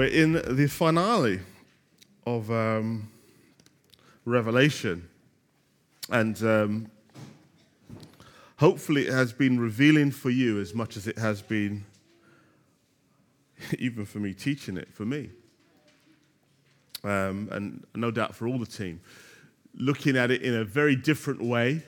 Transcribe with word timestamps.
We're 0.00 0.06
in 0.06 0.32
the 0.32 0.66
finale 0.66 1.40
of 2.26 2.50
um, 2.50 3.10
Revelation. 4.24 5.06
And 6.08 6.42
um, 6.42 6.90
hopefully, 8.56 9.08
it 9.08 9.12
has 9.12 9.34
been 9.34 9.60
revealing 9.60 10.10
for 10.10 10.30
you 10.30 10.58
as 10.58 10.72
much 10.74 10.96
as 10.96 11.06
it 11.06 11.18
has 11.18 11.42
been, 11.42 11.84
even 13.78 14.06
for 14.06 14.20
me 14.20 14.32
teaching 14.32 14.78
it, 14.78 14.90
for 14.90 15.04
me. 15.04 15.28
Um, 17.04 17.50
and 17.52 17.84
no 17.94 18.10
doubt 18.10 18.34
for 18.34 18.48
all 18.48 18.58
the 18.58 18.64
team. 18.64 19.02
Looking 19.74 20.16
at 20.16 20.30
it 20.30 20.40
in 20.40 20.54
a 20.54 20.64
very 20.64 20.96
different 20.96 21.42
way. 21.42 21.82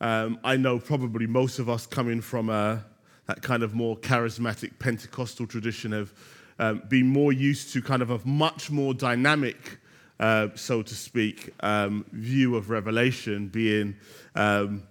Um, 0.00 0.40
I 0.42 0.56
know 0.56 0.80
probably 0.80 1.28
most 1.28 1.60
of 1.60 1.68
us 1.68 1.86
coming 1.86 2.22
from 2.22 2.50
a, 2.50 2.84
that 3.26 3.40
kind 3.40 3.62
of 3.62 3.72
more 3.72 3.96
charismatic 3.96 4.80
Pentecostal 4.80 5.46
tradition 5.46 5.92
have 5.92 6.12
um, 6.60 6.82
been 6.88 7.08
more 7.08 7.32
used 7.32 7.72
to 7.72 7.80
kind 7.80 8.02
of 8.02 8.10
a 8.10 8.20
much 8.24 8.70
more 8.70 8.92
dynamic, 8.92 9.78
uh, 10.20 10.48
so 10.54 10.82
to 10.82 10.94
speak, 10.94 11.54
um, 11.60 12.04
view 12.12 12.54
of 12.54 12.68
Revelation, 12.68 13.48
being, 13.48 13.96
um, 14.34 14.82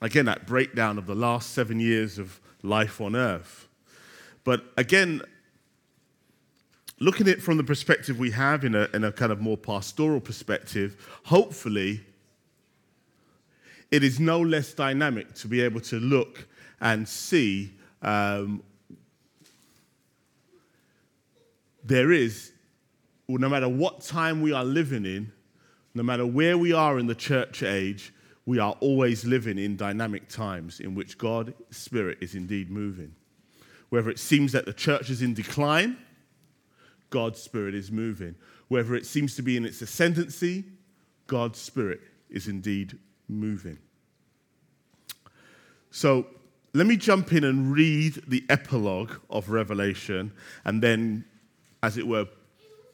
again, 0.00 0.24
that 0.24 0.46
breakdown 0.46 0.96
of 0.96 1.06
the 1.06 1.14
last 1.14 1.50
seven 1.50 1.78
years 1.78 2.18
of 2.18 2.40
life 2.62 3.02
on 3.02 3.14
earth. 3.14 3.68
But 4.44 4.64
again, 4.78 5.20
looking 7.00 7.28
at 7.28 7.34
it 7.34 7.42
from 7.42 7.58
the 7.58 7.64
perspective 7.64 8.18
we 8.18 8.30
have 8.30 8.64
in 8.64 8.74
a, 8.74 8.88
in 8.94 9.04
a 9.04 9.12
kind 9.12 9.30
of 9.30 9.42
more 9.42 9.58
pastoral 9.58 10.20
perspective, 10.20 11.20
hopefully, 11.24 12.00
it 13.90 14.02
is 14.02 14.18
no 14.18 14.40
less 14.40 14.72
dynamic 14.72 15.34
to 15.34 15.48
be 15.48 15.60
able 15.60 15.82
to 15.82 16.00
look 16.00 16.48
and 16.80 17.06
see 17.06 17.74
um, 18.00 18.62
there 21.86 22.10
is, 22.12 22.52
no 23.28 23.48
matter 23.48 23.68
what 23.68 24.00
time 24.00 24.42
we 24.42 24.52
are 24.52 24.64
living 24.64 25.04
in, 25.04 25.32
no 25.94 26.02
matter 26.02 26.26
where 26.26 26.58
we 26.58 26.72
are 26.72 26.98
in 26.98 27.06
the 27.06 27.14
church 27.14 27.62
age, 27.62 28.12
we 28.44 28.58
are 28.58 28.76
always 28.80 29.24
living 29.24 29.58
in 29.58 29.76
dynamic 29.76 30.28
times 30.28 30.80
in 30.80 30.94
which 30.94 31.18
God's 31.18 31.52
Spirit 31.70 32.18
is 32.20 32.34
indeed 32.34 32.70
moving. 32.70 33.14
Whether 33.88 34.10
it 34.10 34.18
seems 34.18 34.52
that 34.52 34.66
the 34.66 34.72
church 34.72 35.10
is 35.10 35.22
in 35.22 35.34
decline, 35.34 35.96
God's 37.10 37.40
Spirit 37.40 37.74
is 37.74 37.90
moving. 37.90 38.34
Whether 38.68 38.94
it 38.94 39.06
seems 39.06 39.36
to 39.36 39.42
be 39.42 39.56
in 39.56 39.64
its 39.64 39.80
ascendancy, 39.80 40.64
God's 41.26 41.60
Spirit 41.60 42.00
is 42.28 42.48
indeed 42.48 42.98
moving. 43.28 43.78
So 45.90 46.26
let 46.74 46.86
me 46.86 46.96
jump 46.96 47.32
in 47.32 47.44
and 47.44 47.72
read 47.72 48.22
the 48.28 48.44
epilogue 48.48 49.12
of 49.30 49.50
Revelation 49.50 50.32
and 50.64 50.82
then 50.82 51.24
as 51.86 51.96
it 51.96 52.06
were, 52.06 52.26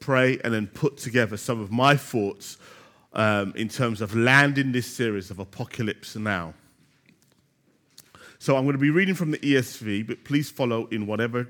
pray 0.00 0.38
and 0.44 0.52
then 0.52 0.66
put 0.66 0.98
together 0.98 1.38
some 1.38 1.60
of 1.60 1.72
my 1.72 1.96
thoughts 1.96 2.58
um, 3.14 3.54
in 3.56 3.68
terms 3.68 4.02
of 4.02 4.14
landing 4.14 4.70
this 4.70 4.86
series 4.86 5.30
of 5.30 5.38
Apocalypse 5.38 6.14
Now. 6.14 6.52
So 8.38 8.54
I'm 8.56 8.64
going 8.64 8.74
to 8.74 8.78
be 8.78 8.90
reading 8.90 9.14
from 9.14 9.30
the 9.30 9.38
ESV, 9.38 10.06
but 10.06 10.24
please 10.24 10.50
follow 10.50 10.86
in 10.88 11.06
whatever 11.06 11.48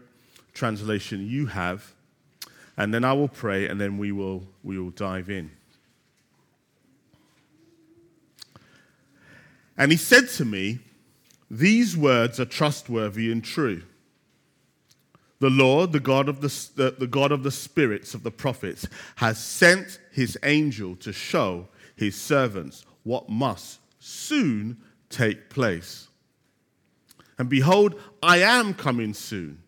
translation 0.54 1.26
you 1.26 1.46
have. 1.46 1.92
And 2.76 2.94
then 2.94 3.04
I 3.04 3.12
will 3.12 3.28
pray, 3.28 3.66
and 3.66 3.80
then 3.80 3.98
we 3.98 4.12
will, 4.12 4.44
we 4.62 4.78
will 4.78 4.90
dive 4.90 5.28
in. 5.28 5.50
And 9.76 9.90
he 9.90 9.98
said 9.98 10.28
to 10.36 10.44
me, 10.44 10.78
These 11.50 11.96
words 11.96 12.38
are 12.38 12.44
trustworthy 12.44 13.32
and 13.32 13.42
true. 13.42 13.82
The 15.42 15.50
Lord, 15.50 15.90
the 15.90 15.98
God 15.98 16.28
of 16.28 16.40
the, 16.40 16.46
the, 16.76 16.94
the, 16.96 17.06
God 17.08 17.32
of 17.32 17.42
the 17.42 17.50
spirits 17.50 18.14
of 18.14 18.22
the 18.22 18.30
prophets, 18.30 18.86
has 19.16 19.42
sent 19.42 19.98
his 20.12 20.38
angel 20.44 20.94
to 20.94 21.12
show 21.12 21.66
his 21.96 22.14
servants 22.14 22.86
what 23.02 23.28
must 23.28 23.80
soon 23.98 24.80
take 25.10 25.50
place. 25.50 26.06
And 27.38 27.48
behold, 27.48 28.00
I 28.22 28.36
am 28.36 28.72
coming 28.72 29.14
soon. 29.14 29.60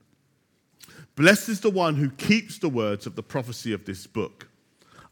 Blessed 1.16 1.48
is 1.48 1.60
the 1.60 1.70
one 1.70 1.96
who 1.96 2.10
keeps 2.10 2.58
the 2.58 2.68
words 2.68 3.04
of 3.04 3.16
the 3.16 3.24
prophecy 3.24 3.72
of 3.72 3.84
this 3.84 4.06
book. 4.06 4.46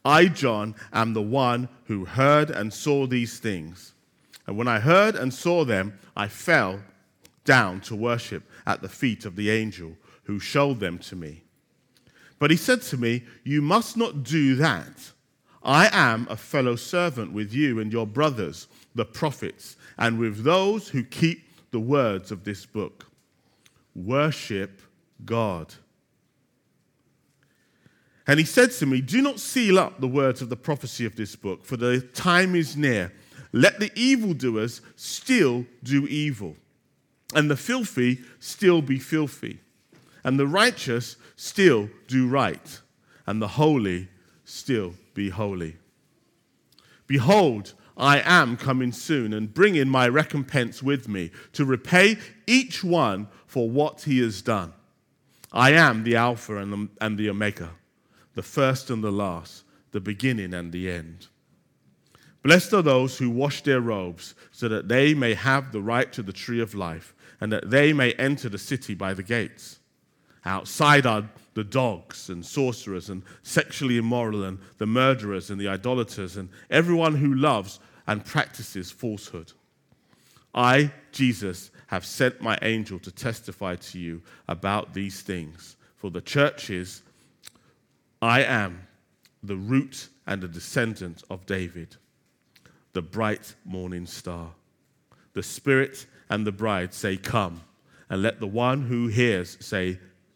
I, 0.04 0.26
John, 0.26 0.76
am 0.92 1.12
the 1.12 1.22
one 1.22 1.70
who 1.86 2.04
heard 2.04 2.50
and 2.50 2.72
saw 2.72 3.08
these 3.08 3.40
things. 3.40 3.94
And 4.46 4.56
when 4.56 4.68
I 4.68 4.78
heard 4.78 5.16
and 5.16 5.34
saw 5.34 5.64
them, 5.64 5.98
I 6.16 6.28
fell 6.28 6.82
down 7.44 7.80
to 7.80 7.96
worship 7.96 8.44
at 8.64 8.80
the 8.80 8.88
feet 8.88 9.24
of 9.24 9.34
the 9.34 9.50
angel 9.50 9.96
who 10.24 10.38
showed 10.38 10.80
them 10.80 10.98
to 10.98 11.16
me. 11.16 11.42
But 12.38 12.50
he 12.50 12.56
said 12.56 12.82
to 12.82 12.96
me, 12.96 13.22
You 13.44 13.62
must 13.62 13.96
not 13.96 14.24
do 14.24 14.56
that. 14.56 15.12
I 15.62 15.88
am 15.92 16.26
a 16.28 16.36
fellow 16.36 16.74
servant 16.74 17.32
with 17.32 17.54
you 17.54 17.78
and 17.78 17.92
your 17.92 18.06
brothers, 18.06 18.66
the 18.94 19.04
prophets, 19.04 19.76
and 19.96 20.18
with 20.18 20.42
those 20.42 20.88
who 20.88 21.04
keep 21.04 21.44
the 21.70 21.80
words 21.80 22.32
of 22.32 22.42
this 22.42 22.66
book. 22.66 23.06
Worship 23.94 24.82
God. 25.24 25.74
And 28.26 28.40
he 28.40 28.44
said 28.44 28.72
to 28.72 28.86
me, 28.86 29.00
Do 29.00 29.22
not 29.22 29.38
seal 29.38 29.78
up 29.78 30.00
the 30.00 30.08
words 30.08 30.42
of 30.42 30.48
the 30.48 30.56
prophecy 30.56 31.04
of 31.06 31.14
this 31.14 31.36
book, 31.36 31.64
for 31.64 31.76
the 31.76 32.00
time 32.00 32.56
is 32.56 32.76
near. 32.76 33.12
Let 33.52 33.78
the 33.78 33.92
evildoers 33.94 34.80
still 34.96 35.66
do 35.82 36.06
evil, 36.08 36.56
and 37.34 37.50
the 37.50 37.56
filthy 37.56 38.20
still 38.40 38.82
be 38.82 38.98
filthy 38.98 39.60
and 40.24 40.38
the 40.38 40.46
righteous 40.46 41.16
still 41.36 41.88
do 42.06 42.28
right, 42.28 42.80
and 43.26 43.40
the 43.40 43.48
holy 43.48 44.08
still 44.44 44.94
be 45.14 45.30
holy. 45.30 45.76
Behold, 47.06 47.74
I 47.96 48.20
am 48.24 48.56
coming 48.56 48.92
soon, 48.92 49.32
and 49.32 49.52
bringing 49.52 49.88
my 49.88 50.08
recompense 50.08 50.82
with 50.82 51.08
me 51.08 51.30
to 51.52 51.64
repay 51.64 52.16
each 52.46 52.82
one 52.82 53.28
for 53.46 53.68
what 53.68 54.02
he 54.02 54.20
has 54.20 54.40
done. 54.40 54.72
I 55.52 55.72
am 55.72 56.04
the 56.04 56.16
Alpha 56.16 56.56
and 56.56 56.72
the, 56.72 56.88
and 57.00 57.18
the 57.18 57.28
Omega, 57.28 57.70
the 58.34 58.42
first 58.42 58.88
and 58.88 59.04
the 59.04 59.12
last, 59.12 59.64
the 59.90 60.00
beginning 60.00 60.54
and 60.54 60.72
the 60.72 60.90
end. 60.90 61.26
Blessed 62.42 62.72
are 62.72 62.82
those 62.82 63.18
who 63.18 63.30
wash 63.30 63.62
their 63.62 63.80
robes, 63.80 64.34
so 64.50 64.68
that 64.68 64.88
they 64.88 65.14
may 65.14 65.34
have 65.34 65.70
the 65.70 65.82
right 65.82 66.12
to 66.12 66.22
the 66.22 66.32
tree 66.32 66.60
of 66.60 66.74
life, 66.74 67.14
and 67.40 67.52
that 67.52 67.70
they 67.70 67.92
may 67.92 68.12
enter 68.14 68.48
the 68.48 68.58
city 68.58 68.94
by 68.94 69.12
the 69.12 69.22
gates. 69.22 69.78
Outside 70.44 71.06
are 71.06 71.28
the 71.54 71.64
dogs 71.64 72.28
and 72.28 72.44
sorcerers 72.44 73.08
and 73.08 73.22
sexually 73.42 73.96
immoral 73.96 74.44
and 74.44 74.58
the 74.78 74.86
murderers 74.86 75.50
and 75.50 75.60
the 75.60 75.68
idolaters 75.68 76.36
and 76.36 76.48
everyone 76.70 77.14
who 77.16 77.34
loves 77.34 77.78
and 78.06 78.24
practices 78.24 78.90
falsehood. 78.90 79.52
I, 80.54 80.92
Jesus, 81.12 81.70
have 81.86 82.04
sent 82.04 82.40
my 82.40 82.58
angel 82.62 82.98
to 83.00 83.12
testify 83.12 83.76
to 83.76 83.98
you 83.98 84.22
about 84.48 84.94
these 84.94 85.20
things. 85.20 85.76
For 85.96 86.10
the 86.10 86.20
churches, 86.20 87.02
I 88.20 88.42
am 88.42 88.86
the 89.42 89.56
root 89.56 90.08
and 90.26 90.42
the 90.42 90.48
descendant 90.48 91.22
of 91.30 91.46
David, 91.46 91.96
the 92.92 93.02
bright 93.02 93.54
morning 93.64 94.06
star. 94.06 94.50
The 95.32 95.42
Spirit 95.42 96.06
and 96.28 96.46
the 96.46 96.52
bride 96.52 96.92
say, 96.92 97.16
Come. 97.16 97.62
And 98.10 98.22
let 98.22 98.40
the 98.40 98.46
one 98.46 98.82
who 98.82 99.06
hears 99.06 99.56
say, 99.64 99.98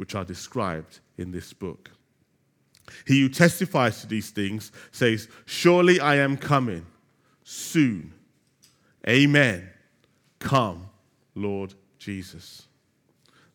which 0.00 0.14
are 0.14 0.24
described 0.24 1.00
in 1.18 1.30
this 1.30 1.52
book. 1.52 1.90
He 3.06 3.20
who 3.20 3.28
testifies 3.28 4.00
to 4.00 4.06
these 4.06 4.30
things 4.30 4.72
says, 4.92 5.28
Surely 5.44 6.00
I 6.00 6.14
am 6.14 6.38
coming 6.38 6.86
soon. 7.44 8.14
Amen. 9.06 9.68
Come, 10.38 10.88
Lord 11.34 11.74
Jesus. 11.98 12.66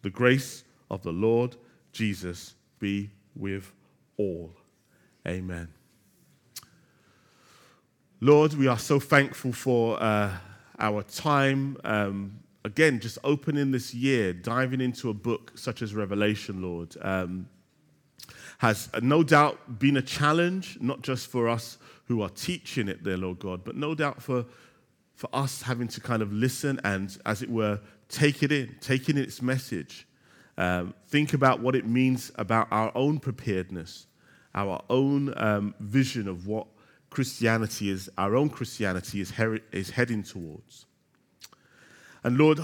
The 0.03 0.11
grace 0.11 0.63
of 0.91 1.01
the 1.01 1.11
Lord 1.11 1.55
Jesus 1.91 2.53
be 2.77 3.09
with 3.35 3.73
all. 4.15 4.53
Amen. 5.27 5.69
Lord, 8.21 8.53
we 8.53 8.67
are 8.67 8.77
so 8.77 8.99
thankful 8.99 9.51
for 9.51 9.99
uh, 9.99 10.37
our 10.77 11.01
time 11.01 11.77
um, 11.83 12.37
again, 12.65 12.99
just 12.99 13.19
opening 13.23 13.71
this 13.71 13.93
year, 13.93 14.33
diving 14.33 14.81
into 14.81 15.09
a 15.09 15.13
book 15.13 15.51
such 15.53 15.83
as 15.83 15.93
Revelation, 15.93 16.63
Lord. 16.63 16.95
Um, 16.99 17.47
has 18.57 18.89
no 19.01 19.21
doubt 19.21 19.79
been 19.79 19.97
a 19.97 20.01
challenge, 20.01 20.79
not 20.81 21.01
just 21.01 21.27
for 21.27 21.47
us 21.47 21.77
who 22.05 22.23
are 22.23 22.29
teaching 22.29 22.87
it, 22.87 23.03
there, 23.03 23.17
Lord 23.17 23.37
God, 23.37 23.63
but 23.63 23.75
no 23.75 23.93
doubt 23.93 24.21
for, 24.21 24.45
for 25.13 25.29
us 25.31 25.61
having 25.61 25.87
to 25.89 26.01
kind 26.01 26.23
of 26.23 26.33
listen 26.33 26.79
and, 26.83 27.15
as 27.25 27.43
it 27.43 27.49
were, 27.49 27.79
take 28.09 28.41
it 28.41 28.51
in, 28.51 28.75
take 28.81 29.09
in 29.09 29.17
its 29.17 29.43
message. 29.43 30.07
Um, 30.57 30.95
think 31.07 31.33
about 31.33 31.59
what 31.59 31.75
it 31.75 31.85
means 31.85 32.31
about 32.35 32.67
our 32.71 32.91
own 32.95 33.19
preparedness, 33.19 34.07
our 34.55 34.81
own 34.89 35.33
um, 35.37 35.75
vision 35.79 36.27
of 36.27 36.47
what 36.47 36.65
Christianity 37.11 37.89
is, 37.89 38.09
our 38.17 38.35
own 38.35 38.49
Christianity 38.49 39.21
is, 39.21 39.31
her- 39.31 39.59
is 39.71 39.91
heading 39.91 40.23
towards. 40.23 40.85
And 42.25 42.39
Lord, 42.39 42.59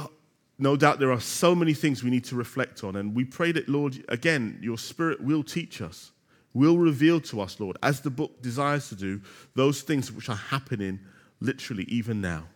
no 0.58 0.76
doubt 0.76 0.98
there 0.98 1.12
are 1.12 1.20
so 1.20 1.54
many 1.54 1.76
things 1.76 2.04
we 2.04 2.10
need 2.10 2.24
to 2.26 2.36
reflect 2.36 2.84
on. 2.84 2.96
And 2.96 3.14
we 3.14 3.24
pray 3.24 3.52
that, 3.52 3.70
Lord, 3.70 4.04
again, 4.10 4.58
your 4.60 4.80
Spirit 4.80 5.22
will 5.22 5.44
teach 5.44 5.84
us, 5.84 6.12
will 6.56 6.80
reveal 6.80 7.22
to 7.22 7.40
us, 7.42 7.60
Lord, 7.60 7.78
as 7.84 8.02
the 8.02 8.10
book 8.10 8.42
desires 8.42 8.90
to 8.90 8.96
do, 8.96 9.22
those 9.54 9.84
things 9.84 10.12
which 10.12 10.30
are 10.30 10.36
happening 10.36 11.00
literally 11.40 11.84
even 11.84 12.22
now 12.22 12.48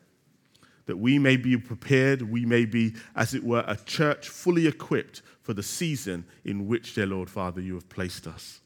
that 0.88 0.98
we 0.98 1.18
may 1.18 1.36
be 1.36 1.58
prepared, 1.58 2.22
we 2.22 2.46
may 2.46 2.64
be, 2.64 2.94
as 3.16 3.34
it 3.34 3.44
were, 3.44 3.64
a 3.68 3.76
church 3.76 4.30
fully 4.30 4.68
equipped 4.68 5.24
for 5.42 5.54
the 5.54 5.64
season 5.64 6.24
in 6.44 6.68
which, 6.68 6.94
dear 6.94 7.08
Lord 7.08 7.28
Father, 7.28 7.60
you 7.60 7.74
have 7.74 7.90
placed 7.90 8.28
us, 8.28 8.62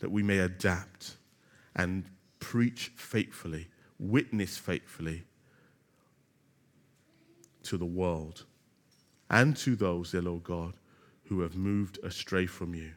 that 0.00 0.10
we 0.10 0.22
may 0.22 0.38
adapt 0.38 1.16
and 1.74 2.04
preach 2.40 2.92
faithfully, 2.96 3.68
witness 3.98 4.58
faithfully 4.58 5.24
to 7.66 7.78
the 7.78 7.84
world 7.84 8.44
and 9.30 9.56
to 9.58 9.76
those, 9.76 10.12
dear 10.12 10.22
Lord 10.22 10.44
God, 10.44 10.74
who 11.24 11.40
have 11.40 11.56
moved 11.56 11.98
astray 12.02 12.46
from 12.46 12.74
you, 12.74 12.92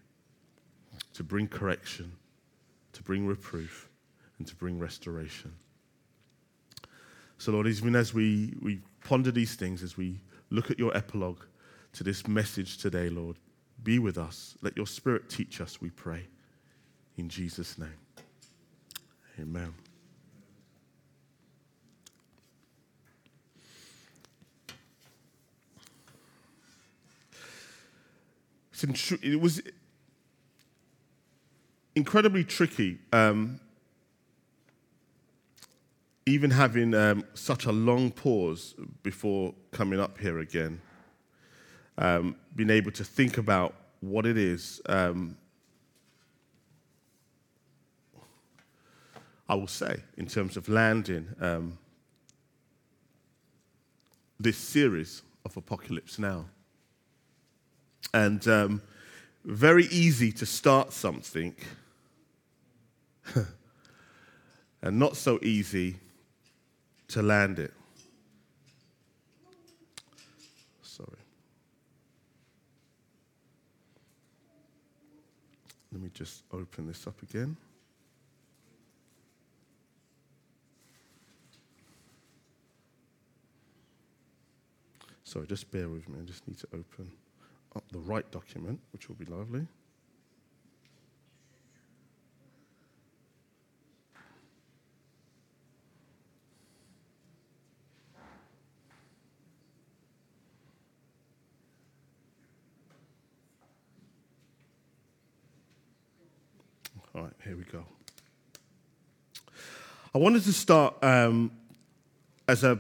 to 1.14 1.24
bring 1.24 1.48
correction, 1.48 2.12
to 2.94 3.04
bring 3.04 3.26
reproof, 3.26 3.90
and 4.38 4.48
to 4.48 4.56
bring 4.56 4.80
restoration. 4.80 5.54
So, 7.38 7.52
Lord, 7.52 7.68
even 7.68 7.96
as 7.96 8.14
we, 8.14 8.54
we 8.62 8.82
ponder 9.04 9.32
these 9.32 9.56
things, 9.56 9.82
as 9.82 9.98
we 9.98 10.20
look 10.50 10.70
at 10.70 10.78
your 10.78 10.96
epilogue 10.96 11.44
to 11.94 12.04
this 12.04 12.28
message 12.28 12.78
today, 12.78 13.10
Lord, 13.10 13.38
be 13.84 13.98
with 13.98 14.18
us. 14.18 14.58
Let 14.62 14.76
your 14.76 14.88
Spirit 14.88 15.30
teach 15.30 15.62
us, 15.62 15.82
we 15.82 15.90
pray. 15.90 16.28
In 17.18 17.30
Jesus' 17.30 17.78
name. 17.78 17.98
Amen. 19.40 19.74
It 28.84 29.40
was 29.40 29.62
incredibly 31.96 32.44
tricky 32.44 33.00
um, 33.12 33.60
even 36.26 36.52
having 36.52 36.94
um, 36.94 37.24
such 37.34 37.66
a 37.66 37.72
long 37.72 38.12
pause 38.12 38.76
before 39.02 39.54
coming 39.72 40.00
up 40.00 40.20
here 40.20 40.40
again, 40.40 40.80
um, 41.98 42.36
being 42.56 42.70
able 42.70 42.92
to 42.92 43.04
think 43.04 43.38
about 43.38 43.74
what 44.02 44.26
it 44.26 44.38
is, 44.38 44.80
um, 44.86 45.36
I 49.48 49.56
will 49.56 49.68
say, 49.68 50.04
in 50.18 50.28
terms 50.28 50.56
of 50.56 50.70
landing 50.70 51.28
um, 51.42 51.80
this 54.40 54.58
series 54.58 55.24
of 55.44 55.58
Apocalypse 55.58 56.20
Now. 56.20 56.46
And 58.14 58.48
um, 58.48 58.82
very 59.46 59.86
easy 59.86 60.32
to 60.34 60.46
start 60.46 60.94
something, 60.94 61.56
and 64.82 65.00
not 65.00 65.16
so 65.16 65.40
easy 65.42 65.98
to 67.10 67.22
land 67.22 67.60
it. 67.60 67.74
Sorry. 70.82 71.08
Let 75.92 76.02
me 76.02 76.10
just 76.14 76.44
open 76.52 76.88
this 76.88 77.08
up 77.08 77.22
again. 77.24 77.56
Sorry, 85.24 85.46
just 85.46 85.70
bear 85.72 85.88
with 85.88 86.10
me. 86.10 86.20
I 86.20 86.26
just 86.26 86.48
need 86.48 86.58
to 86.58 86.68
open 86.74 87.12
up 87.76 87.84
the 87.92 88.00
right 88.00 88.30
document, 88.32 88.80
which 88.92 89.08
will 89.08 89.16
be 89.16 89.26
lovely. 89.26 89.68
All 107.16 107.24
right, 107.24 107.34
here 107.44 107.58
we 107.58 107.64
go. 107.64 107.84
I 110.14 110.18
wanted 110.18 110.44
to 110.44 110.54
start 110.54 110.96
um, 111.04 111.52
as 112.48 112.64
a 112.64 112.80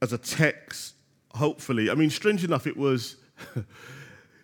as 0.00 0.12
a 0.12 0.18
text. 0.18 0.94
Hopefully, 1.34 1.90
I 1.90 1.94
mean, 1.94 2.10
strange 2.10 2.44
enough, 2.44 2.66
it 2.66 2.76
was 2.76 3.16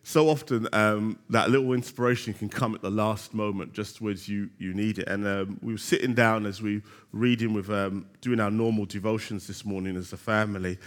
so 0.08 0.30
often 0.30 0.66
um, 0.72 1.18
that 1.28 1.50
little 1.50 1.74
inspiration 1.74 2.32
can 2.32 2.48
come 2.48 2.74
at 2.74 2.80
the 2.80 2.90
last 2.90 3.34
moment, 3.34 3.74
just 3.74 4.00
as 4.00 4.26
you 4.26 4.48
you 4.58 4.72
need 4.72 4.98
it. 4.98 5.06
And 5.06 5.26
um, 5.26 5.58
we 5.60 5.74
were 5.74 5.78
sitting 5.78 6.14
down 6.14 6.46
as 6.46 6.62
we 6.62 6.76
were 6.76 6.82
reading 7.12 7.52
with 7.52 7.68
um, 7.68 8.06
doing 8.22 8.40
our 8.40 8.50
normal 8.50 8.86
devotions 8.86 9.46
this 9.46 9.66
morning 9.66 9.98
as 9.98 10.10
a 10.14 10.16
family, 10.16 10.78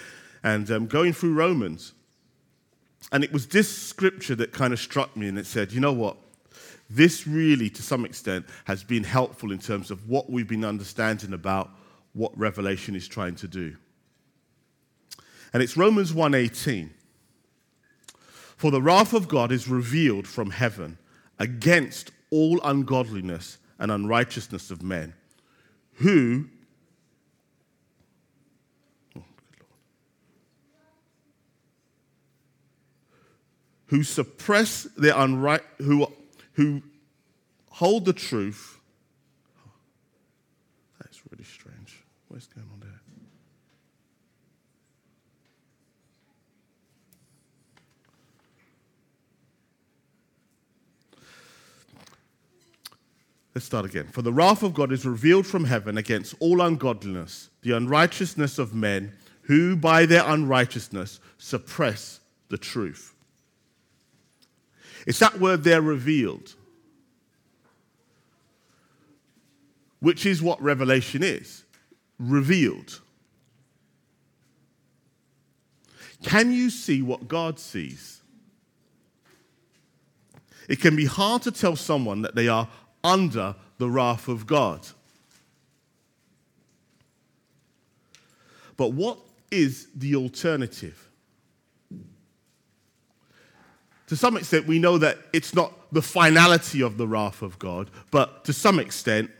and 0.41 0.71
um, 0.71 0.87
going 0.87 1.13
through 1.13 1.35
Romans. 1.35 1.93
And 3.11 3.23
it 3.23 3.31
was 3.31 3.45
this 3.45 3.69
scripture 3.69 4.33
that 4.35 4.53
kind 4.53 4.73
of 4.73 4.79
struck 4.79 5.15
me, 5.15 5.27
and 5.27 5.37
it 5.37 5.45
said, 5.45 5.71
"You 5.71 5.81
know 5.81 5.93
what? 5.93 6.17
This 6.89 7.27
really, 7.27 7.69
to 7.69 7.83
some 7.83 8.05
extent, 8.05 8.47
has 8.65 8.83
been 8.83 9.03
helpful 9.03 9.51
in 9.51 9.59
terms 9.59 9.91
of 9.91 10.09
what 10.09 10.31
we've 10.31 10.47
been 10.47 10.65
understanding 10.65 11.33
about 11.33 11.69
what 12.13 12.35
Revelation 12.35 12.95
is 12.95 13.07
trying 13.07 13.35
to 13.35 13.47
do. 13.47 13.77
And 15.53 15.61
it's 15.61 15.77
Romans 15.77 16.11
1:18. 16.11 16.89
For 18.61 18.69
the 18.69 18.79
wrath 18.79 19.13
of 19.13 19.27
God 19.27 19.51
is 19.51 19.67
revealed 19.67 20.27
from 20.27 20.51
heaven 20.51 20.99
against 21.39 22.11
all 22.29 22.61
ungodliness 22.63 23.57
and 23.79 23.91
unrighteousness 23.91 24.69
of 24.69 24.83
men, 24.83 25.15
who 25.93 26.45
who 33.87 34.03
suppress 34.03 34.83
their 34.95 35.15
unright 35.15 35.61
who 35.79 36.05
who 36.53 36.83
hold 37.71 38.05
the 38.05 38.13
truth. 38.13 38.79
That's 40.99 41.19
really 41.31 41.45
strange. 41.45 42.03
What's 42.27 42.45
going 42.45 42.67
on 42.71 42.79
there? 42.81 43.01
Let's 53.53 53.65
start 53.65 53.85
again. 53.85 54.07
For 54.07 54.21
the 54.21 54.31
wrath 54.31 54.63
of 54.63 54.73
God 54.73 54.91
is 54.91 55.05
revealed 55.05 55.45
from 55.45 55.65
heaven 55.65 55.97
against 55.97 56.35
all 56.39 56.61
ungodliness, 56.61 57.49
the 57.61 57.71
unrighteousness 57.71 58.57
of 58.57 58.73
men 58.73 59.11
who 59.43 59.75
by 59.75 60.05
their 60.05 60.23
unrighteousness 60.25 61.19
suppress 61.37 62.21
the 62.49 62.57
truth. 62.57 63.13
It's 65.05 65.19
that 65.19 65.39
word 65.39 65.63
there 65.63 65.81
revealed, 65.81 66.55
which 69.99 70.25
is 70.25 70.41
what 70.41 70.61
revelation 70.61 71.23
is 71.23 71.63
revealed. 72.19 73.01
Can 76.23 76.53
you 76.53 76.69
see 76.69 77.01
what 77.01 77.27
God 77.27 77.59
sees? 77.59 78.21
It 80.69 80.79
can 80.79 80.95
be 80.95 81.05
hard 81.05 81.41
to 81.41 81.51
tell 81.51 81.75
someone 81.75 82.21
that 82.21 82.35
they 82.35 82.47
are 82.47 82.69
under 83.03 83.55
the 83.77 83.89
wrath 83.89 84.27
of 84.27 84.45
God. 84.45 84.87
But 88.77 88.93
what 88.93 89.19
is 89.49 89.87
the 89.95 90.15
alternative? 90.15 91.11
to 94.11 94.17
some 94.17 94.35
extent, 94.35 94.67
we 94.67 94.77
know 94.77 94.97
that 94.97 95.17
it's 95.31 95.55
not 95.55 95.71
the 95.93 96.01
finality 96.01 96.81
of 96.81 96.97
the 96.97 97.07
wrath 97.07 97.41
of 97.41 97.57
God, 97.57 97.89
but 98.11 98.43
to 98.43 98.51
some 98.51 98.77
extent, 98.77 99.31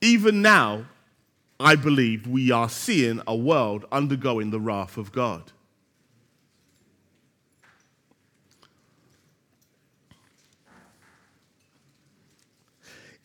even 0.00 0.40
now, 0.40 0.86
I 1.60 1.76
believe 1.76 2.26
we 2.26 2.50
are 2.50 2.70
seeing 2.70 3.20
a 3.26 3.36
world 3.36 3.84
undergoing 3.92 4.52
the 4.52 4.58
wrath 4.58 4.96
of 4.96 5.12
God. 5.12 5.52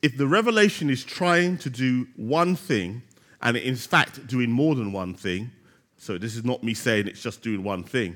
If 0.01 0.17
the 0.17 0.27
revelation 0.27 0.89
is 0.89 1.03
trying 1.03 1.57
to 1.59 1.69
do 1.69 2.07
one 2.15 2.55
thing, 2.55 3.01
and 3.41 3.57
in 3.57 3.75
fact 3.75 4.27
doing 4.27 4.51
more 4.51 4.75
than 4.75 4.91
one 4.91 5.13
thing, 5.13 5.51
so 5.97 6.17
this 6.17 6.35
is 6.35 6.45
not 6.45 6.63
me 6.63 6.73
saying 6.73 7.07
it's 7.07 7.21
just 7.21 7.41
doing 7.41 7.63
one 7.63 7.83
thing, 7.83 8.15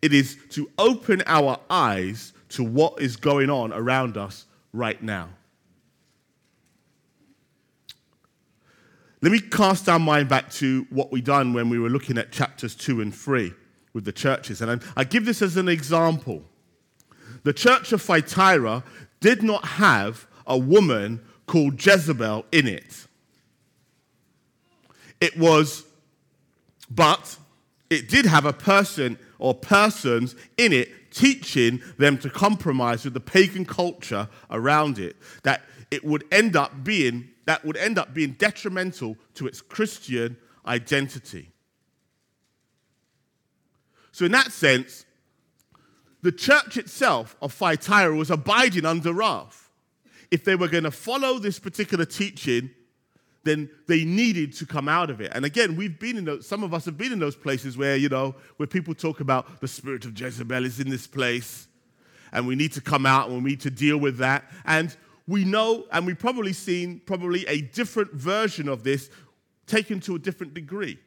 it 0.00 0.12
is 0.12 0.36
to 0.50 0.70
open 0.78 1.22
our 1.26 1.58
eyes 1.70 2.32
to 2.50 2.64
what 2.64 3.00
is 3.00 3.16
going 3.16 3.50
on 3.50 3.72
around 3.72 4.16
us 4.16 4.46
right 4.72 5.02
now. 5.02 5.28
Let 9.20 9.30
me 9.30 9.38
cast 9.38 9.88
our 9.88 10.00
mind 10.00 10.28
back 10.28 10.50
to 10.54 10.84
what 10.90 11.12
we 11.12 11.20
done 11.20 11.52
when 11.52 11.68
we 11.68 11.78
were 11.78 11.88
looking 11.88 12.18
at 12.18 12.32
chapters 12.32 12.74
2 12.74 13.00
and 13.00 13.14
3 13.14 13.52
with 13.92 14.04
the 14.04 14.12
churches. 14.12 14.60
And 14.60 14.82
I 14.96 15.04
give 15.04 15.24
this 15.24 15.42
as 15.42 15.56
an 15.56 15.68
example. 15.68 16.42
The 17.44 17.52
church 17.52 17.92
of 17.92 18.02
Thyatira 18.02 18.82
did 19.20 19.44
not 19.44 19.64
have 19.64 20.26
a 20.46 20.56
woman 20.56 21.20
called 21.46 21.84
Jezebel 21.84 22.44
in 22.52 22.66
it. 22.66 23.06
It 25.20 25.38
was, 25.38 25.84
but 26.90 27.36
it 27.90 28.08
did 28.08 28.26
have 28.26 28.44
a 28.44 28.52
person 28.52 29.18
or 29.38 29.54
persons 29.54 30.34
in 30.56 30.72
it 30.72 31.12
teaching 31.12 31.82
them 31.98 32.16
to 32.18 32.30
compromise 32.30 33.04
with 33.04 33.14
the 33.14 33.20
pagan 33.20 33.64
culture 33.64 34.28
around 34.50 34.98
it, 34.98 35.16
that 35.42 35.62
it 35.90 36.04
would 36.04 36.24
end 36.32 36.56
up 36.56 36.84
being 36.84 37.28
that 37.44 37.64
would 37.64 37.76
end 37.76 37.98
up 37.98 38.14
being 38.14 38.32
detrimental 38.32 39.16
to 39.34 39.46
its 39.46 39.60
Christian 39.60 40.36
identity. 40.64 41.50
So, 44.12 44.24
in 44.24 44.32
that 44.32 44.52
sense, 44.52 45.04
the 46.22 46.32
church 46.32 46.76
itself 46.76 47.36
of 47.42 47.52
Thyatira 47.52 48.14
was 48.14 48.30
abiding 48.30 48.86
under 48.86 49.12
wrath. 49.12 49.61
If 50.32 50.44
they 50.44 50.56
were 50.56 50.66
going 50.66 50.84
to 50.84 50.90
follow 50.90 51.38
this 51.38 51.60
particular 51.60 52.04
teaching, 52.04 52.70
then 53.44 53.68
they 53.86 54.04
needed 54.04 54.54
to 54.54 54.66
come 54.66 54.88
out 54.88 55.10
of 55.10 55.20
it. 55.20 55.30
And 55.34 55.44
again, 55.44 55.76
we've 55.76 56.00
been 56.00 56.16
in 56.16 56.24
those, 56.24 56.46
some 56.46 56.62
of 56.64 56.72
us 56.72 56.86
have 56.86 56.96
been 56.96 57.12
in 57.12 57.18
those 57.18 57.36
places 57.36 57.76
where, 57.76 57.96
you 57.96 58.08
know, 58.08 58.34
where 58.56 58.66
people 58.66 58.94
talk 58.94 59.20
about 59.20 59.60
the 59.60 59.68
spirit 59.68 60.06
of 60.06 60.18
Jezebel 60.18 60.64
is 60.64 60.80
in 60.80 60.88
this 60.88 61.06
place 61.06 61.68
and 62.32 62.46
we 62.46 62.54
need 62.54 62.72
to 62.72 62.80
come 62.80 63.04
out 63.04 63.28
and 63.28 63.44
we 63.44 63.50
need 63.50 63.60
to 63.60 63.70
deal 63.70 63.98
with 63.98 64.16
that. 64.18 64.44
And 64.64 64.96
we 65.28 65.44
know, 65.44 65.84
and 65.92 66.06
we've 66.06 66.18
probably 66.18 66.54
seen 66.54 67.02
probably 67.04 67.46
a 67.46 67.60
different 67.60 68.12
version 68.14 68.68
of 68.68 68.84
this 68.84 69.10
taken 69.66 70.00
to 70.00 70.16
a 70.16 70.18
different 70.18 70.54
degree. 70.54 70.98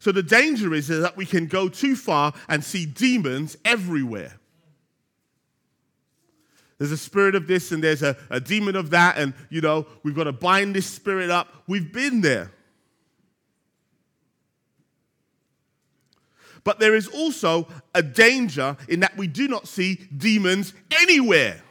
So 0.00 0.12
the 0.12 0.22
danger 0.22 0.72
is 0.74 0.88
that 0.88 1.16
we 1.16 1.26
can 1.26 1.46
go 1.46 1.68
too 1.68 1.94
far 1.94 2.32
and 2.48 2.64
see 2.64 2.86
demons 2.86 3.56
everywhere. 3.66 4.32
There's 6.78 6.90
a 6.90 6.96
spirit 6.96 7.34
of 7.34 7.46
this 7.46 7.70
and 7.70 7.84
there's 7.84 8.02
a, 8.02 8.16
a 8.30 8.40
demon 8.40 8.74
of 8.76 8.90
that, 8.90 9.18
and 9.18 9.34
you 9.50 9.60
know, 9.60 9.86
we've 10.02 10.16
got 10.16 10.24
to 10.24 10.32
bind 10.32 10.74
this 10.74 10.86
spirit 10.86 11.30
up. 11.30 11.48
We've 11.66 11.92
been 11.92 12.22
there. 12.22 12.50
But 16.64 16.78
there 16.78 16.94
is 16.94 17.06
also 17.06 17.68
a 17.94 18.02
danger 18.02 18.78
in 18.88 19.00
that 19.00 19.18
we 19.18 19.26
do 19.26 19.48
not 19.48 19.68
see 19.68 19.96
demons 20.16 20.72
anywhere. 20.90 21.62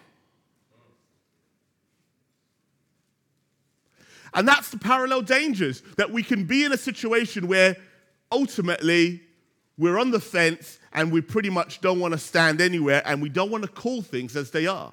And 4.36 4.48
that's 4.48 4.70
the 4.70 4.78
parallel 4.78 5.24
dangers 5.24 5.82
that 5.98 6.12
we 6.12 6.22
can 6.22 6.46
be 6.46 6.64
in 6.64 6.72
a 6.72 6.78
situation 6.78 7.48
where 7.48 7.76
ultimately 8.32 9.22
we're 9.78 9.98
on 9.98 10.12
the 10.12 10.20
fence 10.20 10.80
and 10.92 11.12
we 11.12 11.22
pretty 11.22 11.50
much 11.50 11.82
don't 11.82 12.00
want 12.00 12.14
to 12.14 12.18
stand 12.18 12.60
anywhere 12.60 13.02
and 13.06 13.22
we 13.22 13.30
don't 13.30 13.50
want 13.50 13.64
to 13.64 13.70
call 13.70 14.02
things 14.02 14.36
as 14.36 14.52
they 14.52 14.68
are. 14.68 14.92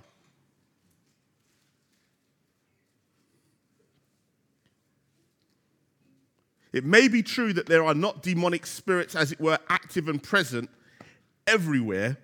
It 6.72 6.84
may 6.84 7.08
be 7.08 7.22
true 7.22 7.54
that 7.54 7.66
there 7.66 7.82
are 7.84 7.94
not 7.94 8.22
demonic 8.22 8.66
spirits, 8.66 9.16
as 9.16 9.32
it 9.32 9.40
were, 9.40 9.58
active 9.70 10.08
and 10.08 10.22
present 10.22 10.68
everywhere. 11.46 12.18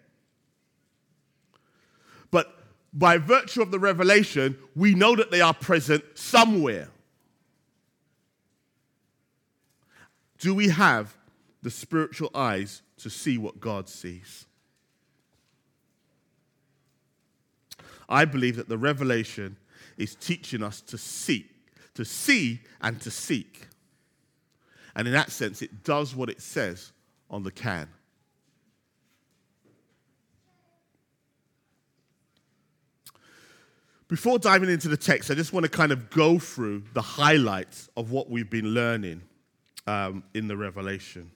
But 2.31 2.55
by 2.93 3.17
virtue 3.17 3.63
of 3.63 3.71
the 3.71 3.79
revelation, 3.79 4.59
we 4.77 4.95
know 4.95 5.17
that 5.17 5.31
they 5.31 5.41
are 5.41 5.55
present 5.55 6.05
somewhere. 6.15 6.91
Do 10.43 10.57
we 10.57 10.71
have 10.71 11.17
the 11.63 11.71
spiritual 11.71 12.29
eyes 12.35 12.83
to 12.99 13.09
see 13.09 13.39
what 13.39 13.61
God 13.61 13.89
sees? 13.89 14.45
I 18.09 18.25
believe 18.25 18.57
that 18.57 18.69
the 18.69 18.77
revelation 18.77 19.57
is 19.97 20.17
teaching 20.17 20.65
us 20.65 20.81
to 20.81 20.99
seek, 20.99 21.49
to 21.95 22.05
see 22.05 22.61
and 22.81 23.01
to 23.03 23.11
seek. 23.11 23.69
And 24.97 25.07
in 25.07 25.15
that 25.15 25.31
sense, 25.31 25.63
it 25.63 25.85
does 25.85 26.17
what 26.17 26.29
it 26.29 26.43
says 26.43 26.91
on 27.31 27.45
the 27.45 27.53
can. 27.53 27.87
Before 34.09 34.41
diving 34.41 34.71
into 34.71 34.89
the 34.89 34.97
text, 34.97 35.31
I 35.31 35.35
just 35.35 35.53
want 35.53 35.63
to 35.63 35.71
kind 35.71 35.93
of 35.93 36.11
go 36.11 36.41
through 36.41 36.83
the 36.95 37.01
highlights 37.01 37.89
of 37.97 38.11
what 38.11 38.29
we've 38.29 38.51
been 38.51 38.75
learning 38.75 39.23
um, 39.87 40.23
in 40.35 40.49
the 40.49 40.57
Revelation. 40.57 41.31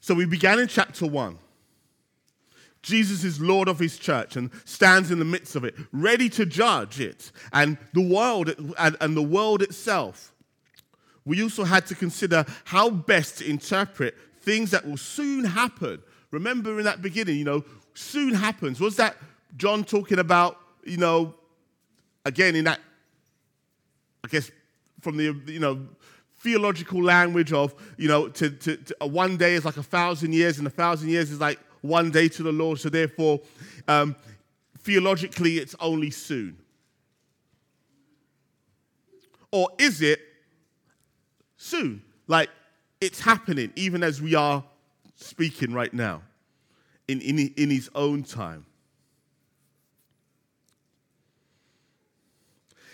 So 0.00 0.14
we 0.14 0.24
began 0.24 0.58
in 0.58 0.66
chapter 0.66 1.06
1. 1.06 1.38
Jesus 2.82 3.24
is 3.24 3.40
Lord 3.40 3.68
of 3.68 3.78
his 3.78 3.98
church 3.98 4.36
and 4.36 4.50
stands 4.64 5.10
in 5.10 5.18
the 5.18 5.24
midst 5.24 5.54
of 5.54 5.64
it, 5.64 5.74
ready 5.92 6.28
to 6.30 6.46
judge 6.46 6.98
it 6.98 7.30
and 7.52 7.76
the 7.92 8.00
world 8.00 8.54
and, 8.78 8.96
and 9.00 9.16
the 9.16 9.22
world 9.22 9.62
itself. 9.62 10.32
We 11.26 11.42
also 11.42 11.64
had 11.64 11.86
to 11.86 11.94
consider 11.94 12.46
how 12.64 12.88
best 12.88 13.38
to 13.38 13.48
interpret 13.48 14.16
things 14.40 14.70
that 14.70 14.86
will 14.86 14.96
soon 14.96 15.44
happen. 15.44 16.02
Remember 16.30 16.78
in 16.78 16.84
that 16.86 17.02
beginning, 17.02 17.36
you 17.36 17.44
know, 17.44 17.64
soon 17.92 18.32
happens. 18.32 18.80
Was 18.80 18.96
that 18.96 19.16
John 19.56 19.84
talking 19.84 20.18
about, 20.18 20.58
you 20.84 20.96
know, 20.96 21.34
again 22.24 22.56
in 22.56 22.64
that, 22.64 22.80
I 24.24 24.28
guess, 24.28 24.50
from 25.00 25.16
the, 25.16 25.34
you 25.46 25.60
know, 25.60 25.86
theological 26.40 27.02
language 27.02 27.52
of, 27.52 27.74
you 27.96 28.08
know, 28.08 28.28
to, 28.28 28.50
to, 28.50 28.76
to 28.76 28.96
one 29.06 29.36
day 29.36 29.54
is 29.54 29.64
like 29.64 29.76
a 29.76 29.82
thousand 29.82 30.32
years 30.32 30.58
and 30.58 30.66
a 30.66 30.70
thousand 30.70 31.10
years 31.10 31.30
is 31.30 31.40
like 31.40 31.58
one 31.82 32.10
day 32.10 32.28
to 32.28 32.42
the 32.42 32.52
Lord, 32.52 32.78
so 32.78 32.88
therefore, 32.88 33.40
um, 33.88 34.16
theologically, 34.78 35.58
it's 35.58 35.74
only 35.80 36.10
soon? 36.10 36.58
Or 39.52 39.68
is 39.78 40.00
it 40.02 40.20
soon? 41.56 42.02
Like 42.26 42.50
it's 43.00 43.20
happening 43.20 43.72
even 43.76 44.02
as 44.02 44.22
we 44.22 44.34
are 44.34 44.62
speaking 45.16 45.72
right 45.72 45.92
now, 45.92 46.22
in, 47.08 47.20
in, 47.20 47.38
in 47.56 47.70
his 47.70 47.90
own 47.94 48.22
time. 48.22 48.64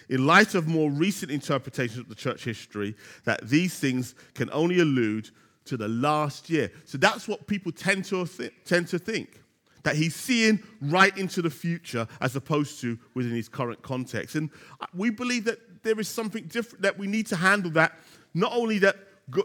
In 0.08 0.26
light 0.26 0.54
of 0.54 0.68
more 0.68 0.90
recent 0.90 1.30
interpretations 1.30 1.98
of 1.98 2.08
the 2.08 2.14
church 2.14 2.44
history, 2.44 2.94
that 3.24 3.48
these 3.48 3.78
things 3.78 4.14
can 4.34 4.50
only 4.52 4.80
allude 4.80 5.30
to 5.64 5.76
the 5.76 5.88
last 5.88 6.48
year. 6.48 6.70
So 6.84 6.98
that's 6.98 7.26
what 7.26 7.46
people 7.46 7.72
tend 7.72 8.04
to, 8.06 8.26
th- 8.26 8.52
tend 8.64 8.88
to 8.88 8.98
think. 8.98 9.40
That 9.82 9.96
he's 9.96 10.16
seeing 10.16 10.62
right 10.80 11.16
into 11.16 11.42
the 11.42 11.50
future 11.50 12.08
as 12.20 12.34
opposed 12.34 12.80
to 12.80 12.98
within 13.14 13.32
his 13.32 13.48
current 13.48 13.82
context. 13.82 14.34
And 14.34 14.50
uh, 14.80 14.86
we 14.94 15.10
believe 15.10 15.44
that 15.44 15.82
there 15.82 15.98
is 16.00 16.08
something 16.08 16.44
different, 16.44 16.82
that 16.82 16.98
we 16.98 17.06
need 17.06 17.26
to 17.28 17.36
handle 17.36 17.70
that. 17.72 17.98
Not 18.34 18.52
only 18.52 18.78
that 18.80 18.96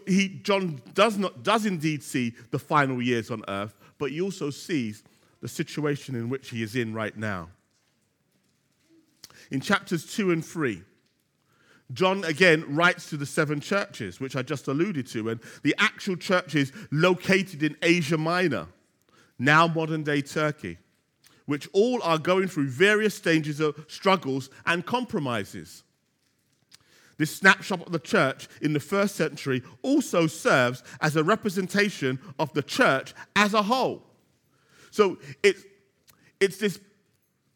he, 0.08 0.40
John 0.44 0.82
does, 0.94 1.18
not, 1.18 1.44
does 1.44 1.66
indeed 1.66 2.04
see 2.04 2.34
the 2.52 2.60
final 2.60 3.02
years 3.02 3.30
on 3.32 3.44
earth, 3.48 3.76
but 3.98 4.12
he 4.12 4.22
also 4.22 4.50
sees 4.50 5.04
the 5.42 5.48
situation 5.48 6.16
in 6.16 6.30
which 6.30 6.50
he 6.50 6.64
is 6.64 6.76
in 6.76 6.94
right 6.94 7.16
now. 7.16 7.50
In 9.52 9.60
chapters 9.60 10.06
2 10.06 10.32
and 10.32 10.44
3, 10.44 10.82
John 11.94 12.24
again 12.24 12.64
writes 12.74 13.10
to 13.10 13.18
the 13.18 13.26
seven 13.26 13.60
churches, 13.60 14.20
which 14.22 14.36
I 14.36 14.42
just 14.42 14.70
alluded 14.70 15.08
to, 15.08 15.30
and 15.30 15.42
the 15.62 15.76
actual 15.78 16.16
churches 16.16 16.72
located 16.90 17.62
in 17.62 17.76
Asia 17.82 18.18
Minor, 18.18 18.68
now 19.38 19.68
modern 19.68 20.04
day 20.04 20.22
Turkey, 20.22 20.78
which 21.46 21.68
all 21.74 22.02
are 22.02 22.18
going 22.18 22.48
through 22.48 22.70
various 22.70 23.14
stages 23.14 23.60
of 23.60 23.86
struggles 23.90 24.50
and 24.66 24.86
compromises. 24.86 25.84
This 27.18 27.36
snapshot 27.36 27.86
of 27.86 27.92
the 27.92 28.00
church 28.00 28.48
in 28.62 28.72
the 28.74 28.80
first 28.80 29.16
century 29.16 29.62
also 29.82 30.28
serves 30.28 30.82
as 31.02 31.18
a 31.18 31.24
representation 31.24 32.20
of 32.40 32.54
the 32.54 32.64
church 32.64 33.14
as 33.36 33.54
a 33.54 33.64
whole. 33.64 34.04
So 34.92 35.20
it's, 35.44 35.64
it's 36.40 36.58
this 36.58 36.80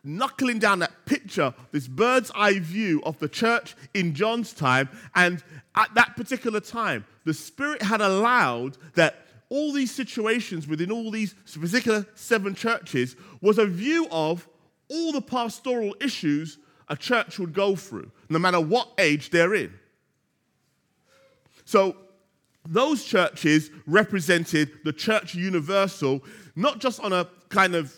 knuckling 0.05 0.59
down 0.59 0.79
that 0.79 1.05
picture, 1.05 1.53
this 1.71 1.87
bird's 1.87 2.31
eye 2.35 2.59
view 2.59 3.01
of 3.03 3.17
the 3.19 3.29
church 3.29 3.75
in 3.93 4.13
John's 4.13 4.53
time. 4.53 4.89
And 5.15 5.43
at 5.75 5.93
that 5.95 6.15
particular 6.15 6.59
time, 6.59 7.05
the 7.25 7.33
Spirit 7.33 7.81
had 7.81 8.01
allowed 8.01 8.77
that 8.93 9.25
all 9.49 9.71
these 9.73 9.93
situations 9.93 10.67
within 10.67 10.91
all 10.91 11.11
these 11.11 11.33
particular 11.33 12.05
seven 12.15 12.55
churches 12.55 13.15
was 13.41 13.57
a 13.57 13.65
view 13.65 14.07
of 14.11 14.47
all 14.89 15.11
the 15.11 15.21
pastoral 15.21 15.95
issues 16.01 16.57
a 16.87 16.95
church 16.95 17.39
would 17.39 17.53
go 17.53 17.75
through, 17.75 18.11
no 18.29 18.39
matter 18.39 18.59
what 18.59 18.89
age 18.97 19.29
they're 19.29 19.55
in. 19.55 19.73
So, 21.65 21.95
those 22.67 23.03
churches 23.03 23.69
represented 23.85 24.71
the 24.83 24.93
church 24.93 25.35
universal, 25.35 26.23
not 26.55 26.79
just 26.79 26.99
on 26.99 27.13
a 27.13 27.27
kind 27.49 27.75
of 27.75 27.95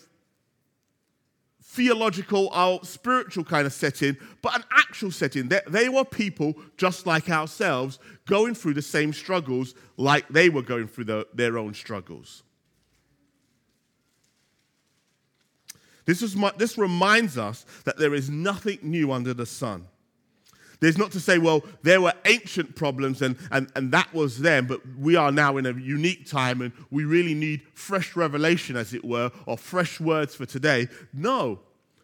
theological 1.78 2.48
or 2.48 2.84
spiritual 2.84 3.44
kind 3.44 3.64
of 3.64 3.72
setting, 3.72 4.16
but 4.42 4.56
an 4.56 4.64
actual 4.72 5.12
setting. 5.12 5.46
They, 5.46 5.60
they 5.68 5.88
were 5.88 6.04
people 6.04 6.54
just 6.76 7.06
like 7.06 7.30
ourselves 7.30 8.00
going 8.26 8.56
through 8.56 8.74
the 8.74 8.82
same 8.82 9.12
struggles 9.12 9.76
like 9.96 10.28
they 10.28 10.48
were 10.48 10.62
going 10.62 10.88
through 10.88 11.04
the, 11.04 11.28
their 11.32 11.56
own 11.56 11.74
struggles. 11.74 12.42
This, 16.04 16.20
is 16.20 16.34
my, 16.34 16.50
this 16.56 16.76
reminds 16.76 17.38
us 17.38 17.64
that 17.84 17.96
there 17.96 18.12
is 18.12 18.28
nothing 18.28 18.80
new 18.82 19.12
under 19.12 19.32
the 19.32 19.46
sun. 19.46 19.86
There's 20.80 20.98
not 20.98 21.12
to 21.12 21.20
say, 21.20 21.38
well, 21.38 21.62
there 21.82 22.00
were 22.00 22.14
ancient 22.24 22.74
problems 22.74 23.22
and, 23.22 23.36
and, 23.52 23.70
and 23.76 23.92
that 23.92 24.12
was 24.12 24.40
them, 24.40 24.66
but 24.66 24.80
we 24.98 25.14
are 25.14 25.30
now 25.30 25.58
in 25.58 25.66
a 25.66 25.72
unique 25.72 26.28
time 26.28 26.60
and 26.60 26.72
we 26.90 27.04
really 27.04 27.34
need 27.34 27.62
fresh 27.74 28.16
revelation, 28.16 28.76
as 28.76 28.94
it 28.94 29.04
were, 29.04 29.30
or 29.46 29.56
fresh 29.56 30.00
words 30.00 30.34
for 30.34 30.46
today. 30.46 30.88
No, 31.12 31.60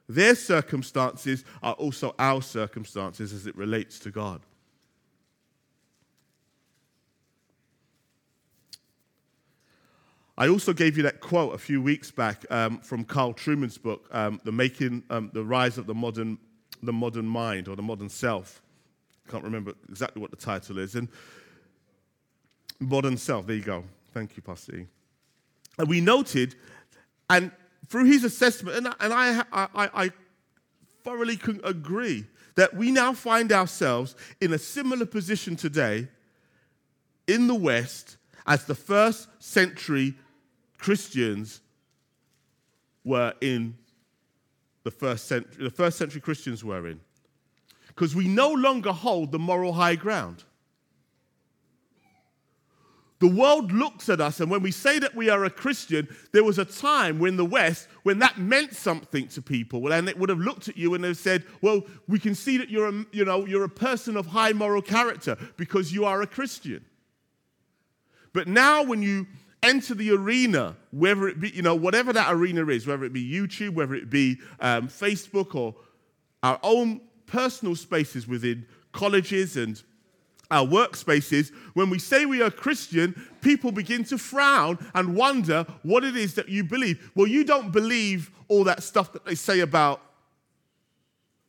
their 0.08 0.34
circumstances 0.34 1.44
are 1.62 1.74
also 1.74 2.14
our 2.18 2.42
circumstances 2.42 3.32
as 3.32 3.46
it 3.46 3.56
relates 3.56 3.98
to 4.00 4.10
God. 4.10 4.42
I 10.36 10.48
also 10.48 10.72
gave 10.72 10.96
you 10.96 11.04
that 11.04 11.20
quote 11.20 11.54
a 11.54 11.58
few 11.58 11.80
weeks 11.80 12.10
back 12.10 12.44
um, 12.50 12.78
from 12.78 13.04
Carl 13.04 13.34
Trueman's 13.34 13.78
book, 13.78 14.08
um, 14.10 14.40
"The 14.44 14.50
Making, 14.50 15.04
um, 15.08 15.30
the 15.32 15.44
Rise 15.44 15.78
of 15.78 15.86
the 15.86 15.94
Modern, 15.94 16.38
the 16.82 16.92
Modern 16.92 17.26
Mind 17.26 17.68
or 17.68 17.76
the 17.76 17.82
Modern 17.82 18.08
Self." 18.08 18.60
I 19.26 19.30
can't 19.30 19.44
remember 19.44 19.74
exactly 19.88 20.20
what 20.20 20.30
the 20.32 20.36
title 20.36 20.78
is. 20.78 20.96
And 20.96 21.08
Modern 22.80 23.16
Self. 23.16 23.46
There 23.46 23.56
you 23.56 23.62
go. 23.62 23.84
Thank 24.12 24.36
you, 24.36 24.42
Pastor. 24.42 24.76
E. 24.76 24.86
And 25.78 25.88
we 25.88 26.00
noted, 26.00 26.56
and 27.30 27.52
through 27.88 28.04
his 28.04 28.24
assessment, 28.24 28.76
and, 28.76 28.86
and 29.00 29.12
I, 29.12 29.44
I, 29.52 29.68
I 29.74 30.10
thoroughly 31.02 31.36
can 31.36 31.60
agree 31.64 32.26
that 32.56 32.74
we 32.74 32.90
now 32.90 33.12
find 33.12 33.52
ourselves 33.52 34.14
in 34.40 34.52
a 34.52 34.58
similar 34.58 35.06
position 35.06 35.56
today 35.56 36.08
in 37.26 37.46
the 37.46 37.54
West 37.54 38.16
as 38.46 38.64
the 38.64 38.74
first 38.74 39.28
century 39.38 40.14
Christians 40.78 41.60
were 43.04 43.34
in 43.40 43.76
the 44.82 44.90
first 44.90 45.26
century, 45.26 45.64
the 45.64 45.70
first 45.70 45.98
century 45.98 46.20
Christians 46.20 46.62
were 46.62 46.86
in. 46.88 47.00
Because 47.88 48.14
we 48.14 48.28
no 48.28 48.50
longer 48.50 48.92
hold 48.92 49.32
the 49.32 49.38
moral 49.38 49.72
high 49.72 49.94
ground. 49.94 50.44
The 53.24 53.30
world 53.30 53.72
looks 53.72 54.10
at 54.10 54.20
us, 54.20 54.40
and 54.40 54.50
when 54.50 54.60
we 54.60 54.70
say 54.70 54.98
that 54.98 55.14
we 55.14 55.30
are 55.30 55.46
a 55.46 55.50
Christian, 55.50 56.14
there 56.32 56.44
was 56.44 56.58
a 56.58 56.64
time 56.66 57.18
when 57.18 57.38
the 57.38 57.44
West, 57.46 57.88
when 58.02 58.18
that 58.18 58.36
meant 58.36 58.74
something 58.74 59.28
to 59.28 59.40
people, 59.40 59.90
and 59.90 60.10
it 60.10 60.18
would 60.18 60.28
have 60.28 60.40
looked 60.40 60.68
at 60.68 60.76
you 60.76 60.92
and 60.92 61.02
they've 61.02 61.16
said, 61.16 61.42
"Well, 61.62 61.86
we 62.06 62.18
can 62.18 62.34
see 62.34 62.58
that 62.58 62.68
you're 62.68 62.86
a, 62.86 63.06
you 63.12 63.24
know, 63.24 63.46
you're 63.46 63.64
a 63.64 63.68
person 63.70 64.18
of 64.18 64.26
high 64.26 64.52
moral 64.52 64.82
character 64.82 65.38
because 65.56 65.90
you 65.90 66.04
are 66.04 66.20
a 66.20 66.26
Christian." 66.26 66.84
But 68.34 68.46
now, 68.46 68.82
when 68.82 69.00
you 69.00 69.26
enter 69.62 69.94
the 69.94 70.10
arena, 70.10 70.76
whether 70.90 71.26
it 71.26 71.40
be, 71.40 71.48
you 71.48 71.62
know, 71.62 71.74
whatever 71.74 72.12
that 72.12 72.30
arena 72.30 72.66
is, 72.66 72.86
whether 72.86 73.06
it 73.06 73.14
be 73.14 73.26
YouTube, 73.26 73.72
whether 73.72 73.94
it 73.94 74.10
be 74.10 74.38
um, 74.60 74.88
Facebook, 74.88 75.54
or 75.54 75.74
our 76.42 76.60
own 76.62 77.00
personal 77.24 77.74
spaces 77.74 78.28
within 78.28 78.66
colleges 78.92 79.56
and 79.56 79.82
our 80.54 80.64
workspaces, 80.64 81.52
when 81.74 81.90
we 81.90 81.98
say 81.98 82.26
we 82.26 82.40
are 82.40 82.50
Christian, 82.50 83.20
people 83.40 83.72
begin 83.72 84.04
to 84.04 84.16
frown 84.16 84.78
and 84.94 85.16
wonder 85.16 85.66
what 85.82 86.04
it 86.04 86.16
is 86.16 86.34
that 86.34 86.48
you 86.48 86.62
believe. 86.62 87.10
Well, 87.16 87.26
you 87.26 87.44
don't 87.44 87.72
believe 87.72 88.30
all 88.46 88.62
that 88.64 88.84
stuff 88.84 89.12
that 89.14 89.24
they 89.24 89.34
say 89.34 89.60
about 89.60 90.00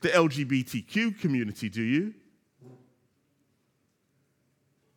the 0.02 0.10
LGBTQ 0.10 1.20
community, 1.20 1.70
do 1.70 1.84
you? 1.84 2.16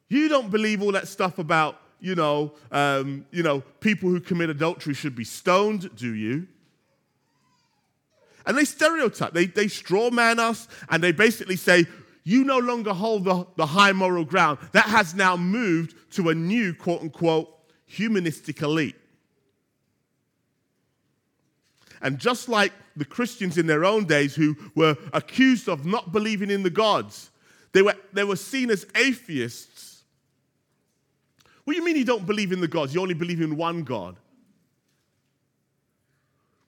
You 0.08 0.28
don't 0.30 0.50
believe 0.50 0.82
all 0.82 0.92
that 0.92 1.06
stuff 1.06 1.38
about, 1.38 1.78
you 2.00 2.14
know, 2.14 2.54
um, 2.72 3.26
you 3.30 3.42
know, 3.42 3.60
people 3.80 4.08
who 4.08 4.20
commit 4.20 4.48
adultery 4.48 4.94
should 4.94 5.14
be 5.14 5.24
stoned, 5.24 5.94
do 5.94 6.14
you? 6.14 6.46
And 8.46 8.56
they 8.56 8.64
stereotype, 8.64 9.34
they, 9.34 9.44
they 9.44 9.68
straw 9.68 10.10
man 10.10 10.38
us, 10.38 10.66
and 10.88 11.02
they 11.02 11.12
basically 11.12 11.56
say, 11.56 11.84
you 12.24 12.44
no 12.44 12.58
longer 12.58 12.92
hold 12.92 13.24
the, 13.24 13.46
the 13.56 13.66
high 13.66 13.92
moral 13.92 14.24
ground. 14.24 14.58
That 14.72 14.86
has 14.86 15.14
now 15.14 15.36
moved 15.36 15.94
to 16.12 16.28
a 16.28 16.34
new, 16.34 16.74
quote 16.74 17.02
unquote, 17.02 17.48
humanistic 17.86 18.62
elite. 18.62 18.96
And 22.00 22.18
just 22.18 22.48
like 22.48 22.72
the 22.96 23.04
Christians 23.04 23.58
in 23.58 23.66
their 23.66 23.84
own 23.84 24.04
days 24.04 24.34
who 24.34 24.56
were 24.74 24.96
accused 25.12 25.68
of 25.68 25.86
not 25.86 26.12
believing 26.12 26.50
in 26.50 26.62
the 26.62 26.70
gods, 26.70 27.30
they 27.72 27.82
were, 27.82 27.94
they 28.12 28.24
were 28.24 28.36
seen 28.36 28.70
as 28.70 28.86
atheists. 28.94 30.02
What 31.64 31.74
do 31.74 31.78
you 31.78 31.84
mean 31.84 31.96
you 31.96 32.04
don't 32.04 32.26
believe 32.26 32.52
in 32.52 32.60
the 32.60 32.68
gods? 32.68 32.94
You 32.94 33.00
only 33.00 33.14
believe 33.14 33.40
in 33.40 33.56
one 33.56 33.82
God. 33.82 34.16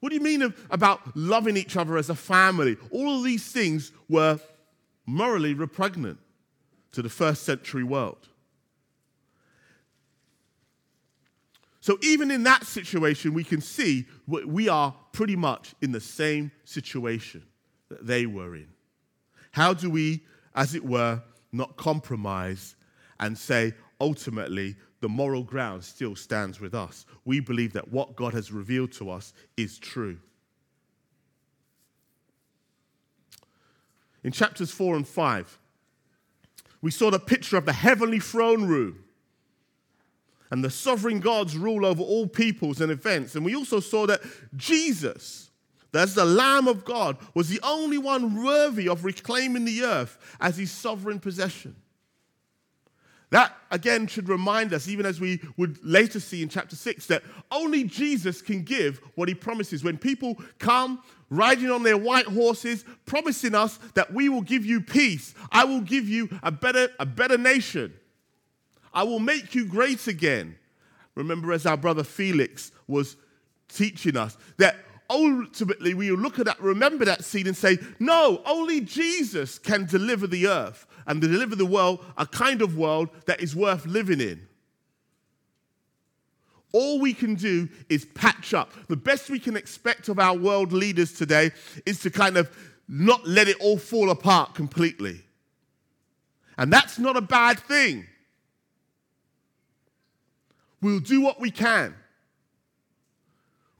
What 0.00 0.08
do 0.08 0.14
you 0.14 0.22
mean 0.22 0.54
about 0.70 1.00
loving 1.16 1.56
each 1.56 1.76
other 1.76 1.96
as 1.96 2.10
a 2.10 2.14
family? 2.14 2.76
All 2.90 3.18
of 3.18 3.24
these 3.24 3.50
things 3.52 3.92
were 4.08 4.40
morally 5.10 5.54
repugnant 5.54 6.18
to 6.92 7.02
the 7.02 7.08
first 7.08 7.42
century 7.42 7.84
world. 7.84 8.28
So, 11.80 11.98
even 12.02 12.30
in 12.30 12.42
that 12.44 12.66
situation, 12.66 13.32
we 13.32 13.44
can 13.44 13.60
see 13.60 14.06
we 14.26 14.68
are 14.68 14.94
pretty 15.12 15.36
much 15.36 15.74
in 15.80 15.92
the 15.92 16.00
same 16.00 16.52
situation 16.64 17.42
that 17.88 18.06
they 18.06 18.26
were 18.26 18.54
in. 18.54 18.68
How 19.52 19.72
do 19.72 19.90
we, 19.90 20.22
as 20.54 20.74
it 20.74 20.84
were, 20.84 21.22
not 21.52 21.76
compromise 21.76 22.76
and 23.18 23.36
say, 23.36 23.74
ultimately, 24.00 24.76
the 25.00 25.08
moral 25.08 25.42
ground 25.42 25.82
still 25.82 26.14
stands 26.14 26.60
with 26.60 26.74
us? 26.74 27.06
We 27.24 27.40
believe 27.40 27.72
that 27.72 27.90
what 27.90 28.14
God 28.14 28.34
has 28.34 28.52
revealed 28.52 28.92
to 28.92 29.10
us 29.10 29.32
is 29.56 29.78
true. 29.78 30.18
In 34.22 34.32
chapters 34.32 34.70
4 34.70 34.96
and 34.96 35.08
5, 35.08 35.58
we 36.82 36.90
saw 36.90 37.10
the 37.10 37.18
picture 37.18 37.56
of 37.56 37.66
the 37.66 37.72
heavenly 37.72 38.20
throne 38.20 38.66
room 38.66 39.04
and 40.50 40.64
the 40.64 40.70
sovereign 40.70 41.20
God's 41.20 41.56
rule 41.56 41.86
over 41.86 42.02
all 42.02 42.26
peoples 42.26 42.80
and 42.80 42.90
events. 42.90 43.34
And 43.34 43.44
we 43.44 43.54
also 43.54 43.80
saw 43.80 44.06
that 44.06 44.20
Jesus, 44.56 45.50
as 45.94 46.14
the 46.14 46.24
Lamb 46.24 46.66
of 46.66 46.84
God, 46.84 47.18
was 47.34 47.48
the 47.48 47.60
only 47.62 47.98
one 47.98 48.42
worthy 48.42 48.88
of 48.88 49.04
reclaiming 49.04 49.64
the 49.64 49.82
earth 49.82 50.36
as 50.40 50.56
his 50.56 50.70
sovereign 50.70 51.20
possession. 51.20 51.76
That 53.30 53.56
again 53.70 54.08
should 54.08 54.28
remind 54.28 54.72
us, 54.72 54.88
even 54.88 55.06
as 55.06 55.20
we 55.20 55.40
would 55.56 55.78
later 55.84 56.18
see 56.18 56.42
in 56.42 56.48
chapter 56.48 56.74
6, 56.74 57.06
that 57.06 57.22
only 57.52 57.84
Jesus 57.84 58.42
can 58.42 58.62
give 58.62 58.98
what 59.14 59.28
he 59.28 59.34
promises. 59.34 59.84
When 59.84 59.98
people 59.98 60.36
come 60.58 61.00
riding 61.30 61.70
on 61.70 61.84
their 61.84 61.96
white 61.96 62.26
horses, 62.26 62.84
promising 63.06 63.54
us 63.54 63.78
that 63.94 64.12
we 64.12 64.28
will 64.28 64.42
give 64.42 64.66
you 64.66 64.80
peace, 64.80 65.34
I 65.52 65.64
will 65.64 65.80
give 65.80 66.08
you 66.08 66.28
a 66.42 66.50
better, 66.50 66.88
a 66.98 67.06
better 67.06 67.38
nation, 67.38 67.94
I 68.92 69.04
will 69.04 69.20
make 69.20 69.54
you 69.54 69.64
great 69.64 70.08
again. 70.08 70.56
Remember, 71.14 71.52
as 71.52 71.66
our 71.66 71.76
brother 71.76 72.02
Felix 72.02 72.72
was 72.88 73.16
teaching 73.68 74.16
us, 74.16 74.36
that 74.56 74.76
ultimately 75.08 75.94
we 75.94 76.10
will 76.10 76.18
look 76.18 76.40
at 76.40 76.46
that, 76.46 76.60
remember 76.60 77.04
that 77.04 77.24
scene 77.24 77.46
and 77.46 77.56
say, 77.56 77.78
no, 78.00 78.42
only 78.44 78.80
Jesus 78.80 79.58
can 79.60 79.84
deliver 79.84 80.26
the 80.26 80.48
earth 80.48 80.86
and 81.10 81.20
to 81.20 81.26
deliver 81.26 81.56
the 81.56 81.66
world 81.66 82.04
a 82.16 82.24
kind 82.24 82.62
of 82.62 82.76
world 82.76 83.08
that 83.26 83.40
is 83.40 83.56
worth 83.56 83.84
living 83.84 84.20
in. 84.20 84.46
All 86.72 87.00
we 87.00 87.12
can 87.12 87.34
do 87.34 87.68
is 87.88 88.04
patch 88.04 88.54
up. 88.54 88.72
The 88.86 88.96
best 88.96 89.28
we 89.28 89.40
can 89.40 89.56
expect 89.56 90.08
of 90.08 90.20
our 90.20 90.36
world 90.36 90.72
leaders 90.72 91.12
today 91.12 91.50
is 91.84 91.98
to 92.02 92.10
kind 92.10 92.36
of 92.36 92.56
not 92.86 93.26
let 93.26 93.48
it 93.48 93.56
all 93.58 93.76
fall 93.76 94.10
apart 94.10 94.54
completely. 94.54 95.20
And 96.56 96.72
that's 96.72 96.96
not 96.96 97.16
a 97.16 97.20
bad 97.20 97.58
thing. 97.58 98.06
We'll 100.80 101.00
do 101.00 101.20
what 101.20 101.40
we 101.40 101.50
can. 101.50 101.96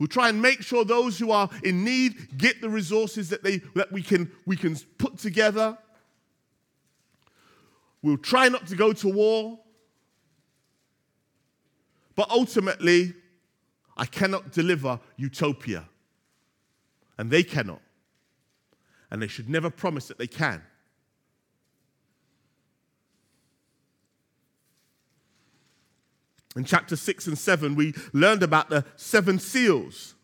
We'll 0.01 0.09
try 0.09 0.31
and 0.31 0.43
make 0.43 0.63
sure 0.63 0.85
those 0.85 1.17
who 1.17 1.31
are 1.31 1.49
in 1.63 1.85
need 1.85 2.37
get 2.37 2.61
the 2.61 2.71
resources 2.71 3.29
that, 3.29 3.45
they, 3.45 3.59
that 3.77 3.93
we, 3.93 4.03
can, 4.03 4.33
we 4.47 4.57
can 4.57 4.77
put 4.99 5.19
together. 5.19 5.79
We'll 8.03 8.17
try 8.17 8.49
not 8.49 8.67
to 8.69 8.77
go 8.77 8.93
to 8.93 9.09
war. 9.09 9.61
But 12.15 12.31
ultimately, 12.31 13.15
I 13.97 14.07
cannot 14.07 14.53
deliver 14.53 15.01
utopia. 15.17 15.89
And 17.19 17.31
they 17.31 17.43
cannot. 17.43 17.83
And 19.11 19.21
they 19.21 19.29
should 19.29 19.49
never 19.49 19.71
promise 19.71 20.09
that 20.09 20.19
they 20.19 20.27
can. 20.27 20.63
In 26.57 26.65
chapter 26.65 26.97
6 26.97 27.27
and 27.29 27.39
7, 27.39 27.75
we 27.75 27.95
learned 28.13 28.43
about 28.43 28.71
the 28.71 28.85
seven 28.97 29.39
seals 29.39 30.15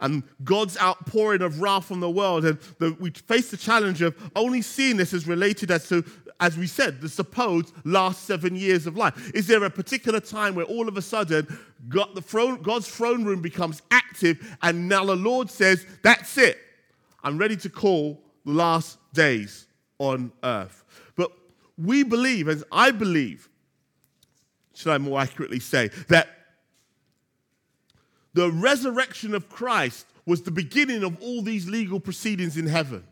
and 0.00 0.22
God's 0.42 0.78
outpouring 0.78 1.42
of 1.42 1.60
wrath 1.60 1.90
on 1.90 2.00
the 2.00 2.10
world. 2.10 2.44
And 2.44 2.58
the, 2.78 2.96
we 2.98 3.10
face 3.10 3.50
the 3.50 3.56
challenge 3.56 4.02
of 4.02 4.16
only 4.34 4.62
seeing 4.62 4.96
this 4.96 5.12
as 5.12 5.26
related 5.26 5.70
as 5.70 5.88
to, 5.88 6.04
as 6.40 6.56
we 6.56 6.66
said, 6.66 7.00
the 7.00 7.08
supposed 7.08 7.72
last 7.84 8.24
seven 8.24 8.56
years 8.56 8.86
of 8.86 8.96
life. 8.96 9.30
Is 9.34 9.46
there 9.46 9.62
a 9.64 9.70
particular 9.70 10.20
time 10.20 10.54
where 10.54 10.64
all 10.64 10.88
of 10.88 10.96
a 10.96 11.02
sudden 11.02 11.46
God, 11.88 12.08
the 12.14 12.22
throne, 12.22 12.62
God's 12.62 12.88
throne 12.88 13.24
room 13.24 13.42
becomes 13.42 13.82
active 13.90 14.56
and 14.62 14.88
now 14.88 15.04
the 15.04 15.16
Lord 15.16 15.50
says, 15.50 15.86
That's 16.02 16.36
it. 16.38 16.58
I'm 17.22 17.38
ready 17.38 17.56
to 17.58 17.68
call 17.68 18.20
the 18.44 18.52
last 18.52 18.98
days 19.12 19.66
on 19.98 20.32
earth. 20.42 20.84
But 21.16 21.30
we 21.76 22.02
believe, 22.02 22.48
as 22.48 22.64
I 22.72 22.90
believe, 22.90 23.48
should 24.74 24.92
I 24.92 24.98
more 24.98 25.20
accurately 25.20 25.60
say, 25.60 25.88
that 26.08 26.28
the 28.34 28.50
resurrection 28.50 29.34
of 29.34 29.48
Christ 29.48 30.06
was 30.26 30.42
the 30.42 30.50
beginning 30.50 31.02
of 31.02 31.20
all 31.20 31.42
these 31.42 31.68
legal 31.68 31.98
proceedings 31.98 32.56
in 32.56 32.66
heaven. 32.66 33.04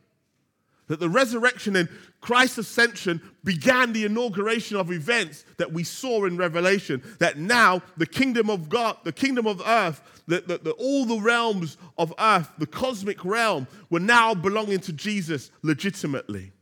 That 0.87 1.00
the 1.00 1.09
resurrection 1.09 1.76
and 1.76 1.88
Christ's 2.20 2.59
ascension 2.59 3.20
began 3.44 3.92
the 3.92 4.04
inauguration 4.04 4.78
of 4.78 4.90
events 4.90 5.44
that 5.59 5.72
we 5.72 5.85
saw 5.85 6.24
in 6.24 6.37
Revelation. 6.37 7.02
That 7.18 7.37
now 7.37 7.83
the 7.96 8.07
kingdom 8.07 8.48
of 8.48 8.68
God, 8.68 8.96
the 9.04 9.12
kingdom 9.12 9.46
of 9.46 9.62
earth, 9.66 10.00
that, 10.28 10.74
all 10.78 11.04
the 11.04 11.20
realms 11.20 11.76
of 11.98 12.14
earth, 12.18 12.50
the 12.59 12.66
cosmic 12.66 13.24
realm, 13.24 13.66
were 13.90 14.00
now 14.00 14.35
belonging 14.35 14.81
to 14.81 14.92
Jesus 14.92 15.50
legitimately. 15.62 16.52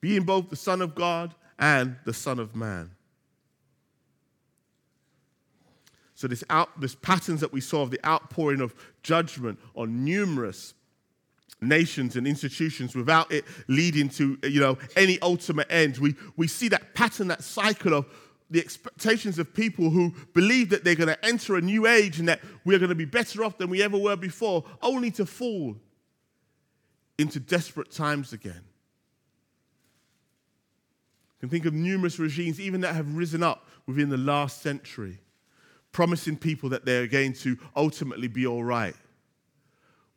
Being 0.00 0.22
both 0.22 0.50
the 0.50 0.56
Son 0.56 0.80
of 0.80 0.94
God 0.94 1.34
and 1.58 1.96
the 2.04 2.12
Son 2.12 2.38
of 2.38 2.54
Man. 2.54 2.90
So 6.18 6.26
this 6.26 6.42
out, 6.50 6.80
this 6.80 6.96
patterns 6.96 7.40
that 7.42 7.52
we 7.52 7.60
saw 7.60 7.82
of 7.82 7.92
the 7.92 8.04
outpouring 8.04 8.60
of 8.60 8.74
judgment 9.04 9.56
on 9.76 10.04
numerous 10.04 10.74
nations 11.60 12.16
and 12.16 12.26
institutions 12.26 12.96
without 12.96 13.30
it 13.30 13.44
leading 13.68 14.08
to 14.08 14.36
you 14.42 14.58
know 14.58 14.78
any 14.96 15.20
ultimate 15.22 15.68
end. 15.70 15.98
We 15.98 16.16
we 16.34 16.48
see 16.48 16.66
that 16.70 16.92
pattern, 16.92 17.28
that 17.28 17.44
cycle 17.44 17.94
of 17.94 18.06
the 18.50 18.58
expectations 18.58 19.38
of 19.38 19.54
people 19.54 19.90
who 19.90 20.12
believe 20.34 20.70
that 20.70 20.82
they're 20.82 20.96
going 20.96 21.06
to 21.06 21.24
enter 21.24 21.54
a 21.54 21.60
new 21.60 21.86
age 21.86 22.18
and 22.18 22.26
that 22.26 22.40
we're 22.64 22.80
going 22.80 22.88
to 22.88 22.96
be 22.96 23.04
better 23.04 23.44
off 23.44 23.56
than 23.56 23.70
we 23.70 23.80
ever 23.80 23.96
were 23.96 24.16
before, 24.16 24.64
only 24.82 25.12
to 25.12 25.24
fall 25.24 25.76
into 27.16 27.38
desperate 27.38 27.92
times 27.92 28.32
again 28.32 28.64
You 31.34 31.42
can 31.42 31.48
think 31.48 31.64
of 31.64 31.74
numerous 31.74 32.18
regimes, 32.18 32.60
even 32.60 32.80
that 32.80 32.96
have 32.96 33.14
risen 33.14 33.44
up 33.44 33.68
within 33.86 34.08
the 34.08 34.16
last 34.16 34.62
century, 34.62 35.20
promising 35.92 36.36
people 36.36 36.68
that 36.70 36.84
they're 36.84 37.06
going 37.06 37.32
to 37.32 37.58
ultimately 37.76 38.28
be 38.28 38.46
all 38.46 38.64
right. 38.64 38.94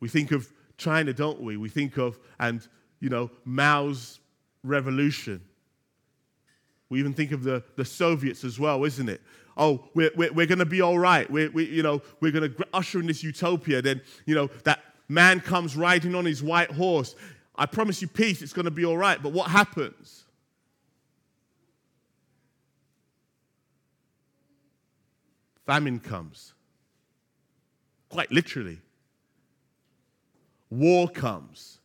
We 0.00 0.08
think 0.08 0.32
of 0.32 0.52
China, 0.76 1.12
don't 1.12 1.40
we? 1.40 1.56
We 1.56 1.68
think 1.68 1.96
of, 1.96 2.18
and, 2.38 2.66
you 3.00 3.08
know, 3.08 3.30
Mao's 3.44 4.20
revolution. 4.64 5.40
We 6.88 6.98
even 6.98 7.14
think 7.14 7.32
of 7.32 7.42
the, 7.42 7.62
the 7.76 7.84
Soviets 7.84 8.44
as 8.44 8.58
well, 8.58 8.84
isn't 8.84 9.08
it? 9.08 9.22
Oh, 9.56 9.84
we're, 9.94 10.10
we're, 10.16 10.32
we're 10.32 10.46
going 10.46 10.58
to 10.58 10.66
be 10.66 10.80
all 10.80 10.98
right. 10.98 11.30
We're, 11.30 11.50
we, 11.50 11.66
you 11.66 11.82
know, 11.82 12.02
we're 12.20 12.32
going 12.32 12.52
to 12.52 12.66
usher 12.72 13.00
in 13.00 13.06
this 13.06 13.22
utopia. 13.22 13.82
Then, 13.82 14.00
you 14.26 14.34
know, 14.34 14.48
that 14.64 14.80
man 15.08 15.40
comes 15.40 15.76
riding 15.76 16.14
on 16.14 16.24
his 16.24 16.42
white 16.42 16.70
horse. 16.70 17.14
I 17.54 17.66
promise 17.66 18.02
you 18.02 18.08
peace, 18.08 18.42
it's 18.42 18.52
going 18.52 18.64
to 18.64 18.70
be 18.70 18.84
all 18.84 18.96
right. 18.96 19.22
But 19.22 19.32
what 19.32 19.50
happens? 19.50 20.24
Famine 25.66 26.00
comes. 26.00 26.54
Quite 28.08 28.30
literally. 28.30 28.78
War 30.70 31.08
comes. 31.08 31.78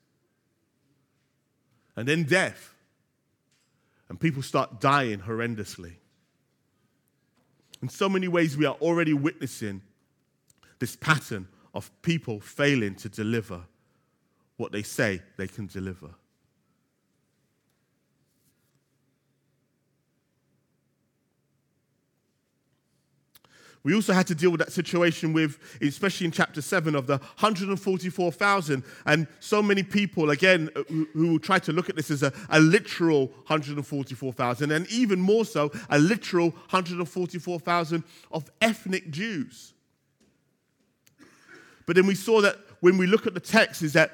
And 1.95 2.07
then 2.07 2.23
death. 2.23 2.73
And 4.09 4.19
people 4.19 4.41
start 4.41 4.79
dying 4.79 5.19
horrendously. 5.19 5.93
In 7.81 7.89
so 7.89 8.09
many 8.09 8.27
ways, 8.27 8.57
we 8.57 8.65
are 8.65 8.75
already 8.75 9.13
witnessing 9.13 9.81
this 10.79 10.95
pattern 10.95 11.47
of 11.73 11.91
people 12.01 12.39
failing 12.39 12.95
to 12.95 13.09
deliver 13.09 13.61
what 14.57 14.71
they 14.71 14.83
say 14.83 15.21
they 15.37 15.47
can 15.47 15.67
deliver. 15.67 16.09
We 23.83 23.95
also 23.95 24.13
had 24.13 24.27
to 24.27 24.35
deal 24.35 24.49
with 24.49 24.59
that 24.59 24.71
situation 24.71 25.33
with, 25.33 25.59
especially 25.81 26.25
in 26.25 26.31
chapter 26.31 26.61
7, 26.61 26.95
of 26.95 27.07
the 27.07 27.17
144,000. 27.17 28.83
And 29.05 29.27
so 29.39 29.61
many 29.61 29.83
people, 29.83 30.31
again, 30.31 30.69
uh, 30.75 30.83
who, 30.89 31.07
who 31.13 31.39
try 31.39 31.59
to 31.59 31.71
look 31.71 31.89
at 31.89 31.95
this 31.95 32.11
as 32.11 32.23
a, 32.23 32.33
a 32.49 32.59
literal 32.59 33.27
144,000, 33.47 34.71
and 34.71 34.87
even 34.91 35.19
more 35.19 35.45
so, 35.45 35.71
a 35.89 35.99
literal 35.99 36.49
144,000 36.49 38.03
of 38.31 38.51
ethnic 38.61 39.09
Jews. 39.09 39.73
But 41.85 41.95
then 41.95 42.05
we 42.05 42.15
saw 42.15 42.41
that 42.41 42.57
when 42.81 42.97
we 42.97 43.07
look 43.07 43.25
at 43.25 43.33
the 43.33 43.39
text, 43.39 43.81
is 43.81 43.93
that 43.93 44.11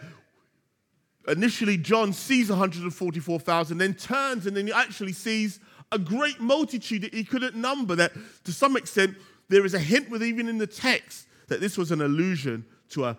initially 1.27 1.77
John 1.77 2.13
sees 2.13 2.49
144,000, 2.49 3.77
then 3.77 3.93
turns 3.93 4.45
and 4.45 4.55
then 4.55 4.67
he 4.67 4.73
actually 4.73 5.13
sees 5.13 5.59
a 5.91 5.99
great 5.99 6.39
multitude 6.39 7.03
that 7.03 7.13
he 7.13 7.23
couldn't 7.23 7.55
number, 7.55 7.95
that 7.95 8.13
to 8.45 8.51
some 8.51 8.75
extent 8.75 9.15
there 9.49 9.65
is 9.65 9.73
a 9.73 9.79
hint 9.79 10.09
with 10.09 10.23
even 10.23 10.47
in 10.47 10.57
the 10.57 10.67
text 10.67 11.27
that 11.47 11.61
this 11.61 11.77
was 11.77 11.91
an 11.91 12.01
allusion 12.01 12.65
to 12.89 13.05
a 13.05 13.17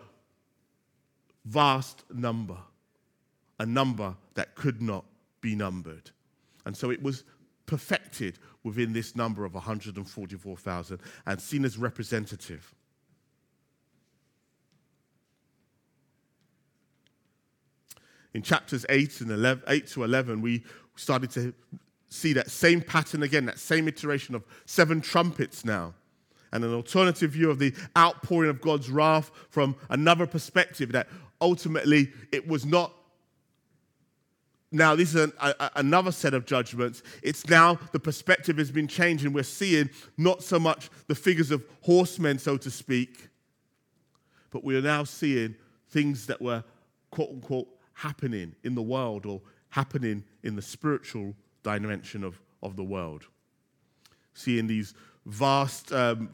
vast 1.44 2.04
number, 2.12 2.56
a 3.58 3.66
number 3.66 4.16
that 4.34 4.54
could 4.54 4.80
not 4.80 5.04
be 5.40 5.54
numbered. 5.54 6.10
And 6.64 6.76
so 6.76 6.90
it 6.90 7.02
was 7.02 7.24
perfected 7.66 8.38
within 8.62 8.92
this 8.92 9.14
number 9.14 9.44
of 9.44 9.54
144,000 9.54 10.98
and 11.26 11.40
seen 11.40 11.64
as 11.64 11.76
representative. 11.76 12.74
In 18.32 18.42
chapters 18.42 18.84
8 18.88 19.20
and 19.20 19.30
11, 19.30 19.64
8 19.68 19.86
to 19.88 20.04
11, 20.04 20.40
we 20.40 20.64
started 20.96 21.30
to 21.32 21.54
see 22.08 22.32
that 22.32 22.50
same 22.50 22.80
pattern 22.80 23.22
again, 23.22 23.46
that 23.46 23.58
same 23.58 23.86
iteration 23.86 24.34
of 24.34 24.44
seven 24.66 25.00
trumpets 25.00 25.64
now 25.64 25.94
and 26.54 26.64
an 26.64 26.72
alternative 26.72 27.32
view 27.32 27.50
of 27.50 27.58
the 27.58 27.74
outpouring 27.98 28.48
of 28.48 28.60
God's 28.60 28.88
wrath 28.88 29.30
from 29.50 29.74
another 29.90 30.24
perspective 30.26 30.92
that 30.92 31.08
ultimately 31.40 32.12
it 32.32 32.46
was 32.46 32.64
not. 32.64 32.94
Now, 34.70 34.94
this 34.94 35.14
is 35.14 35.24
an, 35.24 35.32
a, 35.40 35.70
another 35.76 36.12
set 36.12 36.32
of 36.32 36.46
judgments. 36.46 37.02
It's 37.22 37.48
now 37.48 37.78
the 37.92 37.98
perspective 37.98 38.56
has 38.58 38.70
been 38.70 38.88
changed, 38.88 39.24
and 39.24 39.34
we're 39.34 39.42
seeing 39.42 39.90
not 40.16 40.42
so 40.42 40.58
much 40.60 40.90
the 41.08 41.14
figures 41.14 41.50
of 41.50 41.64
horsemen, 41.82 42.38
so 42.38 42.56
to 42.56 42.70
speak, 42.70 43.28
but 44.50 44.62
we 44.64 44.76
are 44.76 44.82
now 44.82 45.02
seeing 45.02 45.56
things 45.90 46.26
that 46.26 46.40
were 46.40 46.62
quote 47.10 47.30
unquote 47.30 47.68
happening 47.94 48.54
in 48.62 48.76
the 48.76 48.82
world 48.82 49.26
or 49.26 49.40
happening 49.70 50.22
in 50.44 50.54
the 50.54 50.62
spiritual 50.62 51.34
dimension 51.64 52.22
of, 52.22 52.40
of 52.62 52.76
the 52.76 52.84
world. 52.84 53.24
Seeing 54.34 54.68
these 54.68 54.94
vast 55.26 55.92
um, 55.92 56.30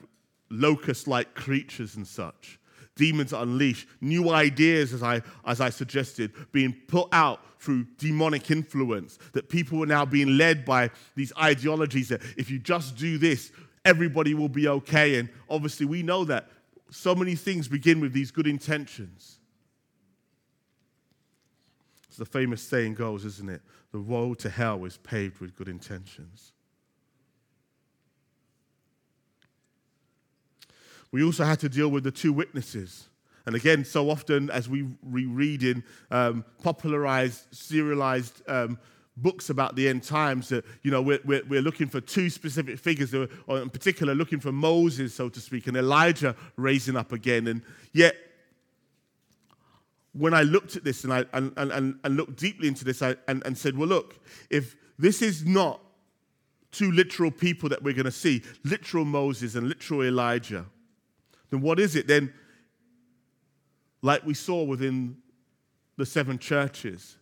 locust 0.51 1.07
like 1.09 1.35
creatures 1.35 1.97
and 1.97 2.07
such. 2.07 2.59
Demons 2.97 3.33
unleashed, 3.33 3.89
new 4.01 4.31
ideas, 4.31 4.93
as 4.93 5.03
I, 5.03 5.23
as 5.47 5.61
I 5.61 5.71
suggested, 5.71 6.33
being 6.53 6.77
put 6.89 7.09
out 7.13 7.41
through 7.61 7.87
demonic 7.99 8.51
influence, 8.51 9.19
that 9.33 9.49
people 9.49 9.79
were 9.79 9.87
now 9.87 10.05
being 10.05 10.37
led 10.37 10.65
by 10.65 10.91
these 11.15 11.33
ideologies 11.41 12.09
that 12.09 12.23
if 12.37 12.51
you 12.51 12.59
just 12.59 12.97
do 12.97 13.17
this, 13.17 13.53
everybody 13.85 14.35
will 14.35 14.49
be 14.49 14.69
okay. 14.69 15.19
And 15.19 15.29
obviously, 15.49 15.87
we 15.87 16.03
know 16.03 16.25
that 16.25 16.51
so 16.91 17.15
many 17.15 17.37
things 17.37 17.69
begin 17.69 18.01
with 18.01 18.13
these 18.13 18.31
good 18.31 18.47
intentions. 18.47 19.39
The 22.21 22.27
famous 22.27 22.61
saying 22.61 22.97
goes, 22.97 23.25
isn't 23.25 23.49
it? 23.49 23.63
The 23.93 23.99
road 23.99 24.41
to 24.41 24.51
hell 24.51 24.85
is 24.85 24.99
paved 24.99 25.41
with 25.41 25.57
good 25.57 25.69
intentions. 25.69 26.53
We 31.13 31.25
also 31.25 31.45
had 31.45 31.61
to 31.61 31.69
deal 31.69 31.89
with 31.89 32.05
the 32.05 32.11
two 32.11 32.33
witnesses. 32.33 33.09
And 33.47 33.57
again, 33.57 33.85
so 33.85 34.11
often 34.11 34.51
as 34.51 34.69
we 34.69 34.87
reread 35.03 35.63
in 35.63 35.83
um, 36.11 36.45
popularized, 36.63 37.47
serialized 37.53 38.43
um, 38.49 38.79
books 39.17 39.51
about 39.51 39.77
the 39.77 39.89
end 39.89 40.03
times, 40.03 40.51
that 40.51 40.65
you 40.83 40.91
know 40.91 41.03
we're, 41.03 41.21
we're, 41.25 41.43
we're, 41.49 41.63
looking 41.63 41.89
for 41.89 42.01
two 42.01 42.31
specific 42.31 42.79
figures, 42.79 43.15
or 43.15 43.29
in 43.61 43.71
particular, 43.71 44.15
looking 44.15 44.41
for 44.41 44.53
Moses, 44.53 45.15
so 45.15 45.29
to 45.29 45.41
speak, 45.41 45.67
and 45.67 45.77
Elijah 45.77 46.37
raising 46.57 46.97
up 46.97 47.13
again. 47.13 47.47
And 47.49 47.63
yet, 47.93 48.15
when 50.13 50.35
I 50.35 50.43
looked 50.43 50.77
at 50.77 50.85
this 50.85 51.05
and 51.05 51.13
I 51.13 51.25
and, 51.33 51.53
and, 51.57 51.99
and 52.05 52.17
looked 52.17 52.37
deeply 52.37 52.69
into 52.69 52.85
this, 52.85 53.03
I, 53.03 53.17
and, 53.27 53.43
and 53.45 53.57
said, 53.57 53.77
well, 53.77 53.89
look, 53.89 54.19
if 54.49 54.77
this 54.99 55.23
is 55.23 55.45
not 55.45 55.81
two 56.73 56.93
literal 56.93 57.31
people 57.31 57.69
that 57.71 57.83
we're 57.83 57.95
going 57.95 58.05
to 58.05 58.13
see, 58.13 58.43
literal 58.65 59.05
Moses 59.05 59.55
and 59.55 59.69
literal 59.69 60.03
Elijah, 60.03 60.67
then 61.51 61.61
what 61.61 61.79
is 61.79 61.97
it? 61.97 62.07
Then, 62.07 62.33
like 64.03 64.25
we 64.25 64.35
saw 64.35 64.63
within 64.63 65.17
the 65.97 66.07
seven 66.07 66.39
churches, 66.39 67.17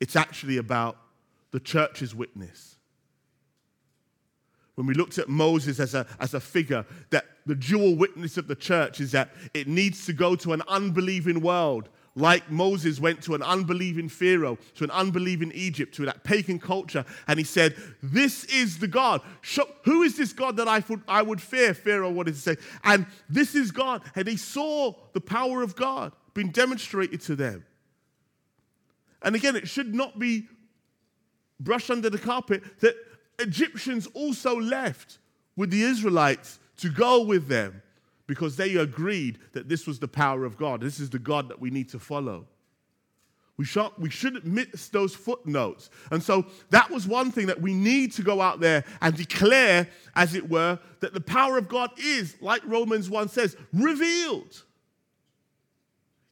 it's 0.00 0.16
actually 0.16 0.56
about 0.56 0.96
the 1.50 1.60
church's 1.60 2.14
witness. 2.14 2.76
When 4.74 4.86
we 4.86 4.94
looked 4.94 5.18
at 5.18 5.28
Moses 5.28 5.78
as 5.78 5.94
a, 5.94 6.06
as 6.18 6.34
a 6.34 6.40
figure, 6.40 6.84
that 7.10 7.26
the 7.46 7.54
dual 7.54 7.94
witness 7.94 8.36
of 8.36 8.48
the 8.48 8.56
church 8.56 9.00
is 9.00 9.12
that 9.12 9.30
it 9.52 9.68
needs 9.68 10.04
to 10.06 10.12
go 10.12 10.34
to 10.36 10.52
an 10.52 10.62
unbelieving 10.66 11.40
world 11.40 11.88
like 12.16 12.50
Moses 12.50 13.00
went 13.00 13.22
to 13.22 13.34
an 13.34 13.42
unbelieving 13.42 14.08
Pharaoh, 14.08 14.58
to 14.76 14.84
an 14.84 14.90
unbelieving 14.90 15.50
Egypt, 15.54 15.94
to 15.96 16.04
that 16.04 16.22
pagan 16.22 16.58
culture, 16.58 17.04
and 17.26 17.38
he 17.38 17.44
said, 17.44 17.74
This 18.02 18.44
is 18.44 18.78
the 18.78 18.86
God. 18.86 19.20
Who 19.84 20.02
is 20.02 20.16
this 20.16 20.32
God 20.32 20.56
that 20.58 20.68
I 20.68 20.82
would, 20.88 21.02
I 21.08 21.22
would 21.22 21.40
fear? 21.40 21.74
Pharaoh 21.74 22.10
wanted 22.10 22.34
to 22.34 22.40
say. 22.40 22.56
And 22.84 23.06
this 23.28 23.54
is 23.54 23.72
God. 23.72 24.02
And 24.14 24.28
he 24.28 24.36
saw 24.36 24.94
the 25.12 25.20
power 25.20 25.62
of 25.62 25.74
God 25.74 26.12
being 26.34 26.50
demonstrated 26.50 27.20
to 27.22 27.36
them. 27.36 27.64
And 29.22 29.34
again, 29.34 29.56
it 29.56 29.68
should 29.68 29.94
not 29.94 30.18
be 30.18 30.46
brushed 31.58 31.90
under 31.90 32.10
the 32.10 32.18
carpet 32.18 32.62
that 32.80 32.94
Egyptians 33.38 34.06
also 34.14 34.60
left 34.60 35.18
with 35.56 35.70
the 35.70 35.82
Israelites 35.82 36.60
to 36.76 36.90
go 36.90 37.24
with 37.24 37.48
them 37.48 37.82
because 38.26 38.56
they 38.56 38.76
agreed 38.76 39.38
that 39.52 39.68
this 39.68 39.86
was 39.86 39.98
the 39.98 40.08
power 40.08 40.44
of 40.44 40.56
God. 40.56 40.80
This 40.80 41.00
is 41.00 41.10
the 41.10 41.18
God 41.18 41.48
that 41.48 41.60
we 41.60 41.70
need 41.70 41.90
to 41.90 41.98
follow. 41.98 42.46
We, 43.56 43.64
should, 43.64 43.90
we 43.98 44.10
shouldn't 44.10 44.44
miss 44.44 44.88
those 44.88 45.14
footnotes. 45.14 45.88
And 46.10 46.22
so 46.22 46.46
that 46.70 46.90
was 46.90 47.06
one 47.06 47.30
thing 47.30 47.46
that 47.46 47.60
we 47.60 47.72
need 47.72 48.12
to 48.12 48.22
go 48.22 48.40
out 48.40 48.60
there 48.60 48.84
and 49.00 49.16
declare, 49.16 49.88
as 50.16 50.34
it 50.34 50.48
were, 50.48 50.78
that 51.00 51.14
the 51.14 51.20
power 51.20 51.56
of 51.56 51.68
God 51.68 51.90
is, 51.96 52.34
like 52.40 52.62
Romans 52.66 53.08
1 53.08 53.28
says, 53.28 53.56
revealed. 53.72 54.62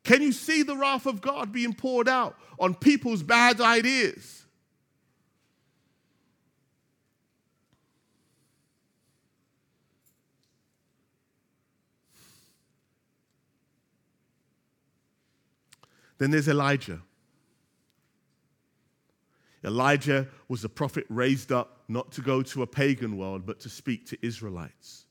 Can 0.03 0.21
you 0.21 0.33
see 0.33 0.65
the 0.65 0.77
wrath 0.77 1.07
of 1.07 1.21
God 1.21 1.53
being 1.53 1.75
poured 1.75 2.09
out 2.09 2.37
on 2.59 2.75
people's 2.75 3.23
bad 3.23 3.61
ideas? 3.61 4.42
Then 16.23 16.31
there's 16.31 16.47
Elijah. 16.47 17.03
Elijah 19.65 20.29
was 20.47 20.63
a 20.63 20.69
prophet 20.69 21.05
raised 21.09 21.51
up 21.51 21.83
not 21.89 22.13
to 22.13 22.21
go 22.21 22.43
to 22.43 22.63
a 22.63 22.67
pagan 22.69 23.17
world, 23.17 23.45
but 23.45 23.59
to 23.59 23.69
speak 23.69 24.07
to 24.07 24.19
Israelites. 24.25 25.07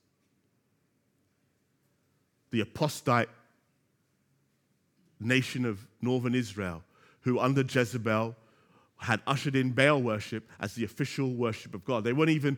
The 2.52 2.62
apostate 2.62 3.28
nation 5.19 5.65
of 5.65 5.86
northern 6.02 6.34
Israel, 6.34 6.82
who 7.24 7.39
under 7.39 7.62
Jezebel 7.62 8.34
had 9.01 9.19
ushered 9.25 9.55
in 9.55 9.71
Baal 9.71 9.99
worship 9.99 10.47
as 10.59 10.75
the 10.75 10.83
official 10.83 11.33
worship 11.33 11.73
of 11.73 11.83
God. 11.83 12.03
They 12.03 12.13
weren't 12.13 12.29
even 12.29 12.55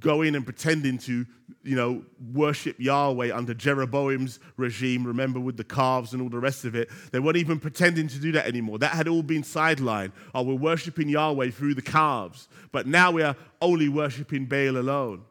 going 0.00 0.34
and 0.34 0.42
pretending 0.42 0.96
to, 0.98 1.26
you 1.62 1.76
know, 1.76 2.02
worship 2.32 2.76
Yahweh 2.78 3.36
under 3.36 3.52
Jeroboam's 3.52 4.40
regime, 4.56 5.06
remember 5.06 5.38
with 5.38 5.58
the 5.58 5.64
calves 5.64 6.14
and 6.14 6.22
all 6.22 6.30
the 6.30 6.38
rest 6.38 6.64
of 6.64 6.74
it. 6.74 6.88
They 7.10 7.20
weren't 7.20 7.36
even 7.36 7.60
pretending 7.60 8.08
to 8.08 8.18
do 8.18 8.32
that 8.32 8.46
anymore. 8.46 8.78
That 8.78 8.92
had 8.92 9.06
all 9.06 9.22
been 9.22 9.42
sidelined. 9.42 10.12
Oh, 10.34 10.42
we're 10.42 10.54
worshiping 10.54 11.10
Yahweh 11.10 11.50
through 11.50 11.74
the 11.74 11.82
calves, 11.82 12.48
but 12.72 12.86
now 12.86 13.10
we 13.10 13.22
are 13.22 13.36
only 13.60 13.90
worshiping 13.90 14.46
Baal 14.46 14.78
alone. 14.78 15.22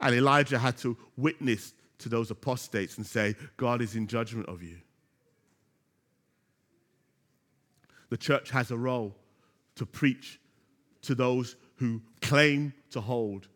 And 0.00 0.14
Elijah 0.14 0.58
had 0.58 0.78
to 0.78 0.96
witness 1.18 1.74
to 1.98 2.08
those 2.08 2.30
apostates 2.30 2.96
and 2.96 3.06
say, 3.06 3.34
God 3.58 3.82
is 3.82 3.96
in 3.96 4.06
judgment 4.06 4.48
of 4.48 4.62
you. 4.62 4.76
The 8.08 8.16
church 8.16 8.50
has 8.50 8.70
a 8.70 8.76
role 8.76 9.16
to 9.76 9.86
preach 9.86 10.40
to 11.02 11.14
those 11.14 11.56
who 11.76 12.00
claim 12.20 12.72
to 12.90 13.00
hold 13.00 13.48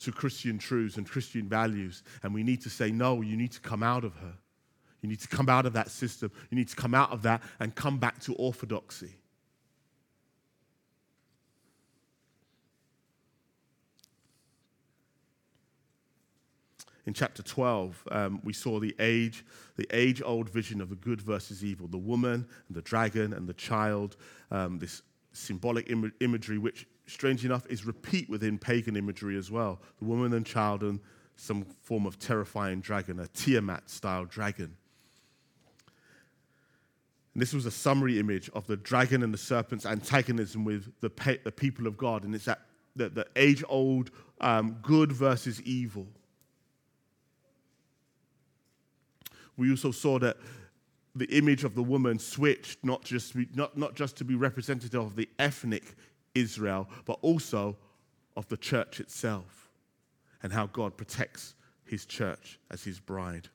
to 0.00 0.12
Christian 0.12 0.58
truths 0.58 0.96
and 0.96 1.08
Christian 1.08 1.48
values. 1.48 2.02
And 2.22 2.32
we 2.32 2.42
need 2.42 2.62
to 2.62 2.70
say, 2.70 2.90
no, 2.90 3.20
you 3.20 3.36
need 3.36 3.52
to 3.52 3.60
come 3.60 3.82
out 3.82 4.04
of 4.04 4.14
her. 4.16 4.34
You 5.02 5.08
need 5.08 5.20
to 5.20 5.28
come 5.28 5.48
out 5.48 5.66
of 5.66 5.72
that 5.74 5.90
system. 5.90 6.30
You 6.50 6.56
need 6.56 6.68
to 6.68 6.76
come 6.76 6.94
out 6.94 7.12
of 7.12 7.22
that 7.22 7.42
and 7.60 7.74
come 7.74 7.98
back 7.98 8.20
to 8.20 8.34
orthodoxy. 8.34 9.16
In 17.08 17.14
chapter 17.14 17.42
12, 17.42 18.04
um, 18.10 18.40
we 18.44 18.52
saw 18.52 18.78
the 18.78 18.94
age, 18.98 19.42
the 19.76 19.86
age-old 19.90 20.50
vision 20.50 20.78
of 20.82 20.90
the 20.90 20.94
good 20.94 21.22
versus 21.22 21.64
evil, 21.64 21.88
the 21.88 21.96
woman 21.96 22.46
and 22.68 22.76
the 22.76 22.82
dragon 22.82 23.32
and 23.32 23.48
the 23.48 23.54
child, 23.54 24.18
um, 24.50 24.78
this 24.78 25.00
symbolic 25.32 25.88
Im- 25.88 26.12
imagery, 26.20 26.58
which, 26.58 26.86
strange 27.06 27.46
enough, 27.46 27.66
is 27.70 27.86
repeat 27.86 28.28
within 28.28 28.58
pagan 28.58 28.94
imagery 28.94 29.38
as 29.38 29.50
well. 29.50 29.80
The 30.00 30.04
woman 30.04 30.34
and 30.34 30.44
child 30.44 30.82
and 30.82 31.00
some 31.36 31.64
form 31.82 32.04
of 32.04 32.18
terrifying 32.18 32.82
dragon, 32.82 33.20
a 33.20 33.26
Tiamat-style 33.28 34.26
dragon. 34.26 34.76
And 37.32 37.40
this 37.40 37.54
was 37.54 37.64
a 37.64 37.70
summary 37.70 38.18
image 38.20 38.50
of 38.52 38.66
the 38.66 38.76
dragon 38.76 39.22
and 39.22 39.32
the 39.32 39.38
serpent's 39.38 39.86
antagonism 39.86 40.62
with 40.62 40.92
the, 41.00 41.08
pe- 41.08 41.38
the 41.38 41.52
people 41.52 41.86
of 41.86 41.96
God, 41.96 42.24
and 42.24 42.34
it's 42.34 42.44
that 42.44 42.60
the, 42.96 43.08
the 43.08 43.26
age-old 43.34 44.10
um, 44.42 44.76
good 44.82 45.10
versus 45.10 45.62
evil. 45.62 46.06
We 49.58 49.70
also 49.70 49.90
saw 49.90 50.18
that 50.20 50.38
the 51.14 51.26
image 51.36 51.64
of 51.64 51.74
the 51.74 51.82
woman 51.82 52.18
switched 52.18 52.82
not 52.84 53.04
just, 53.04 53.34
not, 53.54 53.76
not 53.76 53.94
just 53.94 54.16
to 54.16 54.24
be 54.24 54.34
representative 54.34 55.00
of 55.00 55.16
the 55.16 55.28
ethnic 55.38 55.96
Israel, 56.34 56.88
but 57.04 57.18
also 57.20 57.76
of 58.36 58.48
the 58.48 58.56
church 58.56 59.00
itself 59.00 59.68
and 60.42 60.52
how 60.52 60.66
God 60.66 60.96
protects 60.96 61.56
his 61.84 62.06
church 62.06 62.60
as 62.70 62.84
his 62.84 63.00
bride. 63.00 63.48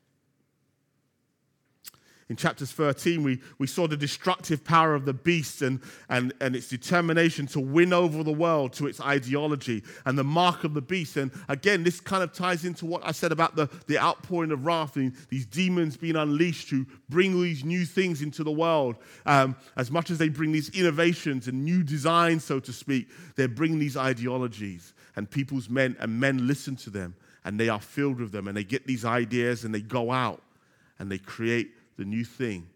In 2.30 2.36
chapters 2.36 2.72
13, 2.72 3.22
we, 3.22 3.40
we 3.58 3.68
saw 3.68 3.88
the 3.88 3.98
destructive 3.98 4.64
power 4.64 4.96
of 4.96 5.06
the 5.06 5.14
beast 5.14 5.62
and, 5.62 5.82
and, 6.10 6.34
and 6.40 6.56
its 6.56 6.70
determination 6.70 7.48
to 7.48 7.60
win 7.60 7.92
over 7.92 8.24
the 8.24 8.32
world 8.32 8.74
to 8.74 8.88
its 8.88 9.02
ideology 9.02 9.84
and 10.06 10.18
the 10.18 10.24
mark 10.24 10.64
of 10.64 10.74
the 10.74 10.82
beast. 10.82 11.18
And 11.18 11.32
again, 11.50 11.84
this 11.84 12.00
kind 12.00 12.24
of 12.24 12.32
ties 12.32 12.64
into 12.64 12.86
what 12.86 13.06
I 13.06 13.12
said 13.12 13.32
about 13.32 13.56
the, 13.56 13.70
the 13.88 14.00
outpouring 14.00 14.52
of 14.52 14.66
wrath, 14.66 14.96
and 14.96 15.14
these 15.30 15.46
demons 15.46 15.98
being 15.98 16.16
unleashed 16.16 16.70
to 16.70 16.86
bring 17.10 17.42
these 17.42 17.66
new 17.66 17.86
things 17.86 18.22
into 18.22 18.44
the 18.44 18.52
world. 18.52 18.96
Um, 19.26 19.56
as 19.76 19.92
much 19.92 20.10
as 20.10 20.18
they 20.18 20.30
bring 20.30 20.52
these 20.52 20.70
innovations 20.70 21.48
and 21.48 21.64
new 21.64 21.84
designs, 21.84 22.44
so 22.44 22.60
to 22.62 22.72
speak, 22.72 23.10
they 23.36 23.48
bring 23.48 23.80
these 23.80 23.98
ideologies. 23.98 24.94
And 25.16 25.30
people's 25.30 25.70
men 25.70 25.96
and 26.00 26.20
men 26.20 26.48
listen 26.48 26.76
to 26.78 26.90
them 26.90 27.16
and 27.46 27.60
they 27.60 27.70
are 27.70 27.82
filled 27.82 28.20
with 28.20 28.32
them 28.32 28.48
and 28.48 28.56
they 28.56 28.64
get 28.64 28.88
these 28.88 29.06
ideas 29.06 29.64
and 29.64 29.74
they 29.76 29.82
go 29.82 30.12
out 30.12 30.42
and 31.00 31.12
they 31.12 31.18
create 31.18 31.72
the 31.98 32.06
new 32.06 32.24
thing 32.24 32.68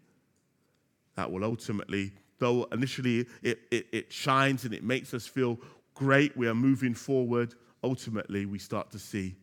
that 1.14 1.30
will 1.30 1.44
ultimately, 1.44 2.12
though 2.38 2.64
initially 2.72 3.26
it, 3.42 3.58
it, 3.70 3.86
it 3.92 4.12
shines 4.12 4.64
and 4.64 4.72
it 4.72 4.84
makes 4.84 5.12
us 5.14 5.26
feel 5.26 5.58
great, 5.94 6.36
we 6.36 6.46
are 6.46 6.54
moving 6.54 6.94
forward, 6.94 7.54
ultimately 7.82 8.46
we 8.46 8.58
start 8.58 8.90
to 8.92 8.98
see 8.98 9.34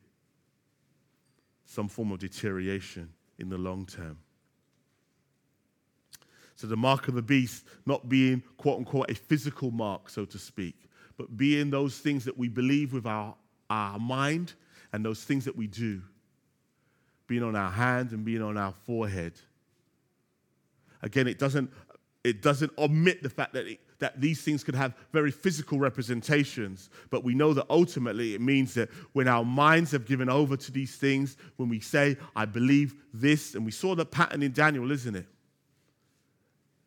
some 1.65 1.87
form 1.87 2.11
of 2.11 2.19
deterioration 2.19 3.09
in 3.39 3.49
the 3.49 3.57
long 3.57 3.85
term. 3.85 4.17
So, 6.55 6.67
the 6.67 6.77
mark 6.77 7.09
of 7.09 7.15
the 7.15 7.21
beast 7.21 7.65
not 7.85 8.07
being, 8.07 8.41
quote 8.55 8.77
unquote, 8.79 9.11
a 9.11 9.15
physical 9.15 9.71
mark, 9.71 10.09
so 10.09 10.23
to 10.23 10.39
speak, 10.39 10.75
but 11.17 11.35
being 11.35 11.69
those 11.69 11.97
things 11.97 12.23
that 12.23 12.37
we 12.37 12.47
believe 12.47 12.93
with 12.93 13.05
our, 13.05 13.35
our 13.69 13.99
mind 13.99 14.53
and 14.93 15.03
those 15.03 15.23
things 15.25 15.43
that 15.43 15.55
we 15.57 15.67
do, 15.67 16.01
being 17.27 17.43
on 17.43 17.55
our 17.55 17.71
hands 17.71 18.13
and 18.13 18.23
being 18.23 18.41
on 18.41 18.57
our 18.57 18.71
forehead 18.85 19.33
Again, 21.05 21.27
it 21.27 21.37
doesn't, 21.37 21.71
it 22.23 22.41
doesn't 22.41 22.73
omit 22.79 23.21
the 23.21 23.29
fact 23.29 23.53
that 23.53 23.67
it, 23.67 23.79
that 23.99 24.19
these 24.19 24.41
things 24.41 24.63
could 24.63 24.75
have 24.75 24.95
very 25.13 25.31
physical 25.31 25.77
representations, 25.77 26.89
but 27.11 27.23
we 27.23 27.35
know 27.35 27.53
that 27.53 27.67
ultimately 27.69 28.33
it 28.33 28.41
means 28.41 28.73
that 28.73 28.89
when 29.13 29.27
our 29.27 29.45
minds 29.45 29.91
have 29.91 30.05
given 30.05 30.29
over 30.29 30.57
to 30.57 30.71
these 30.71 30.95
things, 30.95 31.37
when 31.57 31.69
we 31.69 31.79
say, 31.79 32.17
I 32.35 32.45
believe 32.45 32.95
this, 33.13 33.53
and 33.53 33.63
we 33.63 33.71
saw 33.71 33.95
the 33.95 34.05
pattern 34.05 34.41
in 34.41 34.51
Daniel, 34.51 34.91
isn't 34.91 35.15
it? 35.15 35.27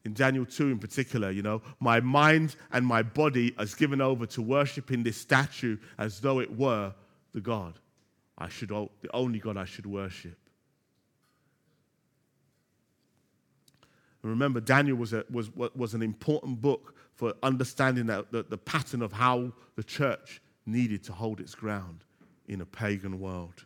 In 0.04 0.14
Daniel 0.14 0.44
2 0.44 0.66
in 0.68 0.78
particular, 0.80 1.30
you 1.30 1.42
know, 1.42 1.62
my 1.78 2.00
mind 2.00 2.56
and 2.72 2.84
my 2.84 3.02
body 3.02 3.54
is 3.58 3.74
given 3.74 4.00
over 4.00 4.26
to 4.26 4.42
worshiping 4.42 5.04
this 5.04 5.16
statue 5.16 5.78
as 5.96 6.20
though 6.20 6.40
it 6.40 6.56
were 6.56 6.92
the 7.32 7.40
God. 7.40 7.78
I 8.36 8.48
should, 8.48 8.70
the 8.70 8.88
only 9.14 9.38
God 9.38 9.56
I 9.56 9.64
should 9.64 9.86
worship. 9.86 10.38
Remember, 14.22 14.60
Daniel 14.60 14.96
was, 14.96 15.12
a, 15.12 15.24
was, 15.30 15.50
was 15.54 15.94
an 15.94 16.02
important 16.02 16.60
book 16.60 16.94
for 17.14 17.34
understanding 17.42 18.06
that, 18.06 18.32
the, 18.32 18.42
the 18.42 18.58
pattern 18.58 19.02
of 19.02 19.12
how 19.12 19.52
the 19.76 19.84
church 19.84 20.40
needed 20.66 21.02
to 21.04 21.12
hold 21.12 21.40
its 21.40 21.54
ground 21.54 22.04
in 22.46 22.60
a 22.60 22.66
pagan 22.66 23.20
world. 23.20 23.64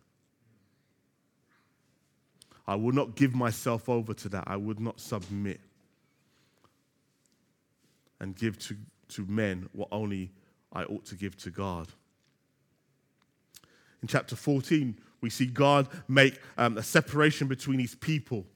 I 2.66 2.74
will 2.76 2.92
not 2.92 3.16
give 3.16 3.34
myself 3.34 3.88
over 3.88 4.14
to 4.14 4.28
that. 4.30 4.44
I 4.46 4.56
would 4.56 4.78
not 4.78 5.00
submit 5.00 5.60
and 8.20 8.36
give 8.36 8.58
to, 8.60 8.76
to 9.08 9.26
men 9.26 9.68
what 9.72 9.88
only 9.90 10.30
I 10.72 10.84
ought 10.84 11.04
to 11.06 11.16
give 11.16 11.36
to 11.38 11.50
God. 11.50 11.88
In 14.00 14.08
chapter 14.08 14.36
14, 14.36 14.96
we 15.20 15.30
see 15.30 15.46
God 15.46 15.88
make 16.08 16.40
um, 16.56 16.78
a 16.78 16.82
separation 16.82 17.48
between 17.48 17.78
his 17.78 17.94
people 17.94 18.46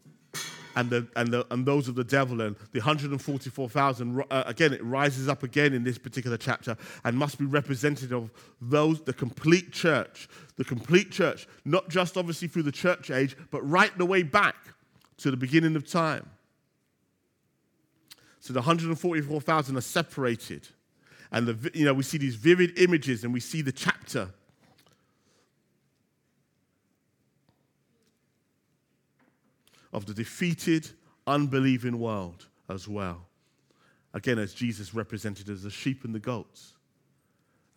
and, 0.76 0.90
the, 0.90 1.08
and, 1.16 1.32
the, 1.32 1.46
and 1.50 1.66
those 1.66 1.88
of 1.88 1.94
the 1.94 2.04
devil. 2.04 2.40
And 2.42 2.54
the 2.72 2.80
144,000, 2.80 4.24
uh, 4.30 4.42
again, 4.46 4.74
it 4.74 4.84
rises 4.84 5.28
up 5.28 5.42
again 5.42 5.72
in 5.72 5.82
this 5.82 5.98
particular 5.98 6.36
chapter 6.36 6.76
and 7.02 7.16
must 7.16 7.38
be 7.38 7.46
representative 7.46 8.12
of 8.12 8.30
those, 8.60 9.00
the 9.00 9.14
complete 9.14 9.72
church. 9.72 10.28
The 10.56 10.64
complete 10.64 11.10
church, 11.10 11.48
not 11.64 11.88
just 11.88 12.16
obviously 12.16 12.48
through 12.48 12.64
the 12.64 12.72
church 12.72 13.10
age, 13.10 13.36
but 13.50 13.68
right 13.68 13.96
the 13.98 14.06
way 14.06 14.22
back 14.22 14.56
to 15.18 15.30
the 15.30 15.36
beginning 15.36 15.76
of 15.76 15.90
time. 15.90 16.28
So 18.40 18.52
the 18.52 18.60
144,000 18.60 19.76
are 19.76 19.80
separated. 19.80 20.68
And 21.32 21.48
the, 21.48 21.70
you 21.74 21.84
know, 21.84 21.94
we 21.94 22.04
see 22.04 22.18
these 22.18 22.36
vivid 22.36 22.78
images 22.78 23.24
and 23.24 23.32
we 23.32 23.40
see 23.40 23.62
the 23.62 23.72
chapter 23.72 24.28
of 29.96 30.04
the 30.04 30.12
defeated, 30.12 30.90
unbelieving 31.26 31.98
world 31.98 32.46
as 32.68 32.87
well. 32.87 33.26
Again, 34.12 34.38
as 34.38 34.52
Jesus 34.52 34.94
represented 34.94 35.48
as 35.48 35.62
the 35.62 35.70
sheep 35.70 36.04
and 36.04 36.14
the 36.14 36.20
goats. 36.20 36.74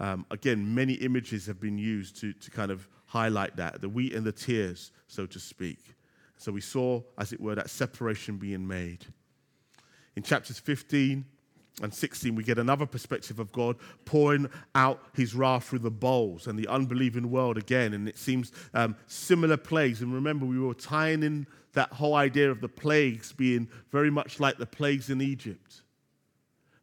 Um, 0.02 0.26
again, 0.30 0.76
many 0.76 0.94
images 0.96 1.46
have 1.46 1.62
been 1.62 1.78
used 1.78 2.20
to, 2.20 2.34
to 2.34 2.52
kind 2.52 2.72
of 2.72 2.88
highlight 3.06 3.56
that 3.56 3.80
the 3.80 3.88
wheat 3.88 4.14
and 4.14 4.26
the 4.26 4.34
tares, 4.34 4.92
so 5.08 5.26
to 5.26 5.40
speak. 5.40 5.80
So 6.36 6.52
we 6.52 6.62
saw, 6.62 7.02
as 7.18 7.32
it 7.32 7.40
were, 7.40 7.56
that 7.56 7.70
separation 7.70 8.36
being 8.38 8.68
made. 8.68 9.06
In 10.18 10.24
chapters 10.24 10.60
15 10.60 11.26
and 11.82 11.94
16, 11.94 12.36
we 12.36 12.44
get 12.44 12.58
another 12.58 12.86
perspective 12.86 13.40
of 13.40 13.52
God 13.52 13.78
pouring 14.06 14.50
out 14.76 15.02
his 15.14 15.34
wrath 15.34 15.66
through 15.66 15.80
the 15.80 15.92
bowls 15.92 16.48
and 16.48 16.58
the 16.58 16.68
unbelieving 16.68 17.32
world 17.32 17.58
again. 17.58 17.94
And 17.94 18.08
it 18.08 18.18
seems 18.18 18.52
um, 18.74 18.96
similar 19.08 19.58
plagues. 19.58 20.02
And 20.02 20.14
remember, 20.14 20.46
we 20.46 20.60
were 20.60 20.74
tying 20.74 21.24
in 21.24 21.48
that 21.74 21.92
whole 21.94 22.16
idea 22.16 22.50
of 22.50 22.62
the 22.62 22.70
plagues 22.70 23.32
being 23.32 23.68
very 23.92 24.10
much 24.10 24.40
like 24.40 24.58
the 24.58 24.66
plagues 24.66 25.10
in 25.10 25.22
Egypt. 25.22 25.82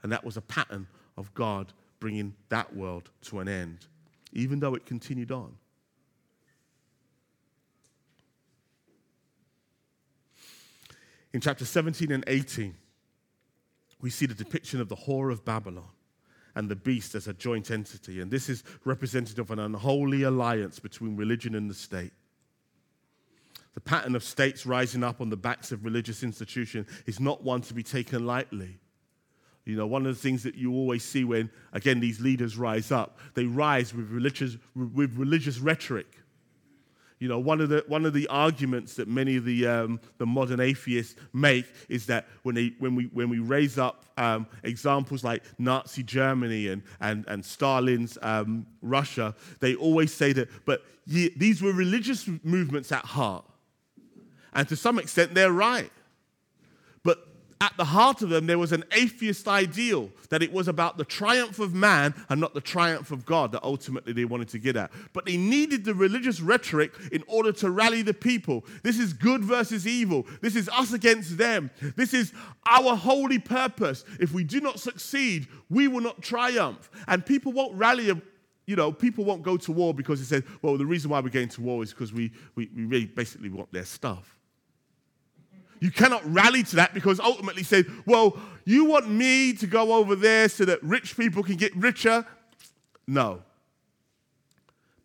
And 0.03 0.13
that 0.13 0.25
was 0.25 0.37
a 0.37 0.43
pattern 0.43 0.87
of 1.17 1.33
God 1.35 1.73
bringing 1.99 2.35
that 2.49 2.75
world 2.75 3.11
to 3.23 3.41
an 3.41 3.49
end, 3.49 3.87
even 4.33 4.61
though 4.61 4.75
it 4.75 4.87
continued 4.87 5.33
on. 5.33 5.57
In 11.33 11.41
chapter 11.41 11.65
17 11.65 12.13
and 12.13 12.25
18, 12.27 12.75
we 14.01 14.11
see 14.11 14.27
the 14.27 14.35
depiction 14.35 14.81
of 14.81 14.89
the 14.89 14.97
whore 14.97 15.33
of 15.33 15.45
Babylon 15.45 15.89
and 16.55 16.69
the 16.69 16.77
beast 16.77 17.15
as 17.15 17.29
a 17.29 17.35
joint 17.35 17.71
entity. 17.71 18.21
And 18.21 18.31
this 18.31 18.49
is 18.49 18.65
representative 18.85 19.51
of 19.51 19.51
an 19.51 19.59
unholy 19.59 20.23
alliance 20.23 20.79
between 20.79 21.17
religion 21.17 21.55
and 21.55 21.71
the 21.71 21.75
state. 21.75 22.13
The 23.75 23.81
pattern 23.81 24.17
of 24.17 24.25
states 24.25 24.65
rising 24.65 25.05
up 25.05 25.21
on 25.21 25.29
the 25.29 25.37
backs 25.37 25.71
of 25.71 25.85
religious 25.85 26.23
institutions 26.23 26.87
is 27.05 27.21
not 27.21 27.43
one 27.43 27.61
to 27.63 27.75
be 27.75 27.83
taken 27.83 28.27
lightly. 28.27 28.79
You 29.67 29.77
know, 29.77 29.87
one 29.87 30.07
of 30.07 30.15
the 30.15 30.21
things 30.21 30.45
that 30.45 30.55
you 30.55 30.73
always 30.73 31.05
see 31.05 31.25
when, 31.25 31.51
again, 31.73 32.01
these 32.01 32.21
leaders 32.21 32.57
rise 32.57 32.91
up, 32.91 33.19
they 33.35 33.45
rise 33.45 33.93
with 33.93 34.09
religious, 34.11 34.57
with 34.75 35.15
religious 35.17 35.59
rhetoric. 35.59 36.07
You 37.19 37.29
know, 37.29 37.39
one 37.39 37.63
of 37.63 37.71
the, 37.71 37.83
one 37.87 38.05
of 38.05 38.13
the 38.13 38.27
arguments 38.29 38.95
that 38.95 39.09
many 39.09 39.37
of 39.37 39.45
the, 39.47 39.67
um, 39.67 40.01
the 40.19 40.27
modern 40.27 40.61
atheists 40.61 41.15
make 41.33 41.65
is 41.89 42.07
that 42.07 42.27
when, 42.43 42.55
they, 42.55 42.75
when, 42.79 42.95
we, 42.95 43.05
when 43.05 43.31
we 43.31 43.39
raise 43.39 43.79
up 43.79 44.05
um, 44.19 44.47
examples 44.63 45.25
like 45.25 45.43
Nazi 45.59 46.03
Germany 46.03 46.69
and, 46.69 46.83
and, 47.01 47.25
and 47.27 47.43
Stalin's 47.43 48.19
um, 48.21 48.67
Russia, 48.83 49.35
they 49.61 49.75
always 49.75 50.13
say 50.13 50.33
that, 50.35 50.49
but 50.67 50.85
ye, 51.07 51.31
these 51.37 51.63
were 51.63 51.73
religious 51.73 52.29
movements 52.43 52.93
at 52.93 53.05
heart. 53.05 53.47
And 54.53 54.69
to 54.69 54.77
some 54.77 54.99
extent, 54.99 55.35
they're 55.35 55.53
right. 55.53 55.91
At 57.59 57.75
the 57.79 57.87
heart 57.87 58.21
of 58.21 58.29
them, 58.29 58.47
there 58.47 58.59
was 58.59 58.73
an 58.73 58.85
atheist 58.93 59.49
ideal 59.49 60.11
that 60.29 60.43
it 60.43 60.53
was 60.53 60.69
about 60.69 60.99
the 60.99 61.05
triumph 61.05 61.59
of 61.59 61.73
man 61.73 62.15
and 62.29 62.39
not 62.39 62.53
the 62.53 62.61
triumph 62.61 63.11
of 63.11 63.25
God 63.25 63.53
that 63.53 63.63
ultimately 63.63 64.13
they 64.13 64.27
wanted 64.27 64.49
to 64.49 64.59
get 64.59 64.77
at. 64.77 64.91
But 65.15 65.25
they 65.25 65.39
needed 65.39 65.85
the 65.85 65.95
religious 65.95 66.41
rhetoric 66.41 66.93
in 67.13 67.25
order 67.27 67.53
to 67.53 67.71
rally 67.71 68.03
the 68.03 68.13
people. 68.13 68.65
This 68.83 68.99
is 68.99 69.15
good 69.15 69.43
versus 69.43 69.87
evil. 69.87 70.27
This 70.43 70.55
is 70.55 70.69
us 70.69 70.93
against 70.93 71.39
them. 71.39 71.71
This 71.97 72.13
is 72.13 72.35
our 72.67 72.95
holy 72.95 73.39
purpose. 73.39 74.05
If 74.21 74.33
we 74.33 74.45
do 74.45 74.61
not 74.61 74.79
succeed, 74.79 75.47
we 75.71 75.89
will 75.89 76.03
not 76.03 76.21
triumph. 76.21 76.91
And 77.09 77.25
people 77.25 77.53
won't 77.53 77.75
rally 77.75 78.11
you 78.67 78.75
know, 78.75 78.91
people 78.91 79.25
won't 79.25 79.45
go 79.45 79.57
to 79.57 79.73
war 79.73 79.95
because 79.95 80.19
they 80.19 80.41
say, 80.41 80.47
well, 80.61 80.77
the 80.77 80.85
reason 80.85 81.09
why 81.11 81.21
we're 81.21 81.29
going 81.29 81.49
to 81.51 81.61
war 81.61 81.83
is 81.85 81.91
because 81.91 82.13
we, 82.13 82.33
we, 82.57 82.69
we 82.75 82.85
really 82.85 83.07
basically 83.07 83.49
want 83.49 83.73
their 83.73 83.85
stuff. 83.85 84.36
You 85.81 85.91
cannot 85.91 86.23
rally 86.33 86.63
to 86.65 86.77
that 86.77 86.95
because 86.95 87.21
ultimately 87.21 87.63
say, 87.63 87.85
well, 88.07 88.39
you 88.65 88.85
want 88.85 89.09
me 89.09 89.53
to 89.55 89.67
go 89.67 89.95
over 89.95 90.17
there 90.17 90.49
so 90.49 90.65
that 90.65 90.83
rich 90.83 91.17
people 91.17 91.43
can 91.43 91.57
get 91.57 91.75
richer? 91.77 92.27
No. 93.07 93.43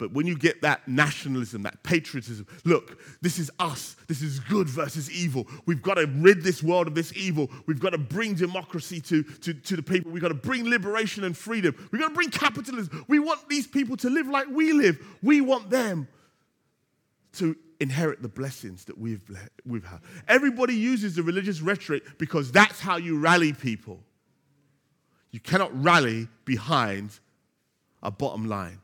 But 0.01 0.13
when 0.13 0.25
you 0.25 0.35
get 0.35 0.63
that 0.63 0.87
nationalism, 0.87 1.61
that 1.61 1.83
patriotism, 1.83 2.47
look, 2.65 2.99
this 3.21 3.37
is 3.37 3.51
us. 3.59 3.95
This 4.07 4.23
is 4.23 4.39
good 4.39 4.67
versus 4.67 5.11
evil. 5.11 5.45
We've 5.67 5.83
got 5.83 5.93
to 5.93 6.07
rid 6.07 6.41
this 6.41 6.63
world 6.63 6.87
of 6.87 6.95
this 6.95 7.13
evil. 7.15 7.51
We've 7.67 7.79
got 7.79 7.91
to 7.91 7.99
bring 7.99 8.33
democracy 8.33 8.99
to, 9.01 9.21
to, 9.21 9.53
to 9.53 9.75
the 9.75 9.83
people. 9.83 10.11
We've 10.11 10.23
got 10.23 10.29
to 10.29 10.33
bring 10.33 10.67
liberation 10.67 11.23
and 11.23 11.37
freedom. 11.37 11.75
We've 11.91 12.01
got 12.01 12.07
to 12.07 12.15
bring 12.15 12.31
capitalism. 12.31 13.05
We 13.07 13.19
want 13.19 13.47
these 13.47 13.67
people 13.67 13.95
to 13.97 14.09
live 14.09 14.25
like 14.25 14.47
we 14.47 14.73
live. 14.73 14.97
We 15.21 15.39
want 15.39 15.69
them 15.69 16.07
to 17.33 17.55
inherit 17.81 18.21
the 18.21 18.29
blessings 18.29 18.85
that 18.85 18.97
we've, 18.97 19.23
we've 19.65 19.83
had. 19.83 19.99
Everybody 20.27 20.75
uses 20.75 21.15
the 21.15 21.23
religious 21.23 21.61
rhetoric 21.61 22.03
because 22.19 22.51
that's 22.51 22.79
how 22.79 22.97
you 22.97 23.19
rally 23.19 23.53
people. 23.53 23.99
You 25.31 25.39
cannot 25.39 25.71
rally 25.83 26.27
behind 26.45 27.19
a 28.03 28.11
bottom 28.11 28.47
line. 28.47 28.79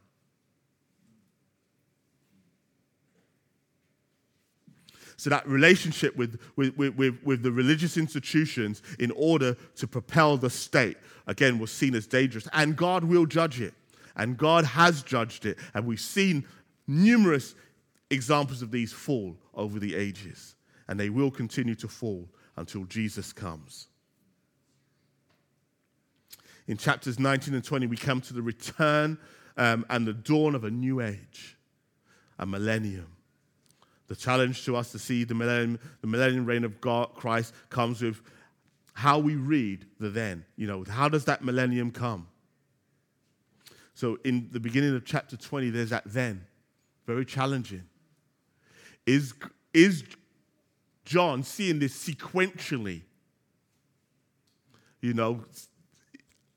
So, 5.19 5.29
that 5.31 5.47
relationship 5.47 6.15
with, 6.15 6.39
with, 6.55 6.75
with, 6.77 7.17
with, 7.23 7.41
the 7.41 7.51
religious 7.51 7.97
institutions 7.97 8.83
in 8.99 9.11
order 9.11 9.55
to 9.75 9.87
propel 9.87 10.37
the 10.37 10.49
state, 10.49 10.97
again, 11.25 11.57
was 11.57 11.71
seen 11.71 11.95
as 11.95 12.05
dangerous. 12.05 12.47
And 12.53 12.75
God 12.75 13.03
will 13.03 13.25
judge 13.25 13.59
it. 13.59 13.73
And 14.15 14.37
God 14.37 14.63
has 14.65 15.01
judged 15.01 15.45
it. 15.45 15.57
And 15.73 15.87
we've 15.87 15.99
seen 15.99 16.45
numerous 16.87 17.55
examples 18.09 18.61
of 18.61 18.71
these 18.71 18.93
fall 18.93 19.37
over 19.53 19.79
the 19.79 19.95
ages, 19.95 20.55
and 20.87 20.99
they 20.99 21.09
will 21.09 21.31
continue 21.31 21.75
to 21.75 21.87
fall 21.87 22.29
until 22.55 22.85
Jesus 22.85 23.33
comes. 23.33 23.87
In 26.67 26.77
chapters 26.77 27.19
19 27.19 27.53
and 27.53 27.63
20, 27.63 27.87
we 27.87 27.97
come 27.97 28.21
to 28.21 28.33
the 28.33 28.41
return 28.41 29.17
um, 29.55 29.85
and 29.89 30.05
the 30.05 30.13
dawn 30.13 30.53
of 30.53 30.63
a 30.63 30.71
new 30.71 31.01
age, 31.01 31.57
a 32.37 32.45
millennium. 32.45 33.07
The 34.07 34.15
challenge 34.15 34.63
to 34.65 34.75
us 34.75 34.91
to 34.91 34.99
see 34.99 35.23
the 35.23 35.33
millennium, 35.33 35.79
the 36.01 36.07
millennium 36.07 36.45
reign 36.45 36.63
of 36.63 36.79
God, 36.79 37.13
Christ 37.15 37.53
comes 37.69 38.01
with 38.01 38.21
how 38.93 39.19
we 39.19 39.35
read 39.35 39.85
the 39.99 40.09
then. 40.09 40.45
You 40.55 40.67
know, 40.67 40.83
how 40.89 41.09
does 41.09 41.25
that 41.25 41.43
millennium 41.43 41.91
come? 41.91 42.27
So 43.93 44.17
in 44.23 44.49
the 44.51 44.59
beginning 44.59 44.95
of 44.95 45.05
chapter 45.05 45.35
20, 45.35 45.69
there's 45.71 45.89
that 45.89 46.03
then. 46.05 46.45
Very 47.05 47.25
challenging. 47.25 47.83
Is, 49.07 49.33
is 49.73 50.03
John 51.05 51.41
seeing 51.41 51.79
this 51.79 51.97
sequentially? 51.97 53.01
You 55.01 55.13
know, 55.13 55.45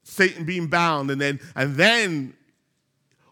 Satan 0.02 0.44
being 0.44 0.66
bound, 0.66 1.10
and 1.10 1.20
then, 1.20 1.38
and 1.54 1.76
then, 1.76 2.34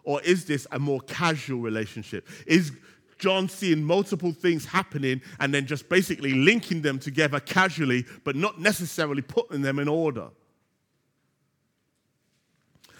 or 0.05 0.23
is 0.23 0.45
this 0.45 0.67
a 0.71 0.79
more 0.79 1.01
casual 1.01 1.61
relationship? 1.61 2.29
Is 2.47 2.71
John 3.19 3.49
seeing 3.49 3.83
multiple 3.83 4.31
things 4.33 4.65
happening 4.65 5.21
and 5.41 5.53
then 5.53 5.67
just 5.67 5.89
basically 5.89 6.35
linking 6.35 6.83
them 6.83 7.01
together 7.01 7.41
casually, 7.41 8.07
but 8.23 8.37
not 8.37 8.61
necessarily 8.61 9.23
putting 9.23 9.63
them 9.63 9.81
in 9.81 9.89
order? 9.89 10.29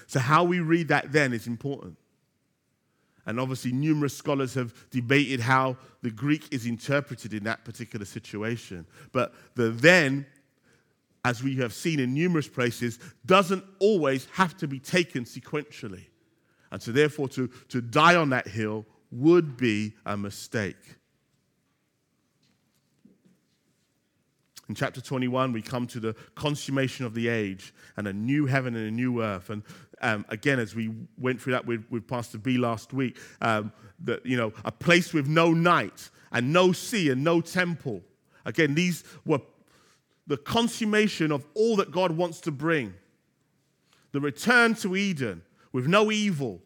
So, 0.09 0.19
how 0.19 0.43
we 0.43 0.59
read 0.59 0.89
that 0.89 1.13
then 1.13 1.33
is 1.33 1.47
important. 1.47 1.97
And 3.29 3.39
obviously, 3.39 3.73
numerous 3.73 4.17
scholars 4.17 4.55
have 4.55 4.73
debated 4.91 5.39
how 5.39 5.77
the 6.01 6.11
Greek 6.11 6.49
is 6.51 6.65
interpreted 6.65 7.35
in 7.35 7.45
that 7.45 7.63
particular 7.63 8.07
situation. 8.07 8.87
But 9.13 9.35
the 9.55 9.69
then, 9.69 10.25
as 11.27 11.43
we 11.43 11.57
have 11.57 11.75
seen 11.75 12.01
in 12.01 12.15
numerous 12.15 12.49
places, 12.49 12.99
doesn't 13.27 13.63
always 13.81 14.27
have 14.33 14.57
to 14.57 14.67
be 14.67 14.81
taken 14.81 15.25
sequentially. 15.25 16.07
And 16.73 16.81
so, 16.81 16.91
therefore, 16.91 17.29
to, 17.29 17.49
to 17.69 17.83
die 17.83 18.17
on 18.17 18.31
that 18.31 18.49
hill 18.49 18.87
would 19.11 19.59
be 19.59 19.93
a 20.07 20.17
mistake. 20.17 20.97
In 24.71 24.75
chapter 24.75 25.03
21, 25.03 25.53
we 25.53 25.61
come 25.61 25.87
to 25.89 26.01
the 26.01 26.15
consummation 26.35 27.05
of 27.05 27.13
the 27.13 27.29
age 27.29 27.75
and 27.99 28.09
a 28.09 28.13
new 28.13 28.47
heaven 28.47 28.75
and 28.75 28.89
a 28.89 28.91
new 28.91 29.23
earth. 29.23 29.51
And 29.51 29.63
um, 30.01 30.25
again, 30.29 30.59
as 30.59 30.75
we 30.75 30.91
went 31.17 31.41
through 31.41 31.53
that 31.53 31.67
with, 31.67 31.85
with 31.91 32.07
Pastor 32.07 32.39
B 32.39 32.59
last 32.59 32.93
week, 32.93 33.19
um, 33.41 33.73
that, 34.05 34.25
you 34.25 34.37
know, 34.37 34.53
a 34.65 34.73
place 34.73 35.13
with 35.13 35.27
no 35.27 35.53
night 35.53 36.11
and 36.33 36.53
no 36.53 36.73
sea 36.73 37.11
and 37.11 37.25
no 37.25 37.41
temple. 37.41 38.03
Again, 38.45 38.75
these 38.75 39.05
were 39.25 39.41
the 40.27 40.37
consummation 40.37 41.33
of 41.33 41.45
all 41.55 41.77
that 41.77 41.91
God 41.91 42.13
wants 42.13 42.41
to 42.43 42.51
bring. 42.51 42.95
The 44.13 44.21
return 44.21 44.75
to 44.77 44.97
Eden 44.97 45.43
with 45.73 45.87
no 45.87 46.11
evil, 46.11 46.61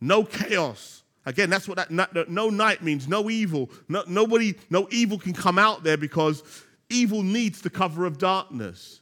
no 0.00 0.24
chaos. 0.24 1.02
Again, 1.24 1.50
that's 1.50 1.66
what 1.66 1.76
that 1.76 2.28
no 2.28 2.50
night 2.50 2.82
means, 2.82 3.08
no 3.08 3.28
evil. 3.28 3.70
No, 3.88 4.04
nobody, 4.06 4.54
no 4.70 4.86
evil 4.90 5.18
can 5.18 5.32
come 5.32 5.58
out 5.58 5.82
there 5.82 5.96
because 5.96 6.42
evil 6.88 7.22
needs 7.22 7.60
the 7.60 7.70
cover 7.70 8.06
of 8.06 8.18
darkness. 8.18 9.00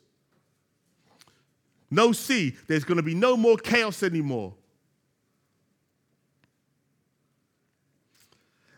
No 1.95 2.11
sea. 2.11 2.57
There's 2.67 2.85
going 2.85 2.97
to 2.97 3.05
be 3.05 3.15
no 3.15 3.37
more 3.37 3.57
chaos 3.57 4.03
anymore. 4.03 4.55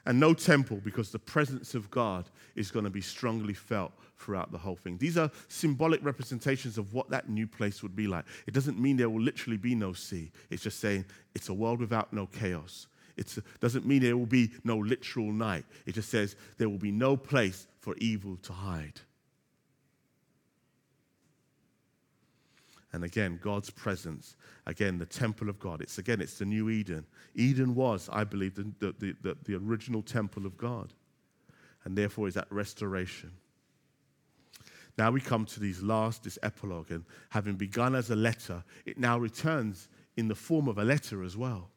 And 0.05 0.21
no 0.21 0.35
temple 0.35 0.81
because 0.85 1.11
the 1.11 1.19
presence 1.19 1.75
of 1.75 1.91
God 1.91 2.27
is 2.55 2.71
going 2.71 2.85
to 2.85 2.91
be 2.91 3.01
strongly 3.01 3.55
felt 3.55 3.93
throughout 4.19 4.53
the 4.53 4.59
whole 4.59 4.77
thing. 4.77 4.99
These 4.99 5.17
are 5.17 5.31
symbolic 5.49 6.05
representations 6.05 6.79
of 6.79 6.93
what 6.93 7.09
that 7.11 7.29
new 7.29 7.47
place 7.47 7.83
would 7.83 7.97
be 7.97 8.07
like. 8.07 8.25
It 8.47 8.55
doesn't 8.55 8.79
mean 8.79 8.97
there 8.97 9.11
will 9.11 9.21
literally 9.21 9.57
be 9.57 9.75
no 9.75 9.93
sea, 9.93 10.31
it's 10.49 10.63
just 10.63 10.79
saying 10.79 11.07
it's 11.35 11.49
a 11.49 11.55
world 11.55 11.81
without 11.81 12.13
no 12.13 12.27
chaos. 12.27 12.87
It 13.17 13.35
doesn't 13.61 13.87
mean 13.87 14.03
there 14.03 14.17
will 14.17 14.27
be 14.27 14.53
no 14.63 14.77
literal 14.77 15.33
night. 15.33 15.65
It 15.87 15.95
just 15.95 16.11
says 16.11 16.37
there 16.59 16.69
will 16.69 16.79
be 16.79 16.93
no 16.93 17.17
place 17.17 17.67
for 17.81 17.97
evil 17.97 18.37
to 18.43 18.53
hide. 18.53 19.01
And 22.97 23.05
again, 23.05 23.39
God's 23.43 23.69
presence. 23.69 24.37
Again, 24.65 24.97
the 24.97 25.05
temple 25.05 25.51
of 25.51 25.59
God. 25.59 25.83
It's 25.83 25.99
again, 25.99 26.23
it's 26.23 26.39
the 26.39 26.47
new 26.47 26.71
Eden. 26.71 27.05
Eden 27.35 27.75
was, 27.75 28.09
I 28.11 28.25
believe, 28.25 28.55
the, 28.55 28.73
the, 28.79 29.15
the, 29.21 29.37
the 29.45 29.55
original 29.55 30.01
temple 30.01 30.47
of 30.47 30.57
God. 30.57 30.95
And 31.85 31.95
therefore 31.95 32.27
is 32.27 32.33
that 32.35 32.51
restoration. 32.51 33.33
Now 34.97 35.11
we 35.11 35.21
come 35.21 35.45
to 35.45 35.61
these 35.61 35.83
last, 35.83 36.25
this 36.25 36.39
epilogue, 36.43 36.91
and 36.91 37.05
having 37.29 37.57
begun 37.57 37.95
as 37.95 38.09
a 38.09 38.17
letter, 38.17 38.65
it 38.87 38.97
now 38.97 39.19
returns 39.19 39.89
in 40.17 40.27
the 40.27 40.35
form 40.35 40.67
of 40.67 40.79
a 40.79 40.85
letter 40.85 41.23
as 41.23 41.37
well 41.37 41.69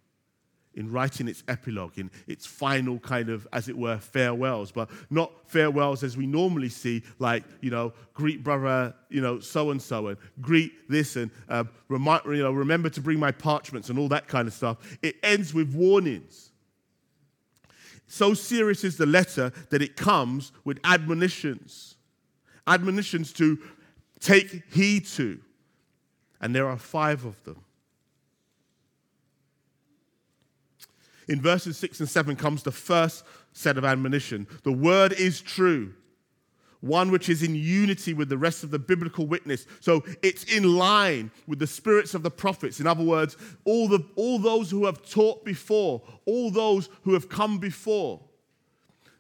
in 0.76 0.91
writing 0.91 1.28
its 1.28 1.43
epilogue, 1.47 1.97
in 1.97 2.11
its 2.28 2.45
final 2.45 2.99
kind 2.99 3.30
of, 3.30 3.47
as 3.51 3.67
it 3.67 3.78
were, 3.78 3.97
farewells, 3.97 4.72
but 4.72 4.89
not 5.09 5.32
farewells 5.49 6.03
as 6.03 6.15
we 6.15 6.28
normally 6.28 6.70
see, 6.70 7.03
like, 7.17 7.43
you 7.61 7.72
know, 7.72 7.91
greet 8.13 8.43
brother, 8.43 8.93
you 9.09 9.20
know, 9.20 9.39
so 9.39 9.72
and 9.72 9.82
so, 9.82 10.07
and 10.07 10.17
greet 10.41 10.89
this, 10.89 11.15
and 11.15 11.32
uh, 11.49 11.63
remind, 11.88 12.24
you 12.26 12.43
know, 12.43 12.51
remember 12.51 12.89
to 12.89 13.01
bring 13.01 13.20
my 13.20 13.32
parchments 13.32 13.89
and 13.89 13.97
all 13.97 14.07
that 14.07 14.28
kind 14.28 14.47
of 14.47 14.53
stuff. 14.53 14.78
It 15.01 15.15
ends 15.24 15.53
with 15.53 15.74
warnings. 15.74 16.51
So 18.07 18.34
serious 18.34 18.84
is 18.84 18.97
the 18.97 19.05
letter 19.05 19.51
that 19.70 19.82
it 19.82 19.95
comes 19.95 20.51
with 20.65 20.80
admonitions, 20.84 21.95
admonitions 22.65 23.34
to 23.34 23.59
take 24.20 24.63
heed 24.74 25.05
to. 25.07 25.39
And 26.41 26.55
there 26.55 26.67
are 26.67 26.78
five 26.78 27.26
of 27.26 27.43
them. 27.43 27.63
In 31.30 31.40
verses 31.40 31.78
6 31.78 32.00
and 32.00 32.10
7 32.10 32.36
comes 32.36 32.64
the 32.64 32.72
first 32.72 33.24
set 33.54 33.78
of 33.78 33.86
admonition. 33.86 34.48
The 34.64 34.74
word 34.74 35.14
is 35.14 35.42
true, 35.42 35.94
one 36.82 37.12
which 37.12 37.30
is 37.30 37.44
in 37.44 37.54
unity 37.54 38.16
with 38.16 38.30
the 38.30 38.38
rest 38.38 38.64
of 38.64 38.72
the 38.72 38.80
biblical 38.80 39.28
witness. 39.28 39.68
So 39.80 40.04
it's 40.24 40.44
in 40.46 40.76
line 40.76 41.30
with 41.46 41.60
the 41.60 41.68
spirits 41.68 42.16
of 42.16 42.24
the 42.24 42.32
prophets. 42.32 42.80
In 42.80 42.88
other 42.88 43.04
words, 43.04 43.38
all, 43.64 43.88
the, 43.88 44.04
all 44.16 44.40
those 44.40 44.72
who 44.72 44.86
have 44.88 45.08
taught 45.08 45.46
before, 45.46 46.02
all 46.26 46.50
those 46.50 46.90
who 47.04 47.14
have 47.14 47.30
come 47.30 47.60
before. 47.60 48.20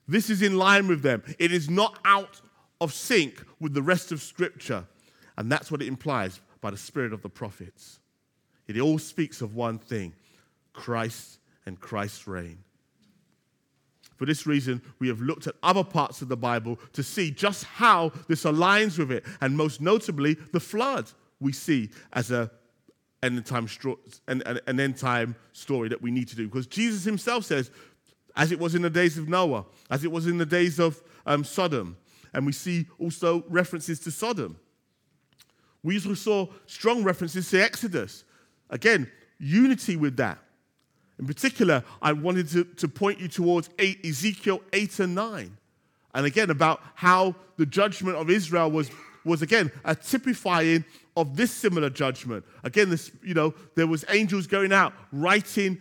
This 0.07 0.31
is 0.31 0.41
in 0.41 0.57
line 0.57 0.87
with 0.87 1.03
them. 1.03 1.21
It 1.37 1.51
is 1.51 1.69
not 1.69 1.99
out 2.05 2.41
of 2.81 2.91
sync 2.91 3.45
with 3.59 3.75
the 3.75 3.83
rest 3.83 4.11
of 4.11 4.19
Scripture. 4.19 4.83
And 5.37 5.51
that's 5.51 5.71
what 5.71 5.83
it 5.83 5.87
implies 5.87 6.41
by 6.59 6.71
the 6.71 6.77
spirit 6.77 7.13
of 7.13 7.21
the 7.21 7.29
prophets. 7.29 7.99
It 8.67 8.79
all 8.79 8.97
speaks 8.97 9.41
of 9.41 9.53
one 9.55 9.77
thing 9.77 10.13
Christ 10.73 11.38
and 11.69 11.79
Christ's 11.79 12.27
reign. 12.27 12.57
For 14.17 14.25
this 14.25 14.45
reason, 14.45 14.81
we 14.99 15.07
have 15.07 15.21
looked 15.21 15.47
at 15.47 15.55
other 15.63 15.85
parts 15.85 16.21
of 16.21 16.27
the 16.27 16.35
Bible 16.35 16.77
to 16.91 17.01
see 17.01 17.31
just 17.31 17.63
how 17.63 18.11
this 18.27 18.43
aligns 18.43 18.97
with 18.97 19.13
it, 19.13 19.23
and 19.39 19.55
most 19.55 19.79
notably, 19.79 20.33
the 20.33 20.59
flood 20.59 21.09
we 21.39 21.53
see 21.53 21.89
as 22.11 22.29
a 22.31 22.51
end 23.23 23.45
time, 23.45 23.67
an, 24.27 24.79
end 24.79 24.97
time 24.97 25.35
story 25.53 25.87
that 25.87 26.01
we 26.01 26.11
need 26.11 26.27
to 26.27 26.35
do. 26.35 26.47
Because 26.47 26.67
Jesus 26.67 27.05
himself 27.05 27.45
says, 27.45 27.71
as 28.35 28.51
it 28.51 28.59
was 28.59 28.75
in 28.75 28.81
the 28.81 28.89
days 28.89 29.17
of 29.17 29.29
Noah, 29.29 29.65
as 29.89 30.03
it 30.03 30.11
was 30.11 30.27
in 30.27 30.37
the 30.37 30.45
days 30.45 30.79
of 30.79 31.01
um, 31.25 31.45
Sodom, 31.45 31.95
and 32.33 32.45
we 32.45 32.51
see 32.51 32.87
also 32.99 33.45
references 33.47 33.99
to 34.01 34.11
Sodom. 34.11 34.57
We 35.81 35.95
also 35.95 36.13
saw 36.13 36.47
strong 36.65 37.03
references 37.03 37.49
to 37.51 37.63
Exodus. 37.63 38.25
Again, 38.69 39.09
unity 39.39 39.95
with 39.95 40.17
that. 40.17 40.39
In 41.19 41.27
particular, 41.27 41.83
I 42.01 42.13
wanted 42.13 42.47
to, 42.49 42.63
to 42.63 42.87
point 42.87 43.19
you 43.19 43.27
towards 43.27 43.69
eight, 43.77 44.03
Ezekiel 44.05 44.61
8 44.71 44.99
and 44.99 45.15
9. 45.15 45.57
And 46.15 46.25
again, 46.25 46.49
about 46.49 46.81
how 46.95 47.35
the 47.57 47.65
judgment 47.65 48.15
of 48.15 48.29
Israel 48.29 48.71
was, 48.71 48.89
was 49.25 49.41
again, 49.41 49.69
a 49.83 49.93
typifying 49.93 50.85
of 51.17 51.35
this 51.35 51.51
similar 51.51 51.89
judgment. 51.89 52.45
Again, 52.63 52.89
this, 52.89 53.11
you 53.21 53.33
know, 53.33 53.53
there 53.75 53.85
was 53.85 54.05
angels 54.09 54.47
going 54.47 54.71
out, 54.71 54.93
writing 55.11 55.79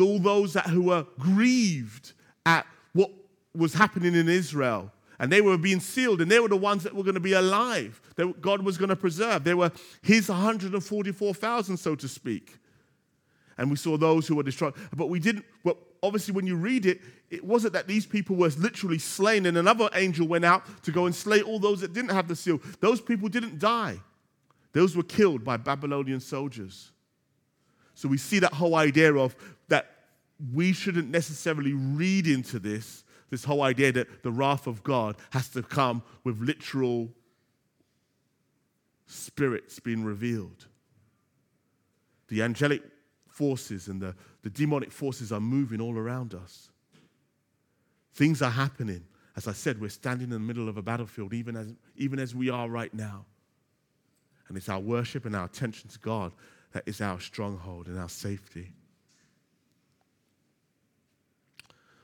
all 0.00 0.20
those 0.20 0.52
that, 0.52 0.68
who 0.68 0.82
were 0.82 1.04
grieved 1.18 2.12
at 2.46 2.64
what 2.92 3.10
was 3.56 3.74
happening 3.74 4.14
in 4.14 4.28
Israel. 4.28 4.92
And 5.18 5.32
they 5.32 5.40
were 5.40 5.58
being 5.58 5.80
sealed, 5.80 6.20
and 6.20 6.30
they 6.30 6.38
were 6.38 6.48
the 6.48 6.56
ones 6.56 6.84
that 6.84 6.94
were 6.94 7.02
going 7.02 7.14
to 7.14 7.20
be 7.20 7.32
alive, 7.32 8.00
that 8.14 8.40
God 8.40 8.62
was 8.62 8.78
going 8.78 8.90
to 8.90 8.96
preserve. 8.96 9.42
They 9.42 9.54
were 9.54 9.72
his 10.02 10.28
144,000, 10.28 11.76
so 11.76 11.96
to 11.96 12.06
speak 12.06 12.58
and 13.58 13.70
we 13.70 13.76
saw 13.76 13.96
those 13.96 14.26
who 14.26 14.36
were 14.36 14.42
destroyed. 14.42 14.74
But 14.94 15.08
we 15.08 15.18
didn't, 15.18 15.44
well, 15.64 15.78
obviously, 16.02 16.34
when 16.34 16.46
you 16.46 16.56
read 16.56 16.86
it, 16.86 17.00
it 17.30 17.44
wasn't 17.44 17.72
that 17.72 17.86
these 17.86 18.06
people 18.06 18.36
were 18.36 18.50
literally 18.50 18.98
slain 18.98 19.46
and 19.46 19.56
another 19.56 19.88
angel 19.94 20.28
went 20.28 20.44
out 20.44 20.64
to 20.84 20.92
go 20.92 21.06
and 21.06 21.14
slay 21.14 21.42
all 21.42 21.58
those 21.58 21.80
that 21.80 21.92
didn't 21.92 22.10
have 22.10 22.28
the 22.28 22.36
seal. 22.36 22.60
Those 22.80 23.00
people 23.00 23.28
didn't 23.28 23.58
die, 23.58 24.00
those 24.72 24.96
were 24.96 25.02
killed 25.02 25.44
by 25.44 25.56
Babylonian 25.56 26.20
soldiers. 26.20 26.92
So 27.94 28.08
we 28.08 28.18
see 28.18 28.38
that 28.40 28.52
whole 28.52 28.74
idea 28.74 29.14
of 29.14 29.34
that 29.68 29.90
we 30.52 30.74
shouldn't 30.74 31.08
necessarily 31.08 31.72
read 31.72 32.26
into 32.26 32.58
this, 32.58 33.04
this 33.30 33.42
whole 33.42 33.62
idea 33.62 33.90
that 33.92 34.22
the 34.22 34.30
wrath 34.30 34.66
of 34.66 34.82
God 34.82 35.16
has 35.30 35.48
to 35.50 35.62
come 35.62 36.02
with 36.22 36.38
literal 36.40 37.08
spirits 39.06 39.80
being 39.80 40.04
revealed. 40.04 40.66
The 42.28 42.42
angelic 42.42 42.82
forces 43.36 43.88
and 43.88 44.00
the, 44.00 44.14
the 44.42 44.48
demonic 44.48 44.90
forces 44.90 45.30
are 45.30 45.40
moving 45.40 45.78
all 45.78 45.98
around 45.98 46.32
us. 46.34 46.70
Things 48.14 48.40
are 48.40 48.50
happening. 48.50 49.04
As 49.36 49.46
I 49.46 49.52
said, 49.52 49.78
we're 49.78 49.90
standing 49.90 50.28
in 50.28 50.30
the 50.30 50.38
middle 50.38 50.70
of 50.70 50.78
a 50.78 50.82
battlefield, 50.82 51.34
even 51.34 51.54
as, 51.54 51.74
even 51.96 52.18
as 52.18 52.34
we 52.34 52.48
are 52.48 52.66
right 52.66 52.92
now. 52.94 53.26
And 54.48 54.56
it's 54.56 54.70
our 54.70 54.80
worship 54.80 55.26
and 55.26 55.36
our 55.36 55.44
attention 55.44 55.90
to 55.90 55.98
God 55.98 56.32
that 56.72 56.84
is 56.86 57.02
our 57.02 57.20
stronghold 57.20 57.88
and 57.88 57.98
our 57.98 58.08
safety. 58.08 58.72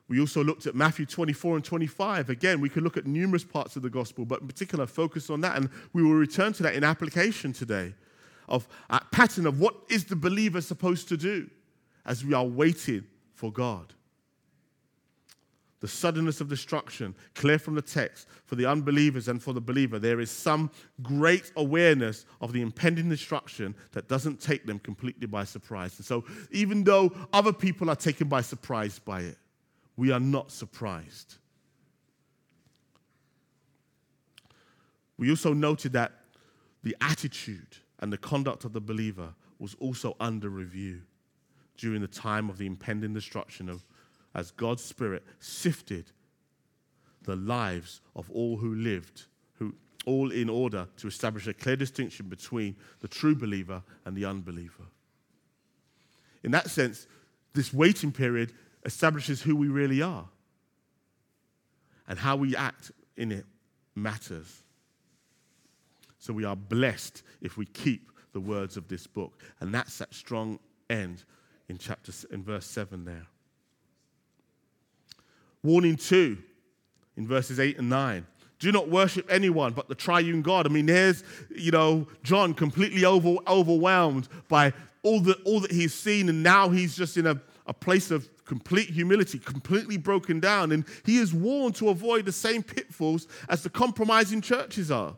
We 0.09 0.21
also 0.21 0.45
looked 0.45 0.67
at 0.67 0.75
Matthew 0.75 1.07
24 1.07 1.57
and 1.57 1.65
25. 1.65 2.29
Again, 2.29 2.61
we 2.61 2.69
could 2.69 2.83
look 2.83 2.99
at 2.99 3.07
numerous 3.07 3.45
parts 3.45 3.77
of 3.77 3.83
the 3.83 3.89
gospel, 3.89 4.27
but 4.27 4.43
in 4.43 4.47
particular, 4.47 4.87
focus 4.87 5.31
on 5.31 5.41
that. 5.41 5.57
And 5.57 5.71
we 5.95 6.03
will 6.03 6.13
return 6.13 6.53
to 6.55 6.63
that 6.65 6.75
in 6.75 6.85
application 6.85 7.55
today. 7.55 7.95
Of 8.49 8.69
a 8.91 9.01
pattern 9.13 9.47
of 9.47 9.61
what 9.61 9.75
is 9.89 10.05
the 10.05 10.17
believer 10.17 10.61
supposed 10.61 11.09
to 11.09 11.17
do 11.17 11.49
as 12.05 12.25
we 12.25 12.35
are 12.35 12.45
waiting 12.45 13.05
for 13.35 13.53
God. 13.53 13.95
The 15.81 15.89
suddenness 15.89 16.41
of 16.41 16.49
destruction, 16.49 17.13
clear 17.35 17.59
from 17.59 17.75
the 17.75 17.83
text, 17.83 18.29
for 18.45 18.55
the 18.55 18.67
unbelievers 18.67 19.27
and 19.27 19.43
for 19.43 19.53
the 19.53 19.61
believer, 19.61 19.99
there 19.99 20.21
is 20.21 20.31
some 20.31 20.71
great 21.03 21.51
awareness 21.57 22.25
of 22.41 22.53
the 22.53 22.61
impending 22.61 23.09
destruction 23.09 23.75
that 23.91 24.09
doesn't 24.09 24.41
take 24.41 24.65
them 24.65 24.79
completely 24.79 25.27
by 25.27 25.43
surprise. 25.43 25.97
And 25.97 26.07
so, 26.07 26.25
even 26.53 26.85
though 26.85 27.11
other 27.33 27.53
people 27.53 27.91
are 27.91 27.97
taken 27.97 28.29
by 28.29 28.43
surprise 28.43 29.01
by 29.01 29.23
it, 29.23 29.39
we 29.97 30.13
are 30.13 30.21
not 30.21 30.53
surprised. 30.53 31.35
We 35.19 35.31
also 35.31 35.53
noted 35.53 35.93
that 35.95 36.13
the 36.85 36.97
attitude 37.01 37.77
and 38.03 38.13
the 38.13 38.19
conduct 38.19 38.65
of 38.65 38.73
the 38.73 38.81
believer 38.81 39.33
was 39.61 39.75
also 39.79 40.17
under 40.21 40.51
review 40.51 41.01
during 41.79 42.03
the 42.03 42.09
time 42.09 42.51
of 42.51 42.59
the 42.59 42.67
impending 42.67 43.15
destruction 43.15 43.69
of 43.69 43.87
as 44.35 44.51
God's 44.51 44.83
Spirit 44.83 45.25
sifted 45.39 46.11
the 47.23 47.37
lives 47.37 48.01
of 48.17 48.29
all 48.33 48.57
who 48.57 48.75
lived, 48.75 49.27
who 49.55 49.75
all 50.05 50.33
in 50.33 50.49
order 50.49 50.89
to 50.97 51.07
establish 51.07 51.47
a 51.47 51.55
clear 51.55 51.77
distinction 51.77 52.29
between 52.29 52.75
the 53.01 53.09
true 53.09 53.37
believer 53.37 53.83
and 54.05 54.17
the 54.17 54.25
unbeliever. 54.25 54.85
In 56.43 56.51
that 56.51 56.71
sense, 56.71 57.07
this 57.55 57.73
waiting 57.73 58.11
period 58.11 58.53
establishes 58.85 59.43
who 59.43 59.55
we 59.55 59.69
really 59.69 60.03
are. 60.03 60.29
And 62.09 62.19
how 62.19 62.35
we 62.35 62.57
act 62.57 62.91
in 63.17 63.31
it 63.31 63.47
matters. 63.95 64.65
So 66.23 66.33
we 66.33 66.45
are 66.45 66.55
blessed 66.55 67.25
if 67.41 67.57
we 67.57 67.67
keep 67.67 68.13
the 68.33 68.39
words 68.39 68.77
of 68.77 68.87
this 68.87 69.09
book. 69.09 69.41
And 69.59 69.75
that's 69.75 69.99
that 69.99 70.15
strong 70.15 70.61
end 70.89 71.25
in 71.69 71.79
chapter 71.79 72.13
in 72.31 72.45
verse 72.45 72.65
7 72.65 73.05
there. 73.05 73.27
Warning 75.65 75.97
2 75.97 76.39
in 77.17 77.27
verses 77.27 77.59
8 77.59 77.77
and 77.79 77.91
9. 77.91 78.25
Do 78.61 78.71
not 78.71 78.89
worship 78.89 79.27
anyone 79.29 79.73
but 79.73 79.89
the 79.89 79.97
triune 79.97 80.43
God. 80.43 80.65
I 80.65 80.69
mean, 80.69 80.87
there's, 80.87 81.25
you 81.51 81.73
know, 81.73 82.07
John 82.23 82.55
completely 82.55 83.05
over, 83.05 83.39
overwhelmed 83.49 84.29
by 84.47 84.73
all, 85.03 85.19
the, 85.19 85.35
all 85.45 85.59
that 85.59 85.73
he's 85.73 85.93
seen, 85.93 86.29
and 86.29 86.41
now 86.41 86.69
he's 86.69 86.97
just 86.97 87.17
in 87.17 87.27
a, 87.27 87.41
a 87.67 87.75
place 87.75 88.13
of 88.13 88.29
complete 88.45 88.91
humility, 88.91 89.41
completely 89.41 89.97
broken 89.97 90.39
down. 90.39 90.71
And 90.71 90.85
he 91.05 91.19
is 91.19 91.35
warned 91.35 91.75
to 91.77 91.89
avoid 91.89 92.27
the 92.27 92.33
same 92.33 92.63
pitfalls 92.63 93.27
as 93.49 93.65
the 93.65 93.71
compromising 93.71 94.41
churches 94.41 94.93
are 94.93 95.17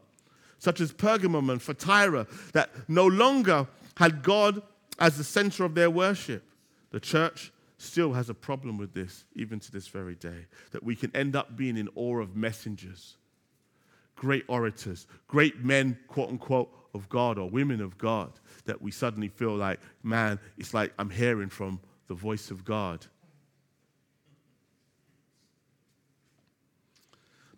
such 0.64 0.80
as 0.80 0.92
Pergamum 0.92 1.52
and 1.52 1.60
Thyatira, 1.60 2.26
that 2.54 2.70
no 2.88 3.06
longer 3.06 3.68
had 3.96 4.22
God 4.22 4.62
as 4.98 5.18
the 5.18 5.24
center 5.24 5.64
of 5.64 5.74
their 5.74 5.90
worship. 5.90 6.42
The 6.90 7.00
church 7.00 7.52
still 7.76 8.14
has 8.14 8.30
a 8.30 8.34
problem 8.34 8.78
with 8.78 8.94
this, 8.94 9.26
even 9.34 9.60
to 9.60 9.70
this 9.70 9.88
very 9.88 10.14
day, 10.14 10.46
that 10.72 10.82
we 10.82 10.96
can 10.96 11.14
end 11.14 11.36
up 11.36 11.54
being 11.54 11.76
in 11.76 11.90
awe 11.94 12.18
of 12.18 12.34
messengers, 12.34 13.16
great 14.16 14.44
orators, 14.48 15.06
great 15.28 15.62
men, 15.62 15.98
quote 16.08 16.30
unquote, 16.30 16.74
of 16.94 17.08
God 17.10 17.38
or 17.38 17.50
women 17.50 17.82
of 17.82 17.98
God, 17.98 18.32
that 18.64 18.80
we 18.80 18.90
suddenly 18.90 19.28
feel 19.28 19.54
like, 19.54 19.80
man, 20.02 20.38
it's 20.56 20.72
like 20.72 20.94
I'm 20.98 21.10
hearing 21.10 21.50
from 21.50 21.78
the 22.08 22.14
voice 22.14 22.50
of 22.50 22.64
God. 22.64 23.04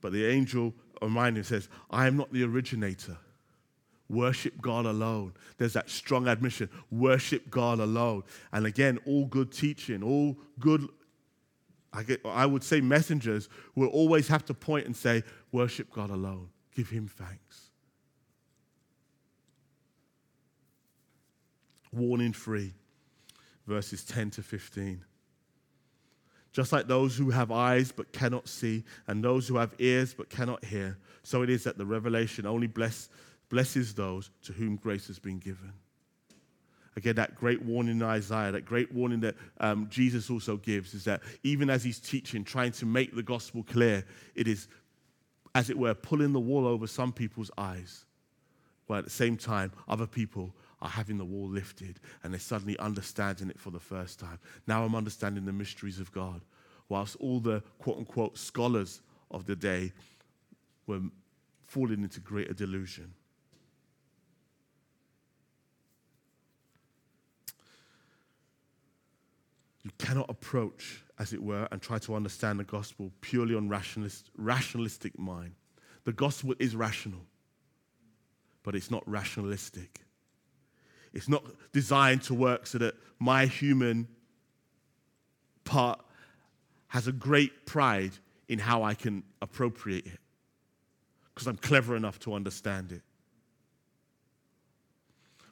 But 0.01 0.13
the 0.13 0.27
angel 0.27 0.75
reminding 1.03 1.45
says, 1.45 1.69
I 1.91 2.07
am 2.07 2.17
not 2.17 2.33
the 2.33 2.45
originator. 2.45 3.17
Worship 4.09 4.61
God 4.61 4.87
alone. 4.87 5.33
There's 5.59 5.73
that 5.73 5.91
strong 5.91 6.29
admission. 6.29 6.71
Worship 6.91 7.51
God 7.51 7.81
alone. 7.81 8.23
And 8.53 8.67
again, 8.67 8.99
all 9.05 9.27
good 9.27 9.51
teaching, 9.51 10.03
all 10.03 10.37
good, 10.61 10.87
I, 11.93 12.05
get, 12.05 12.21
I 12.25 12.47
would 12.47 12.63
say 12.63 12.81
messengers 12.81 13.49
will 13.75 13.89
always 13.89 14.29
have 14.29 14.45
to 14.47 14.55
point 14.55 14.87
and 14.87 14.97
say, 14.97 15.25
Worship 15.51 15.91
God 15.91 16.11
alone. 16.11 16.51
Give 16.75 16.89
Him 16.89 17.09
thanks. 17.09 17.71
Warning 21.93 22.33
free, 22.33 22.75
verses 23.67 24.05
10 24.05 24.31
to 24.33 24.43
15. 24.43 25.03
Just 26.57 26.73
like 26.73 26.89
those 26.89 27.15
who 27.15 27.29
have 27.29 27.53
eyes 27.53 27.93
but 27.93 28.11
cannot 28.15 28.49
see, 28.49 28.83
and 29.09 29.23
those 29.23 29.47
who 29.47 29.57
have 29.57 29.75
ears 29.79 30.15
but 30.15 30.31
cannot 30.31 30.65
hear, 30.65 30.97
so 31.23 31.43
it 31.43 31.51
is 31.51 31.65
that 31.65 31.77
the 31.77 31.85
revelation 31.85 32.47
only 32.47 32.67
bless, 32.67 33.11
blesses 33.51 33.93
those 33.93 34.31
to 34.45 34.55
whom 34.55 34.77
grace 34.77 35.07
has 35.09 35.19
been 35.19 35.39
given. 35.39 35.71
Again, 36.97 37.17
that 37.17 37.35
great 37.35 37.61
warning 37.61 37.97
in 37.97 38.03
Isaiah, 38.03 38.53
that 38.53 38.65
great 38.65 38.91
warning 38.91 39.21
that 39.21 39.35
um, 39.61 39.87
Jesus 39.91 40.31
also 40.31 40.57
gives 40.57 40.95
is 40.95 41.05
that 41.05 41.21
even 41.43 41.69
as 41.69 41.85
he's 41.85 42.01
teaching, 42.01 42.43
trying 42.43 42.73
to 42.73 42.87
make 42.87 43.15
the 43.15 43.23
gospel 43.23 43.63
clear, 43.63 44.03
it 44.35 44.49
is, 44.49 44.67
as 45.55 45.69
it 45.69 45.77
were, 45.77 45.93
pulling 45.93 46.33
the 46.33 46.41
wall 46.41 46.67
over 46.67 46.87
some 46.87 47.13
people's 47.13 47.51
eyes, 47.59 48.07
while 48.87 49.01
at 49.01 49.05
the 49.05 49.11
same 49.11 49.37
time, 49.37 49.73
other 49.89 50.07
people 50.07 50.55
are 50.81 50.89
having 50.89 51.19
the 51.19 51.25
wall 51.25 51.49
lifted 51.49 52.01
and 52.23 52.33
they're 52.33 52.41
suddenly 52.41 52.79
understanding 52.79 53.49
it 53.51 53.59
for 53.59 53.71
the 53.71 53.81
first 53.81 54.21
time. 54.21 54.39
Now 54.67 54.85
I'm 54.85 54.95
understanding 54.95 55.45
the 55.45 55.53
mysteries 55.53 56.01
of 56.01 56.13
God. 56.13 56.43
Whilst 56.89 57.17
all 57.17 57.41
the 57.41 57.63
quote 57.79 57.99
unquote 57.99 58.39
scholars 58.39 59.01
of 59.31 59.47
the 59.47 59.57
day 59.57 59.93
were 60.87 61.01
falling 61.67 62.03
into 62.03 62.21
greater 62.21 62.53
delusion. 62.53 63.13
You 69.83 69.91
cannot 69.99 70.29
approach, 70.29 71.05
as 71.19 71.33
it 71.33 71.41
were, 71.41 71.69
and 71.71 71.81
try 71.81 71.99
to 71.99 72.17
understand 72.17 72.59
the 72.59 72.65
gospel 72.65 73.13
purely 73.21 73.55
on 73.55 73.69
rationalist, 73.69 74.31
rationalistic 74.37 75.17
mind. 75.17 75.53
The 76.05 76.13
gospel 76.13 76.55
is 76.59 76.75
rational, 76.75 77.25
but 78.65 78.75
it's 78.75 78.91
not 78.91 79.09
rationalistic. 79.09 80.06
It's 81.17 81.29
not 81.29 81.45
designed 81.73 82.23
to 82.25 82.35
work 82.35 82.67
so 82.67 82.79
that 82.79 82.95
my 83.19 83.47
human 83.47 84.07
part 85.65 86.01
has 86.89 87.09
a 87.09 87.13
great 87.13 87.65
pride 87.65 88.13
in 88.49 88.59
how 88.59 88.83
I 88.83 88.95
can 88.95 89.23
appropriate 89.41 90.07
it 90.07 90.21
because 91.35 91.49
I'm 91.49 91.57
clever 91.57 91.97
enough 91.97 92.19
to 92.21 92.35
understand 92.35 92.93
it. 92.93 93.03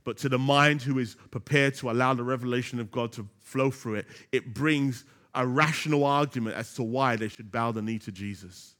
But 0.04 0.18
to 0.18 0.28
the 0.28 0.38
mind 0.38 0.82
who 0.82 0.98
is 0.98 1.16
prepared 1.30 1.74
to 1.76 1.90
allow 1.90 2.12
the 2.12 2.24
revelation 2.24 2.78
of 2.78 2.90
God 2.90 3.12
to 3.12 3.26
flow 3.40 3.70
through 3.70 3.94
it, 3.94 4.06
it 4.32 4.52
brings 4.52 5.04
a 5.34 5.46
rational 5.46 6.04
argument 6.04 6.56
as 6.56 6.74
to 6.74 6.82
why 6.82 7.16
they 7.16 7.28
should 7.28 7.50
bow 7.50 7.72
the 7.72 7.80
knee 7.80 7.98
to 8.00 8.12
Jesus. 8.12 8.74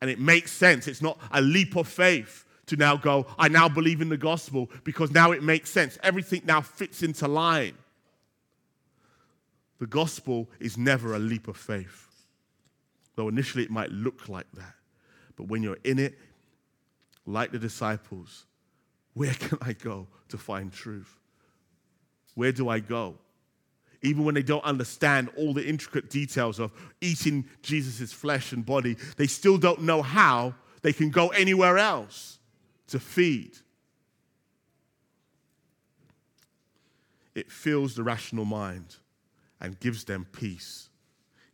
And 0.00 0.10
it 0.10 0.18
makes 0.18 0.50
sense. 0.50 0.88
It's 0.88 1.00
not 1.00 1.20
a 1.30 1.40
leap 1.40 1.76
of 1.76 1.86
faith 1.86 2.44
to 2.66 2.76
now 2.76 2.96
go, 2.96 3.26
I 3.38 3.48
now 3.48 3.68
believe 3.68 4.00
in 4.00 4.08
the 4.08 4.16
gospel 4.16 4.70
because 4.84 5.10
now 5.10 5.32
it 5.32 5.42
makes 5.42 5.70
sense. 5.70 5.98
Everything 6.02 6.42
now 6.44 6.60
fits 6.60 7.02
into 7.02 7.26
line. 7.28 7.74
The 9.78 9.86
gospel 9.86 10.48
is 10.60 10.78
never 10.78 11.14
a 11.14 11.18
leap 11.18 11.48
of 11.48 11.56
faith, 11.56 12.08
though 13.16 13.28
initially 13.28 13.64
it 13.64 13.70
might 13.70 13.90
look 13.90 14.28
like 14.28 14.46
that. 14.54 14.74
But 15.34 15.48
when 15.48 15.62
you're 15.62 15.78
in 15.82 15.98
it, 15.98 16.16
like 17.26 17.50
the 17.50 17.58
disciples, 17.58 18.46
where 19.14 19.34
can 19.38 19.58
I 19.60 19.72
go 19.72 20.06
to 20.28 20.38
find 20.38 20.72
truth? 20.72 21.18
Where 22.34 22.52
do 22.52 22.68
I 22.68 22.78
go? 22.78 23.16
Even 24.02 24.24
when 24.24 24.34
they 24.34 24.42
don't 24.42 24.64
understand 24.64 25.30
all 25.36 25.52
the 25.52 25.66
intricate 25.66 26.10
details 26.10 26.58
of 26.58 26.72
eating 27.00 27.44
Jesus' 27.62 28.12
flesh 28.12 28.52
and 28.52 28.64
body, 28.64 28.96
they 29.16 29.26
still 29.26 29.58
don't 29.58 29.82
know 29.82 30.02
how 30.02 30.54
they 30.82 30.92
can 30.92 31.10
go 31.10 31.28
anywhere 31.28 31.78
else 31.78 32.38
to 32.88 32.98
feed. 32.98 33.56
It 37.34 37.50
fills 37.50 37.94
the 37.94 38.02
rational 38.02 38.44
mind 38.44 38.96
and 39.60 39.78
gives 39.80 40.04
them 40.04 40.26
peace, 40.32 40.90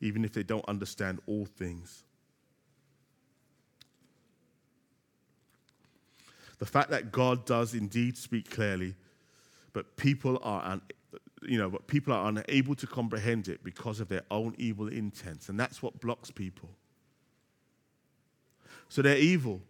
even 0.01 0.25
if 0.25 0.33
they 0.33 0.43
don't 0.43 0.65
understand 0.69 1.21
all 1.27 1.47
things. 1.47 2.03
The 6.59 6.67
fact 6.67 6.91
that 6.91 7.13
God 7.13 7.47
does 7.47 7.75
indeed 7.75 8.17
speak 8.17 8.51
clearly, 8.51 8.97
but 9.73 9.97
people 9.97 10.41
are, 10.43 10.65
un- 10.65 10.83
you 11.43 11.57
know, 11.57 11.71
but 11.71 11.87
people 11.87 12.13
are 12.13 12.29
unable 12.29 12.75
to 12.75 12.87
comprehend 12.87 13.47
it 13.47 13.63
because 13.63 14.01
of 14.01 14.09
their 14.09 14.23
own 14.31 14.55
evil 14.59 14.89
intents, 14.89 15.49
and 15.49 15.61
that's 15.61 15.83
what 15.83 16.01
blocks 16.01 16.33
people. 16.33 16.71
So 18.89 19.03
they're 19.03 19.19
evil 19.19 19.61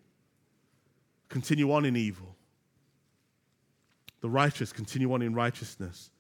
continue 1.28 1.72
on 1.72 1.84
in 1.84 1.96
evil. 1.96 2.34
The 4.20 4.28
righteous 4.28 4.72
continue 4.72 5.12
on 5.12 5.22
in 5.22 5.34
righteousness. 5.34 6.10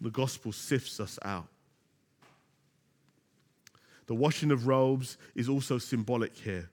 The 0.00 0.10
gospel 0.10 0.52
sifts 0.52 1.00
us 1.00 1.18
out. 1.22 1.48
The 4.06 4.14
washing 4.14 4.50
of 4.50 4.66
robes 4.66 5.18
is 5.34 5.48
also 5.48 5.78
symbolic 5.78 6.36
here 6.36 6.70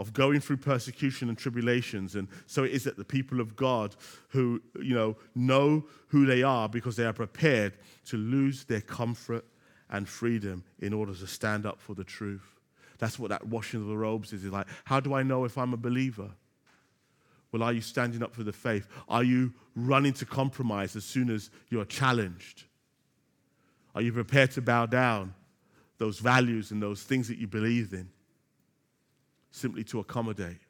of 0.00 0.14
going 0.14 0.40
through 0.40 0.56
persecution 0.56 1.28
and 1.28 1.36
tribulations. 1.36 2.16
And 2.16 2.26
so 2.46 2.64
it 2.64 2.72
is 2.72 2.84
that 2.84 2.96
the 2.96 3.04
people 3.04 3.38
of 3.38 3.54
God 3.54 3.94
who, 4.30 4.62
you 4.80 4.94
know, 4.94 5.16
know 5.34 5.84
who 6.08 6.24
they 6.24 6.42
are 6.42 6.70
because 6.70 6.96
they 6.96 7.04
are 7.04 7.12
prepared 7.12 7.74
to 8.06 8.16
lose 8.16 8.64
their 8.64 8.80
comfort 8.80 9.44
and 9.90 10.08
freedom 10.08 10.64
in 10.78 10.94
order 10.94 11.14
to 11.14 11.26
stand 11.26 11.66
up 11.66 11.80
for 11.80 11.94
the 11.94 12.02
truth. 12.02 12.56
That's 12.98 13.18
what 13.18 13.28
that 13.28 13.46
washing 13.46 13.82
of 13.82 13.88
the 13.88 13.96
robes 13.96 14.32
is. 14.32 14.42
It's 14.42 14.52
like, 14.52 14.68
how 14.84 15.00
do 15.00 15.12
I 15.12 15.22
know 15.22 15.44
if 15.44 15.58
I'm 15.58 15.74
a 15.74 15.78
believer? 15.78 16.30
Well, 17.52 17.62
are 17.62 17.72
you 17.72 17.80
standing 17.80 18.22
up 18.22 18.34
for 18.34 18.44
the 18.44 18.52
faith? 18.52 18.88
Are 19.08 19.24
you 19.24 19.52
running 19.74 20.12
to 20.14 20.26
compromise 20.26 20.94
as 20.96 21.04
soon 21.04 21.30
as 21.30 21.50
you're 21.68 21.84
challenged? 21.84 22.64
Are 23.94 24.02
you 24.02 24.12
prepared 24.12 24.52
to 24.52 24.62
bow 24.62 24.86
down 24.86 25.34
those 25.98 26.20
values 26.20 26.70
and 26.70 26.82
those 26.82 27.02
things 27.02 27.28
that 27.28 27.38
you 27.38 27.46
believe 27.46 27.92
in 27.92 28.08
simply 29.50 29.82
to 29.84 29.98
accommodate? 29.98 30.60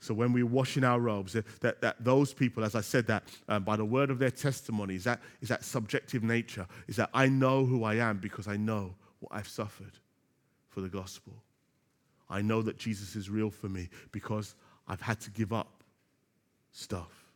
So 0.00 0.12
when 0.12 0.34
we're 0.34 0.44
washing 0.44 0.84
our 0.84 1.00
robes, 1.00 1.32
that, 1.60 1.80
that 1.80 1.96
those 2.04 2.34
people, 2.34 2.62
as 2.62 2.74
I 2.74 2.82
said, 2.82 3.06
that 3.06 3.24
um, 3.48 3.64
by 3.64 3.76
the 3.76 3.86
word 3.86 4.10
of 4.10 4.18
their 4.18 4.30
testimony, 4.30 4.96
is 4.96 5.04
that, 5.04 5.20
is 5.40 5.48
that 5.48 5.64
subjective 5.64 6.22
nature, 6.22 6.66
is 6.88 6.96
that 6.96 7.08
I 7.14 7.26
know 7.26 7.64
who 7.64 7.84
I 7.84 7.94
am 7.94 8.18
because 8.18 8.46
I 8.46 8.58
know 8.58 8.94
what 9.20 9.38
I've 9.38 9.48
suffered 9.48 9.92
for 10.68 10.82
the 10.82 10.90
gospel. 10.90 11.32
I 12.28 12.42
know 12.42 12.62
that 12.62 12.78
Jesus 12.78 13.16
is 13.16 13.28
real 13.28 13.50
for 13.50 13.68
me 13.68 13.88
because 14.12 14.54
I've 14.88 15.00
had 15.00 15.20
to 15.20 15.30
give 15.30 15.52
up 15.52 15.82
stuff. 16.72 17.30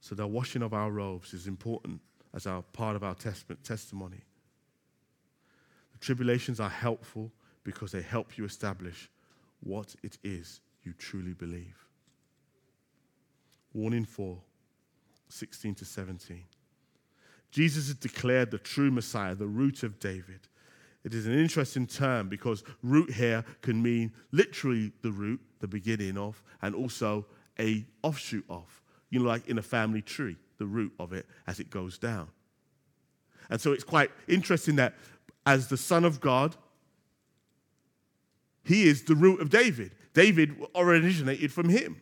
So 0.00 0.14
the 0.14 0.26
washing 0.26 0.62
of 0.62 0.72
our 0.72 0.90
robes 0.90 1.34
is 1.34 1.46
important 1.46 2.00
as 2.32 2.46
our 2.46 2.62
part 2.62 2.96
of 2.96 3.02
our 3.02 3.14
testimony. 3.14 4.22
The 5.92 5.98
tribulations 5.98 6.60
are 6.60 6.68
helpful 6.70 7.32
because 7.64 7.90
they 7.90 8.02
help 8.02 8.38
you 8.38 8.44
establish 8.44 9.10
what 9.60 9.96
it 10.02 10.18
is 10.22 10.60
you 10.84 10.92
truly 10.92 11.32
believe. 11.32 11.76
Warning 13.74 14.04
4, 14.04 14.38
16 15.28 15.74
to 15.74 15.84
17. 15.84 16.44
Jesus 17.50 17.88
has 17.88 17.96
declared 17.96 18.50
the 18.50 18.58
true 18.58 18.90
Messiah, 18.90 19.34
the 19.34 19.46
root 19.46 19.82
of 19.82 19.98
David. 19.98 20.48
It 21.06 21.14
is 21.14 21.28
an 21.28 21.38
interesting 21.38 21.86
term 21.86 22.28
because 22.28 22.64
root 22.82 23.12
here 23.12 23.44
can 23.62 23.80
mean 23.80 24.12
literally 24.32 24.90
the 25.02 25.12
root, 25.12 25.40
the 25.60 25.68
beginning 25.68 26.18
of, 26.18 26.42
and 26.62 26.74
also 26.74 27.26
a 27.60 27.86
offshoot 28.02 28.44
of. 28.50 28.82
You 29.10 29.20
know, 29.20 29.26
like 29.26 29.48
in 29.48 29.56
a 29.56 29.62
family 29.62 30.02
tree, 30.02 30.36
the 30.58 30.66
root 30.66 30.92
of 30.98 31.12
it 31.12 31.24
as 31.46 31.60
it 31.60 31.70
goes 31.70 31.96
down. 31.96 32.26
And 33.50 33.60
so 33.60 33.70
it's 33.70 33.84
quite 33.84 34.10
interesting 34.26 34.74
that 34.76 34.94
as 35.46 35.68
the 35.68 35.76
Son 35.76 36.04
of 36.04 36.20
God, 36.20 36.56
he 38.64 38.88
is 38.88 39.04
the 39.04 39.14
root 39.14 39.40
of 39.40 39.48
David. 39.48 39.92
David 40.12 40.56
originated 40.74 41.52
from 41.52 41.68
him. 41.68 42.00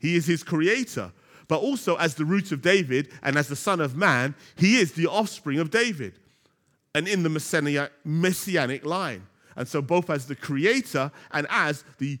He 0.00 0.16
is 0.16 0.26
his 0.26 0.42
creator. 0.42 1.12
But 1.46 1.60
also, 1.60 1.94
as 1.98 2.16
the 2.16 2.24
root 2.24 2.50
of 2.50 2.62
David 2.62 3.12
and 3.22 3.36
as 3.36 3.46
the 3.46 3.54
Son 3.54 3.80
of 3.80 3.94
Man, 3.94 4.34
he 4.56 4.78
is 4.78 4.90
the 4.90 5.06
offspring 5.06 5.60
of 5.60 5.70
David 5.70 6.18
and 6.94 7.08
in 7.08 7.22
the 7.22 7.90
messianic 8.04 8.84
line. 8.84 9.26
And 9.56 9.68
so, 9.68 9.82
both 9.82 10.10
as 10.10 10.26
the 10.26 10.36
creator 10.36 11.10
and 11.30 11.46
as 11.50 11.84
the 11.98 12.18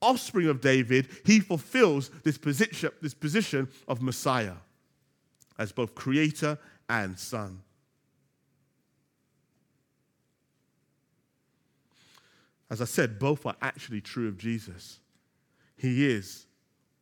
offspring 0.00 0.48
of 0.48 0.60
David, 0.60 1.08
he 1.24 1.40
fulfills 1.40 2.10
this 2.24 2.36
position, 2.36 2.90
this 3.00 3.14
position 3.14 3.68
of 3.88 4.02
Messiah 4.02 4.56
as 5.58 5.72
both 5.72 5.94
creator 5.94 6.58
and 6.88 7.18
son. 7.18 7.60
As 12.70 12.80
I 12.80 12.86
said, 12.86 13.18
both 13.18 13.46
are 13.46 13.56
actually 13.62 14.00
true 14.00 14.26
of 14.26 14.36
Jesus. 14.36 14.98
He 15.76 16.06
is 16.06 16.46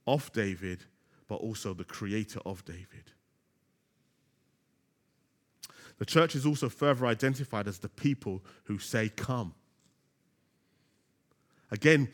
of 0.07 0.33
David, 0.33 0.85
but 1.29 1.37
also 1.37 1.73
the 1.73 1.85
creator 1.85 2.41
of 2.45 2.65
David. 2.65 3.12
The 6.03 6.07
church 6.07 6.35
is 6.35 6.45
also 6.45 6.69
further 6.69 7.07
identified 7.07 7.69
as 7.69 7.79
the 7.79 7.89
people 7.89 8.43
who 8.65 8.81
say, 8.81 9.09
Come. 9.09 9.55
Again, 11.71 12.09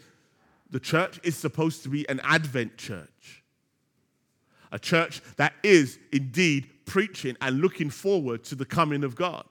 the 0.69 0.79
church 0.79 1.19
is 1.23 1.39
supposed 1.39 1.85
to 1.85 1.89
be 1.89 2.07
an 2.07 2.21
Advent 2.23 2.77
church, 2.77 3.43
a 4.71 4.79
church 4.79 5.23
that 5.37 5.55
is 5.63 5.99
indeed 6.13 6.69
preaching 6.85 7.35
and 7.41 7.63
looking 7.63 7.89
forward 7.89 8.45
to 8.45 8.55
the 8.55 8.67
coming 8.67 9.05
of 9.05 9.17
God 9.17 9.47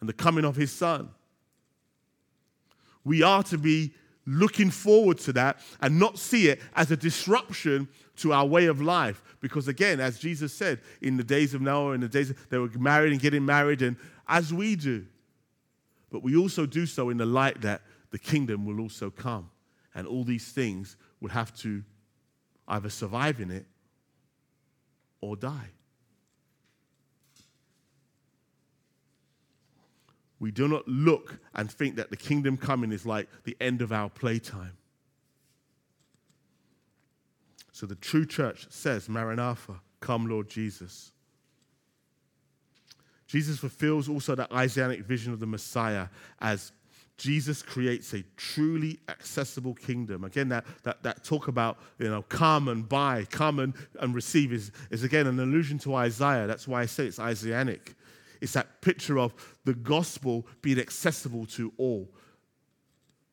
and 0.00 0.06
the 0.06 0.12
coming 0.12 0.44
of 0.44 0.54
His 0.54 0.70
Son. 0.70 1.08
We 3.04 3.22
are 3.22 3.42
to 3.44 3.56
be 3.56 3.94
looking 4.26 4.68
forward 4.68 5.16
to 5.20 5.32
that 5.32 5.60
and 5.80 5.98
not 5.98 6.18
see 6.18 6.48
it 6.48 6.60
as 6.76 6.90
a 6.90 6.96
disruption 6.98 7.88
to 8.22 8.32
our 8.32 8.46
way 8.46 8.66
of 8.66 8.80
life. 8.80 9.22
Because 9.40 9.68
again, 9.68 10.00
as 10.00 10.18
Jesus 10.18 10.52
said, 10.52 10.80
in 11.00 11.16
the 11.16 11.24
days 11.24 11.54
of 11.54 11.60
Noah, 11.60 11.92
in 11.92 12.00
the 12.00 12.08
days 12.08 12.32
they 12.50 12.58
were 12.58 12.68
married 12.78 13.12
and 13.12 13.20
getting 13.20 13.44
married, 13.44 13.82
and 13.82 13.96
as 14.26 14.52
we 14.52 14.76
do. 14.76 15.06
But 16.10 16.22
we 16.22 16.36
also 16.36 16.66
do 16.66 16.86
so 16.86 17.10
in 17.10 17.16
the 17.16 17.26
light 17.26 17.60
that 17.62 17.82
the 18.10 18.18
kingdom 18.18 18.66
will 18.66 18.80
also 18.80 19.10
come. 19.10 19.50
And 19.94 20.06
all 20.06 20.24
these 20.24 20.52
things 20.52 20.96
would 21.20 21.32
have 21.32 21.54
to 21.58 21.82
either 22.68 22.90
survive 22.90 23.40
in 23.40 23.50
it 23.50 23.66
or 25.20 25.36
die. 25.36 25.70
we 30.42 30.50
do 30.50 30.66
not 30.66 30.86
look 30.88 31.38
and 31.54 31.70
think 31.70 31.94
that 31.94 32.10
the 32.10 32.16
kingdom 32.16 32.56
coming 32.56 32.90
is 32.90 33.06
like 33.06 33.28
the 33.44 33.56
end 33.60 33.80
of 33.80 33.92
our 33.92 34.10
playtime. 34.10 34.76
So 37.82 37.86
the 37.86 37.96
true 37.96 38.24
church 38.24 38.68
says, 38.70 39.08
Maranatha, 39.08 39.80
come, 39.98 40.28
Lord 40.28 40.48
Jesus. 40.48 41.10
Jesus 43.26 43.58
fulfills 43.58 44.08
also 44.08 44.36
the 44.36 44.46
Isaianic 44.54 45.00
vision 45.00 45.32
of 45.32 45.40
the 45.40 45.48
Messiah 45.48 46.06
as 46.40 46.70
Jesus 47.16 47.60
creates 47.60 48.12
a 48.14 48.22
truly 48.36 49.00
accessible 49.08 49.74
kingdom. 49.74 50.22
Again, 50.22 50.48
that, 50.50 50.64
that, 50.84 51.02
that 51.02 51.24
talk 51.24 51.48
about, 51.48 51.80
you 51.98 52.08
know, 52.08 52.22
come 52.22 52.68
and 52.68 52.88
buy, 52.88 53.26
come 53.32 53.58
and, 53.58 53.74
and 53.98 54.14
receive 54.14 54.52
is, 54.52 54.70
is 54.92 55.02
again 55.02 55.26
an 55.26 55.40
allusion 55.40 55.76
to 55.80 55.96
Isaiah. 55.96 56.46
That's 56.46 56.68
why 56.68 56.82
I 56.82 56.86
say 56.86 57.06
it's 57.06 57.18
Isaianic. 57.18 57.96
It's 58.40 58.52
that 58.52 58.80
picture 58.80 59.18
of 59.18 59.34
the 59.64 59.74
gospel 59.74 60.46
being 60.60 60.78
accessible 60.78 61.46
to 61.46 61.72
all, 61.78 62.08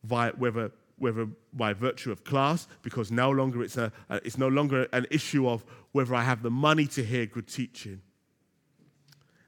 via, 0.04 0.32
whether, 0.32 0.72
whether 1.00 1.28
by 1.54 1.74
virtue 1.74 2.12
of 2.12 2.24
class, 2.24 2.68
because 2.82 3.12
no 3.12 3.32
longer 3.32 3.64
it's, 3.64 3.78
a, 3.78 3.92
it's 4.10 4.38
no 4.38 4.48
longer 4.48 4.88
an 4.94 5.08
issue 5.10 5.48
of 5.48 5.66
whether 5.92 6.14
I 6.14 6.24
have 6.24 6.44
the 6.44 6.52
money 6.52 6.86
to 6.88 7.04
hear 7.04 7.26
good 7.26 7.48
teaching, 7.48 8.02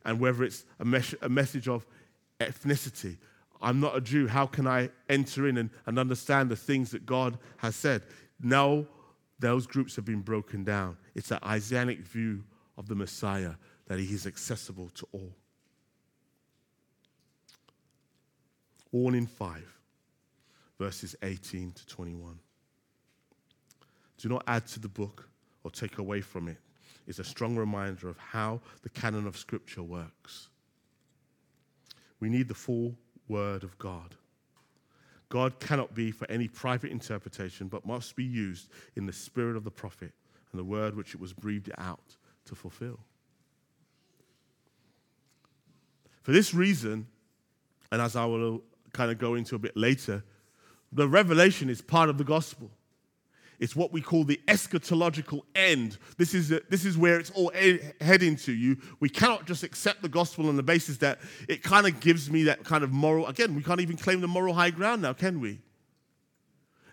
and 0.05 0.19
whether 0.19 0.43
it's 0.43 0.65
a, 0.79 0.85
mes- 0.85 1.15
a 1.21 1.29
message 1.29 1.67
of 1.67 1.85
ethnicity. 2.39 3.17
I'm 3.61 3.79
not 3.79 3.95
a 3.95 4.01
Jew. 4.01 4.27
How 4.27 4.47
can 4.47 4.65
I 4.65 4.89
enter 5.07 5.47
in 5.47 5.57
and, 5.57 5.69
and 5.85 5.99
understand 5.99 6.49
the 6.49 6.55
things 6.55 6.91
that 6.91 7.05
God 7.05 7.37
has 7.57 7.75
said? 7.75 8.01
Now, 8.41 8.85
those 9.39 9.67
groups 9.67 9.95
have 9.95 10.05
been 10.05 10.21
broken 10.21 10.63
down. 10.63 10.97
It's 11.13 11.31
an 11.31 11.39
Isaianic 11.43 11.99
view 11.99 12.43
of 12.77 12.87
the 12.87 12.95
Messiah 12.95 13.53
that 13.87 13.99
he 13.99 14.13
is 14.13 14.25
accessible 14.25 14.89
to 14.95 15.07
all. 15.11 15.33
Warning 18.91 19.27
5, 19.27 19.80
verses 20.81 21.15
18 21.21 21.73
to 21.73 21.85
21. 21.85 22.39
Do 24.17 24.29
not 24.29 24.43
add 24.47 24.65
to 24.65 24.79
the 24.79 24.87
book 24.87 25.29
or 25.63 25.69
take 25.69 25.99
away 25.99 26.21
from 26.21 26.47
it. 26.47 26.57
It's 27.05 27.19
a 27.19 27.23
strong 27.23 27.55
reminder 27.55 28.09
of 28.09 28.17
how 28.17 28.61
the 28.81 28.89
canon 28.89 29.27
of 29.27 29.37
Scripture 29.37 29.83
works. 29.83 30.49
We 32.19 32.29
need 32.29 32.47
the 32.47 32.55
full 32.55 32.95
Word 33.27 33.63
of 33.63 33.77
God. 33.77 34.15
God 35.29 35.59
cannot 35.59 35.93
be 35.93 36.09
for 36.09 36.29
any 36.31 36.47
private 36.47 36.89
interpretation, 36.89 37.67
but 37.67 37.85
must 37.85 38.15
be 38.15 38.23
used 38.23 38.69
in 38.95 39.05
the 39.05 39.13
spirit 39.13 39.55
of 39.55 39.63
the 39.63 39.69
prophet 39.69 40.11
and 40.51 40.59
the 40.59 40.63
word 40.63 40.95
which 40.95 41.13
it 41.13 41.21
was 41.21 41.31
breathed 41.31 41.71
out 41.77 42.17
to 42.45 42.55
fulfill. 42.55 42.99
For 46.23 46.31
this 46.31 46.55
reason, 46.55 47.05
and 47.91 48.01
as 48.01 48.15
I 48.15 48.25
will 48.25 48.63
kind 48.93 49.11
of 49.11 49.19
go 49.19 49.35
into 49.35 49.53
a 49.53 49.59
bit 49.59 49.77
later, 49.77 50.23
the 50.91 51.07
revelation 51.07 51.69
is 51.69 51.81
part 51.81 52.09
of 52.09 52.17
the 52.17 52.23
gospel. 52.23 52.69
It's 53.59 53.75
what 53.75 53.93
we 53.93 54.01
call 54.01 54.23
the 54.23 54.41
eschatological 54.47 55.41
end. 55.53 55.99
This 56.17 56.33
is, 56.33 56.51
a, 56.51 56.61
this 56.69 56.83
is 56.83 56.97
where 56.97 57.19
it's 57.19 57.29
all 57.29 57.51
heading 58.01 58.35
to. 58.37 58.51
You, 58.51 58.77
we 58.99 59.07
cannot 59.07 59.45
just 59.45 59.61
accept 59.61 60.01
the 60.01 60.09
gospel 60.09 60.49
on 60.49 60.55
the 60.55 60.63
basis 60.63 60.97
that 60.97 61.19
it 61.47 61.61
kind 61.61 61.85
of 61.85 61.99
gives 61.99 62.31
me 62.31 62.43
that 62.45 62.63
kind 62.63 62.83
of 62.83 62.91
moral. 62.91 63.27
Again, 63.27 63.53
we 63.53 63.61
can't 63.61 63.79
even 63.79 63.97
claim 63.97 64.19
the 64.19 64.27
moral 64.27 64.55
high 64.55 64.71
ground 64.71 65.03
now, 65.03 65.13
can 65.13 65.39
we? 65.39 65.59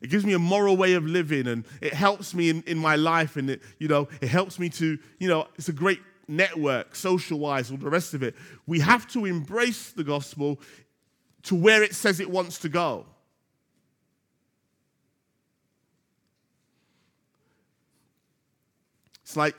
It 0.02 0.10
gives 0.10 0.26
me 0.26 0.34
a 0.34 0.38
moral 0.38 0.76
way 0.76 0.92
of 0.92 1.06
living, 1.06 1.46
and 1.46 1.64
it 1.80 1.94
helps 1.94 2.34
me 2.34 2.50
in, 2.50 2.62
in 2.66 2.76
my 2.76 2.96
life, 2.96 3.36
and 3.36 3.48
it, 3.48 3.62
you 3.78 3.88
know, 3.88 4.06
it 4.20 4.28
helps 4.28 4.58
me 4.58 4.68
to, 4.68 4.98
you 5.18 5.28
know, 5.28 5.48
it's 5.56 5.70
a 5.70 5.72
great 5.72 6.00
network, 6.28 6.94
social 6.94 7.38
wise, 7.38 7.70
all 7.70 7.78
the 7.78 7.88
rest 7.88 8.12
of 8.12 8.22
it. 8.22 8.36
We 8.66 8.80
have 8.80 9.08
to 9.08 9.24
embrace 9.24 9.92
the 9.92 10.04
gospel 10.04 10.60
to 11.44 11.54
where 11.54 11.82
it 11.82 11.94
says 11.94 12.20
it 12.20 12.30
wants 12.30 12.58
to 12.58 12.68
go. 12.68 13.06
It's 19.28 19.36
like 19.36 19.54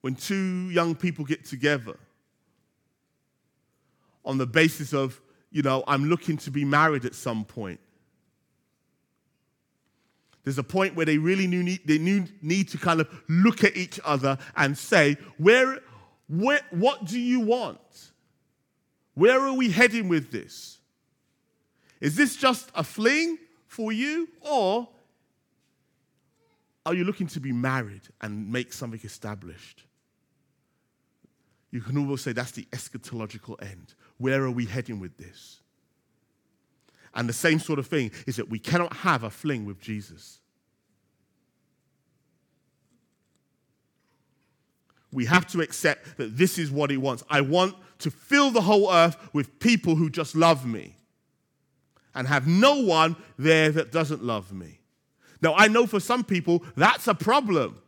when 0.00 0.16
two 0.16 0.68
young 0.70 0.96
people 0.96 1.24
get 1.24 1.44
together 1.44 1.96
on 4.24 4.36
the 4.36 4.46
basis 4.46 4.92
of, 4.92 5.20
you 5.52 5.62
know, 5.62 5.84
I'm 5.86 6.06
looking 6.06 6.36
to 6.38 6.50
be 6.50 6.64
married 6.64 7.04
at 7.04 7.14
some 7.14 7.44
point. 7.44 7.78
There's 10.42 10.58
a 10.58 10.64
point 10.64 10.96
where 10.96 11.06
they 11.06 11.18
really 11.18 11.46
need, 11.46 11.82
they 11.86 11.98
need 11.98 12.68
to 12.70 12.78
kind 12.78 13.00
of 13.00 13.08
look 13.28 13.62
at 13.62 13.76
each 13.76 14.00
other 14.04 14.38
and 14.56 14.76
say, 14.76 15.18
where, 15.38 15.78
where, 16.28 16.62
what 16.70 17.04
do 17.04 17.20
you 17.20 17.38
want? 17.38 18.10
Where 19.14 19.38
are 19.38 19.54
we 19.54 19.70
heading 19.70 20.08
with 20.08 20.32
this? 20.32 20.78
Is 22.00 22.16
this 22.16 22.34
just 22.34 22.72
a 22.74 22.82
fling 22.82 23.38
for 23.68 23.92
you, 23.92 24.28
or 24.40 24.88
are 26.86 26.94
you 26.94 27.04
looking 27.04 27.26
to 27.26 27.40
be 27.40 27.52
married 27.52 28.02
and 28.22 28.50
make 28.50 28.72
something 28.72 29.00
established? 29.02 29.82
You 31.72 31.80
can 31.80 31.98
almost 31.98 32.22
say 32.24 32.32
that's 32.32 32.52
the 32.52 32.66
eschatological 32.70 33.60
end. 33.60 33.94
Where 34.18 34.44
are 34.44 34.50
we 34.50 34.64
heading 34.64 35.00
with 35.00 35.18
this? 35.18 35.60
And 37.12 37.28
the 37.28 37.34
same 37.34 37.58
sort 37.58 37.80
of 37.80 37.88
thing 37.88 38.12
is 38.26 38.36
that 38.36 38.48
we 38.48 38.60
cannot 38.60 38.94
have 38.94 39.24
a 39.24 39.30
fling 39.30 39.64
with 39.64 39.80
Jesus. 39.80 40.38
We 45.12 45.24
have 45.24 45.46
to 45.48 45.60
accept 45.60 46.18
that 46.18 46.36
this 46.36 46.56
is 46.56 46.70
what 46.70 46.90
he 46.90 46.96
wants. 46.96 47.24
I 47.28 47.40
want 47.40 47.74
to 47.98 48.10
fill 48.10 48.50
the 48.50 48.60
whole 48.60 48.92
earth 48.92 49.16
with 49.32 49.58
people 49.58 49.96
who 49.96 50.08
just 50.08 50.36
love 50.36 50.64
me 50.64 50.94
and 52.14 52.28
have 52.28 52.46
no 52.46 52.82
one 52.82 53.16
there 53.38 53.70
that 53.72 53.90
doesn't 53.90 54.22
love 54.22 54.52
me. 54.52 54.78
Now, 55.46 55.54
I 55.54 55.68
know 55.68 55.86
for 55.86 56.00
some 56.00 56.24
people 56.24 56.64
that's 56.74 57.06
a 57.06 57.14
problem. 57.14 57.80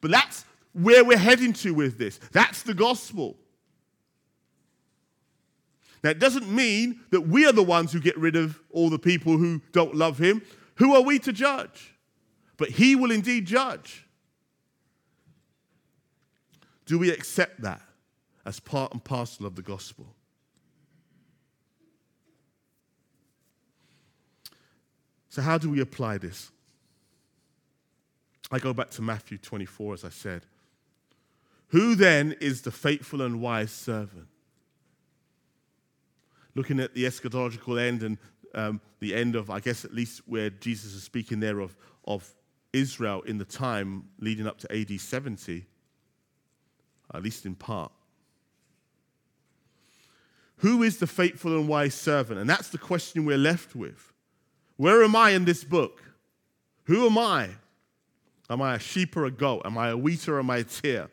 But 0.00 0.10
that's 0.10 0.46
where 0.72 1.04
we're 1.04 1.18
heading 1.18 1.52
to 1.52 1.74
with 1.74 1.98
this. 1.98 2.16
That's 2.32 2.62
the 2.62 2.72
gospel. 2.72 3.36
Now, 6.02 6.08
it 6.08 6.18
doesn't 6.18 6.50
mean 6.50 7.00
that 7.10 7.28
we 7.28 7.44
are 7.44 7.52
the 7.52 7.62
ones 7.62 7.92
who 7.92 8.00
get 8.00 8.16
rid 8.16 8.36
of 8.36 8.58
all 8.70 8.88
the 8.88 8.98
people 8.98 9.36
who 9.36 9.60
don't 9.72 9.94
love 9.94 10.16
him. 10.16 10.40
Who 10.76 10.94
are 10.94 11.02
we 11.02 11.18
to 11.18 11.32
judge? 11.32 11.94
But 12.56 12.70
he 12.70 12.96
will 12.96 13.10
indeed 13.10 13.44
judge. 13.44 14.06
Do 16.86 16.98
we 16.98 17.10
accept 17.10 17.60
that 17.60 17.82
as 18.46 18.60
part 18.60 18.94
and 18.94 19.04
parcel 19.04 19.44
of 19.44 19.56
the 19.56 19.62
gospel? 19.62 20.06
So, 25.34 25.42
how 25.42 25.58
do 25.58 25.68
we 25.68 25.80
apply 25.80 26.18
this? 26.18 26.52
I 28.52 28.60
go 28.60 28.72
back 28.72 28.90
to 28.90 29.02
Matthew 29.02 29.36
24, 29.36 29.94
as 29.94 30.04
I 30.04 30.10
said. 30.10 30.46
Who 31.70 31.96
then 31.96 32.36
is 32.40 32.62
the 32.62 32.70
faithful 32.70 33.20
and 33.20 33.40
wise 33.40 33.72
servant? 33.72 34.28
looking 36.54 36.78
at 36.78 36.94
the 36.94 37.02
eschatological 37.02 37.80
end 37.80 38.04
and 38.04 38.16
um, 38.54 38.80
the 39.00 39.12
end 39.12 39.34
of, 39.34 39.50
I 39.50 39.58
guess, 39.58 39.84
at 39.84 39.92
least 39.92 40.22
where 40.26 40.50
Jesus 40.50 40.94
is 40.94 41.02
speaking 41.02 41.40
there 41.40 41.58
of, 41.58 41.76
of 42.04 42.32
Israel 42.72 43.22
in 43.22 43.38
the 43.38 43.44
time 43.44 44.04
leading 44.20 44.46
up 44.46 44.58
to 44.58 44.72
AD 44.72 45.00
70, 45.00 45.66
at 47.12 47.22
least 47.24 47.44
in 47.44 47.56
part. 47.56 47.90
Who 50.58 50.84
is 50.84 50.98
the 50.98 51.08
faithful 51.08 51.58
and 51.58 51.66
wise 51.66 51.96
servant? 51.96 52.38
And 52.38 52.48
that's 52.48 52.68
the 52.68 52.78
question 52.78 53.24
we're 53.24 53.36
left 53.36 53.74
with. 53.74 54.13
Where 54.76 55.02
am 55.04 55.14
I 55.14 55.30
in 55.30 55.44
this 55.44 55.64
book? 55.64 56.02
Who 56.84 57.06
am 57.06 57.18
I? 57.18 57.50
Am 58.50 58.60
I 58.60 58.74
a 58.74 58.78
sheep 58.78 59.16
or 59.16 59.24
a 59.24 59.30
goat? 59.30 59.62
Am 59.64 59.78
I 59.78 59.88
a 59.88 59.96
wheat 59.96 60.28
or 60.28 60.38
am 60.38 60.50
I 60.50 60.58
a 60.58 60.64
tare? 60.64 61.08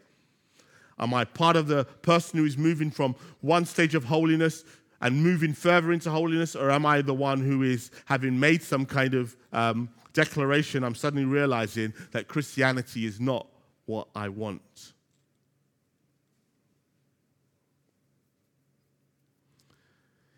Am 0.99 1.14
I 1.14 1.26
part 1.26 1.55
of 1.55 1.68
the 1.68 1.86
person 2.01 2.39
who 2.39 2.45
is 2.45 2.57
moving 2.57 2.91
from 2.91 3.16
one 3.39 3.66
stage 3.66 3.95
of 3.95 4.03
holiness 4.05 4.64
and 5.01 5.24
moving 5.24 5.53
further 5.53 5.91
into 5.91 6.12
holiness, 6.12 6.55
or 6.55 6.70
am 6.70 6.86
I 6.86 7.01
the 7.01 7.14
one 7.14 7.41
who 7.41 7.64
is 7.64 7.89
having 8.05 8.39
made 8.39 8.62
some 8.62 8.86
kind 8.86 9.16
of 9.16 9.36
um, 9.51 9.89
declaration? 10.14 10.84
I'm 10.84 10.93
suddenly 10.93 11.26
realizing 11.26 11.93
that 12.12 12.28
Christianity 12.28 13.05
is 13.05 13.20
not 13.20 13.47
what 13.86 14.07
I 14.16 14.30
want. 14.30 14.93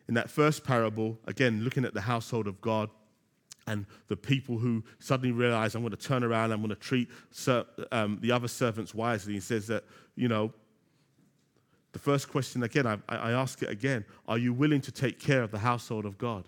In 0.07 0.13
that 0.13 0.29
first 0.29 0.63
parable, 0.63 1.19
again, 1.27 1.63
looking 1.63 1.83
at 1.83 1.93
the 1.93 2.01
household 2.01 2.47
of 2.47 2.61
God, 2.61 2.89
and 3.67 3.85
the 4.07 4.17
people 4.17 4.57
who 4.57 4.83
suddenly 4.99 5.31
realize 5.31 5.75
I'm 5.75 5.81
going 5.81 5.91
to 5.91 5.97
turn 5.97 6.23
around, 6.23 6.51
I'm 6.51 6.59
going 6.59 6.69
to 6.69 6.75
treat 6.75 7.09
um, 7.91 8.19
the 8.21 8.31
other 8.31 8.47
servants 8.47 8.93
wisely. 8.93 9.33
He 9.33 9.39
says 9.39 9.67
that, 9.67 9.83
you 10.15 10.27
know, 10.27 10.53
the 11.93 11.99
first 11.99 12.29
question, 12.29 12.63
again, 12.63 12.87
I, 12.87 12.97
I 13.07 13.31
ask 13.31 13.61
it 13.61 13.69
again 13.69 14.03
Are 14.27 14.37
you 14.37 14.51
willing 14.53 14.81
to 14.81 14.91
take 14.91 15.19
care 15.19 15.43
of 15.43 15.51
the 15.51 15.59
household 15.59 16.05
of 16.05 16.17
God? 16.17 16.45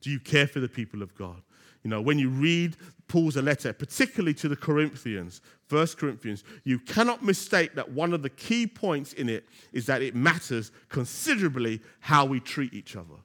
Do 0.00 0.10
you 0.10 0.18
care 0.18 0.48
for 0.48 0.58
the 0.60 0.68
people 0.68 1.00
of 1.02 1.14
God? 1.14 1.42
You 1.82 1.90
know, 1.90 2.00
when 2.00 2.18
you 2.18 2.28
read 2.28 2.76
Paul's 3.08 3.36
letter, 3.36 3.72
particularly 3.72 4.34
to 4.34 4.48
the 4.48 4.56
Corinthians, 4.56 5.40
First 5.66 5.98
Corinthians, 5.98 6.44
you 6.64 6.78
cannot 6.78 7.24
mistake 7.24 7.74
that 7.74 7.90
one 7.90 8.12
of 8.12 8.22
the 8.22 8.30
key 8.30 8.66
points 8.66 9.12
in 9.12 9.28
it 9.28 9.44
is 9.72 9.86
that 9.86 10.02
it 10.02 10.14
matters 10.14 10.70
considerably 10.88 11.80
how 12.00 12.24
we 12.24 12.40
treat 12.40 12.72
each 12.72 12.94
other. 12.94 13.16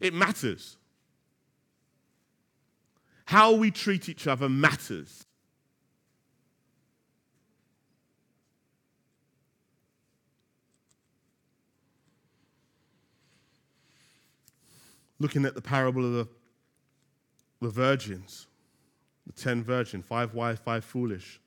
It 0.00 0.14
matters. 0.14 0.76
How 3.26 3.52
we 3.52 3.70
treat 3.70 4.08
each 4.08 4.26
other 4.26 4.48
matters. 4.48 5.26
Looking 15.20 15.44
at 15.44 15.54
the 15.54 15.62
parable 15.62 16.04
of 16.04 16.12
the, 16.12 16.28
the 17.60 17.68
virgins, 17.68 18.48
the 19.26 19.32
ten 19.32 19.62
virgins, 19.62 20.04
five 20.04 20.34
wise, 20.34 20.58
five 20.58 20.84
foolish. 20.84 21.40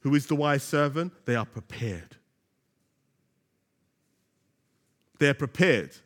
Who 0.00 0.14
is 0.14 0.26
the 0.26 0.36
wise 0.36 0.62
servant? 0.62 1.12
They 1.24 1.34
are 1.34 1.46
prepared. 1.46 2.16
They're 5.18 5.34
prepared. 5.34 5.96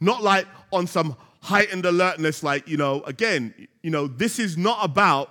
Not 0.00 0.22
like 0.22 0.46
on 0.72 0.86
some 0.86 1.16
heightened 1.40 1.86
alertness, 1.86 2.42
like, 2.42 2.68
you 2.68 2.76
know, 2.76 3.02
again, 3.04 3.54
you 3.82 3.90
know, 3.90 4.06
this 4.06 4.38
is 4.38 4.56
not 4.58 4.84
about 4.84 5.30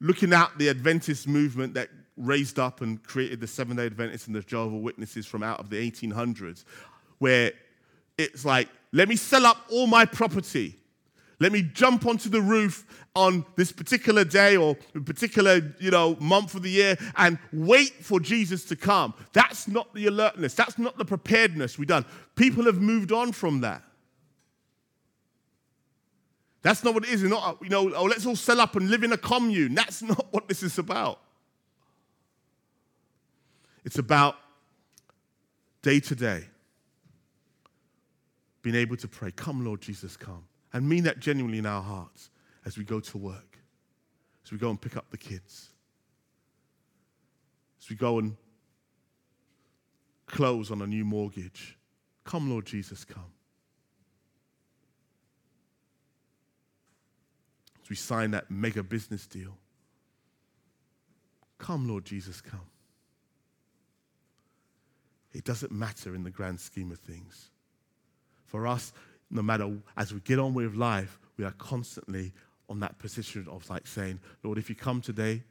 looking 0.00 0.32
at 0.32 0.50
the 0.58 0.68
Adventist 0.68 1.28
movement 1.28 1.74
that 1.74 1.88
raised 2.16 2.58
up 2.58 2.80
and 2.80 3.02
created 3.02 3.40
the 3.40 3.46
Seventh 3.46 3.78
day 3.78 3.86
Adventists 3.86 4.26
and 4.26 4.36
the 4.36 4.40
Jehovah 4.40 4.76
Witnesses 4.76 5.26
from 5.26 5.42
out 5.42 5.60
of 5.60 5.70
the 5.70 5.90
1800s, 5.90 6.64
where 7.18 7.52
it's 8.18 8.44
like, 8.44 8.68
let 8.92 9.08
me 9.08 9.16
sell 9.16 9.46
up 9.46 9.58
all 9.70 9.86
my 9.86 10.04
property. 10.04 10.76
Let 11.40 11.50
me 11.50 11.62
jump 11.62 12.06
onto 12.06 12.28
the 12.28 12.40
roof 12.40 12.86
on 13.16 13.44
this 13.56 13.72
particular 13.72 14.24
day 14.24 14.56
or 14.56 14.76
particular, 15.04 15.74
you 15.80 15.90
know, 15.90 16.16
month 16.20 16.54
of 16.54 16.62
the 16.62 16.70
year 16.70 16.96
and 17.16 17.36
wait 17.52 17.92
for 17.94 18.20
Jesus 18.20 18.64
to 18.66 18.76
come. 18.76 19.12
That's 19.32 19.66
not 19.66 19.92
the 19.92 20.06
alertness. 20.06 20.54
That's 20.54 20.78
not 20.78 20.98
the 20.98 21.04
preparedness 21.04 21.78
we've 21.78 21.88
done. 21.88 22.04
People 22.36 22.64
have 22.66 22.80
moved 22.80 23.10
on 23.10 23.32
from 23.32 23.60
that. 23.62 23.82
That's 26.62 26.84
not 26.84 26.94
what 26.94 27.04
it 27.04 27.10
is. 27.10 27.24
It's 27.24 27.30
not, 27.30 27.58
you 27.60 27.70
know, 27.70 27.92
oh, 27.92 28.04
let's 28.04 28.24
all 28.24 28.36
sell 28.36 28.60
up 28.60 28.76
and 28.76 28.88
live 28.88 29.02
in 29.02 29.12
a 29.12 29.18
commune. 29.18 29.74
That's 29.74 30.00
not 30.02 30.26
what 30.30 30.46
this 30.46 30.62
is 30.62 30.78
about. 30.78 31.18
It's 33.84 33.98
about 33.98 34.36
day 35.82 35.98
to 35.98 36.14
day 36.14 36.44
being 38.62 38.76
able 38.76 38.96
to 38.96 39.08
pray, 39.08 39.30
Come, 39.30 39.64
Lord 39.64 39.80
Jesus, 39.80 40.16
come. 40.16 40.44
And 40.72 40.88
mean 40.88 41.04
that 41.04 41.18
genuinely 41.18 41.58
in 41.58 41.66
our 41.66 41.82
hearts 41.82 42.30
as 42.64 42.78
we 42.78 42.84
go 42.84 43.00
to 43.00 43.18
work, 43.18 43.58
as 44.44 44.52
we 44.52 44.58
go 44.58 44.70
and 44.70 44.80
pick 44.80 44.96
up 44.96 45.10
the 45.10 45.18
kids, 45.18 45.68
as 47.80 47.90
we 47.90 47.96
go 47.96 48.18
and 48.18 48.36
close 50.26 50.70
on 50.70 50.80
a 50.80 50.86
new 50.86 51.04
mortgage. 51.04 51.76
Come, 52.24 52.50
Lord 52.50 52.64
Jesus, 52.64 53.04
come. 53.04 53.32
as 57.82 57.90
we 57.90 57.96
sign 57.96 58.30
that 58.30 58.50
mega 58.50 58.82
business 58.82 59.26
deal. 59.26 59.56
Come, 61.58 61.88
Lord 61.88 62.04
Jesus, 62.04 62.40
come. 62.40 62.60
It 65.32 65.44
doesn't 65.44 65.72
matter 65.72 66.14
in 66.14 66.24
the 66.24 66.30
grand 66.30 66.60
scheme 66.60 66.90
of 66.92 66.98
things. 66.98 67.50
For 68.52 68.66
us, 68.66 68.92
no 69.30 69.40
matter 69.40 69.78
as 69.96 70.12
we 70.12 70.20
get 70.20 70.38
on 70.38 70.52
with 70.52 70.74
life, 70.74 71.18
we 71.38 71.44
are 71.46 71.52
constantly 71.52 72.34
on 72.68 72.80
that 72.80 72.98
position 72.98 73.48
of 73.50 73.68
like 73.70 73.86
saying, 73.86 74.20
Lord, 74.42 74.58
if 74.58 74.68
you 74.68 74.76
come 74.76 75.00
today, 75.00 75.42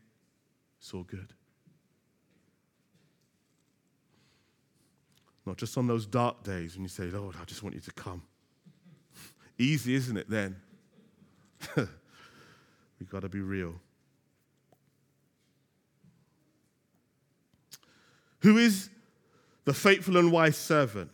it's 0.80 0.94
all 0.94 1.02
good. 1.02 1.34
Not 5.48 5.58
just 5.58 5.76
on 5.80 5.88
those 5.88 6.06
dark 6.06 6.44
days 6.44 6.76
when 6.76 6.84
you 6.84 6.90
say, 6.90 7.06
Lord, 7.06 7.36
I 7.42 7.46
just 7.46 7.64
want 7.64 7.74
you 7.74 7.82
to 7.82 7.92
come. 7.92 8.22
Easy, 9.58 9.96
isn't 9.96 10.16
it, 10.16 10.30
then? 10.30 10.56
We've 11.76 13.10
got 13.10 13.24
to 13.24 13.30
be 13.30 13.42
real. 13.42 13.74
Who 18.42 18.60
is 18.60 18.92
the 19.66 19.74
faithful 19.74 20.18
and 20.18 20.32
wise 20.32 20.56
servant? 20.56 21.10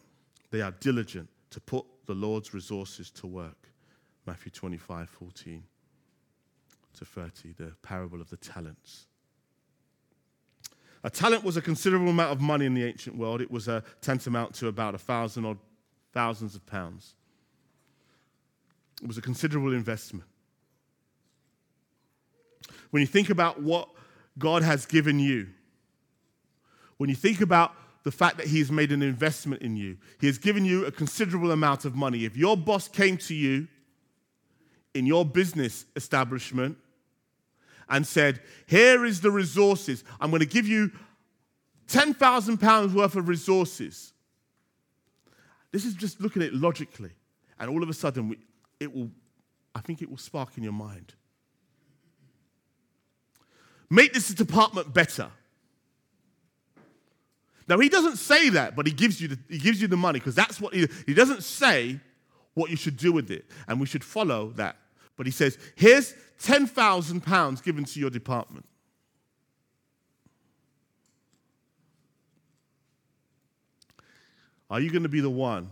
They 0.51 0.59
are 0.59 0.71
diligent 0.71 1.29
to 1.57 1.61
put 1.61 1.85
the 2.05 2.13
Lord's 2.13 2.53
resources 2.53 3.09
to 3.09 3.25
work. 3.25 3.69
Matthew 4.27 4.51
25, 4.51 5.09
14 5.09 5.63
to 6.93 7.03
30, 7.03 7.53
the 7.53 7.73
parable 7.81 8.21
of 8.21 8.29
the 8.29 8.37
talents. 8.37 9.07
A 11.03 11.09
talent 11.09 11.43
was 11.43 11.57
a 11.57 11.61
considerable 11.63 12.09
amount 12.09 12.31
of 12.31 12.41
money 12.41 12.67
in 12.67 12.75
the 12.75 12.83
ancient 12.83 13.17
world. 13.17 13.41
It 13.41 13.49
was 13.49 13.67
a 13.67 13.83
tantamount 14.01 14.53
to 14.55 14.67
about 14.67 14.93
a 14.93 14.99
thousand 14.99 15.45
or 15.45 15.57
thousands 16.13 16.53
of 16.53 16.63
pounds. 16.67 17.15
It 19.01 19.07
was 19.07 19.17
a 19.17 19.21
considerable 19.21 19.73
investment. 19.73 20.29
When 22.91 23.01
you 23.01 23.07
think 23.07 23.31
about 23.31 23.63
what 23.63 23.89
God 24.37 24.61
has 24.61 24.85
given 24.85 25.17
you, 25.17 25.47
when 26.97 27.09
you 27.09 27.15
think 27.15 27.41
about 27.41 27.73
the 28.07 28.11
fact 28.11 28.37
that 28.37 28.47
He 28.47 28.59
has 28.59 28.71
made 28.71 28.93
an 28.93 29.01
investment 29.03 29.61
in 29.61 29.75
you, 29.75 29.97
He 30.21 30.27
has 30.27 30.37
given 30.37 30.63
you 30.63 30.85
a 30.85 30.91
considerable 30.93 31.51
amount 31.51 31.83
of 31.83 31.93
money. 31.93 32.23
If 32.23 32.37
your 32.37 32.55
boss 32.55 32.87
came 32.87 33.17
to 33.17 33.35
you 33.35 33.67
in 34.93 35.05
your 35.05 35.25
business 35.25 35.83
establishment 35.93 36.77
and 37.89 38.07
said, 38.07 38.39
Here 38.65 39.03
is 39.03 39.19
the 39.19 39.29
resources, 39.29 40.05
I'm 40.21 40.29
going 40.29 40.39
to 40.39 40.45
give 40.45 40.65
you 40.65 40.89
£10,000 41.89 42.93
worth 42.93 43.15
of 43.17 43.27
resources. 43.27 44.13
This 45.73 45.83
is 45.83 45.93
just 45.93 46.21
looking 46.21 46.41
at 46.43 46.47
it 46.47 46.53
logically. 46.53 47.11
And 47.59 47.69
all 47.69 47.83
of 47.83 47.89
a 47.89 47.93
sudden, 47.93 48.37
it 48.79 48.95
will, 48.95 49.11
I 49.75 49.81
think 49.81 50.01
it 50.01 50.09
will 50.09 50.15
spark 50.15 50.57
in 50.57 50.63
your 50.63 50.71
mind. 50.71 51.13
Make 53.89 54.13
this 54.13 54.29
department 54.29 54.93
better. 54.93 55.29
Now, 57.67 57.79
he 57.79 57.89
doesn't 57.89 58.17
say 58.17 58.49
that, 58.49 58.75
but 58.75 58.87
he 58.87 58.93
gives 58.93 59.19
you 59.19 59.27
the, 59.29 59.39
he 59.49 59.57
gives 59.57 59.81
you 59.81 59.87
the 59.87 59.97
money 59.97 60.19
because 60.19 60.35
that's 60.35 60.61
what 60.61 60.73
he, 60.73 60.87
he 61.05 61.13
doesn't 61.13 61.43
say 61.43 61.99
what 62.53 62.69
you 62.69 62.77
should 62.77 62.97
do 62.97 63.11
with 63.11 63.29
it. 63.29 63.45
And 63.67 63.79
we 63.79 63.85
should 63.85 64.03
follow 64.03 64.51
that. 64.51 64.77
But 65.17 65.25
he 65.25 65.31
says, 65.31 65.57
here's 65.75 66.13
£10,000 66.41 67.63
given 67.63 67.83
to 67.83 67.99
your 67.99 68.09
department. 68.09 68.65
Are 74.69 74.79
you 74.79 74.89
going 74.89 75.03
to 75.03 75.09
be 75.09 75.21
the 75.21 75.29
one 75.29 75.69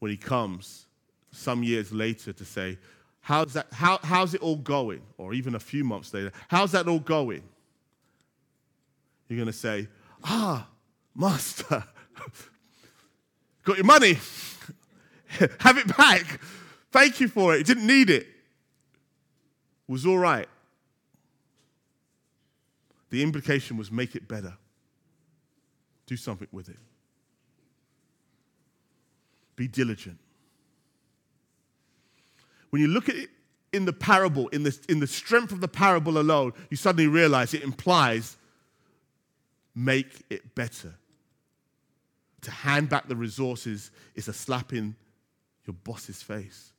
when 0.00 0.10
he 0.10 0.16
comes 0.16 0.86
some 1.30 1.62
years 1.62 1.92
later 1.92 2.32
to 2.32 2.44
say, 2.44 2.78
how's, 3.20 3.52
that, 3.52 3.66
how, 3.72 3.98
how's 4.02 4.34
it 4.34 4.40
all 4.40 4.56
going? 4.56 5.02
Or 5.18 5.34
even 5.34 5.54
a 5.54 5.60
few 5.60 5.84
months 5.84 6.12
later, 6.12 6.32
how's 6.48 6.72
that 6.72 6.88
all 6.88 6.98
going? 6.98 7.42
You're 9.28 9.36
going 9.36 9.46
to 9.46 9.52
say, 9.52 9.88
ah, 10.24 10.66
Master, 11.16 11.82
got 13.64 13.76
your 13.76 13.86
money. 13.86 14.18
Have 15.60 15.78
it 15.78 15.96
back. 15.96 16.40
Thank 16.92 17.20
you 17.20 17.28
for 17.28 17.54
it. 17.54 17.60
it 17.60 17.66
didn't 17.66 17.86
need 17.86 18.10
it. 18.10 18.22
It 18.22 19.92
was 19.92 20.04
all 20.04 20.18
right. 20.18 20.46
The 23.08 23.22
implication 23.22 23.78
was 23.78 23.90
make 23.90 24.14
it 24.14 24.28
better. 24.28 24.54
Do 26.06 26.16
something 26.16 26.48
with 26.52 26.68
it. 26.68 26.76
Be 29.56 29.68
diligent. 29.68 30.18
When 32.70 32.82
you 32.82 32.88
look 32.88 33.08
at 33.08 33.14
it 33.14 33.30
in 33.72 33.86
the 33.86 33.92
parable, 33.92 34.48
in 34.48 34.64
the, 34.64 34.78
in 34.88 35.00
the 35.00 35.06
strength 35.06 35.50
of 35.50 35.62
the 35.62 35.68
parable 35.68 36.18
alone, 36.18 36.52
you 36.68 36.76
suddenly 36.76 37.06
realize 37.06 37.54
it 37.54 37.62
implies 37.62 38.36
make 39.74 40.24
it 40.28 40.54
better 40.54 40.94
to 42.46 42.52
hand 42.52 42.88
back 42.88 43.08
the 43.08 43.16
resources 43.16 43.90
is 44.14 44.28
a 44.28 44.32
slap 44.32 44.72
in 44.72 44.94
your 45.66 45.74
boss's 45.82 46.22
face. 46.22 46.72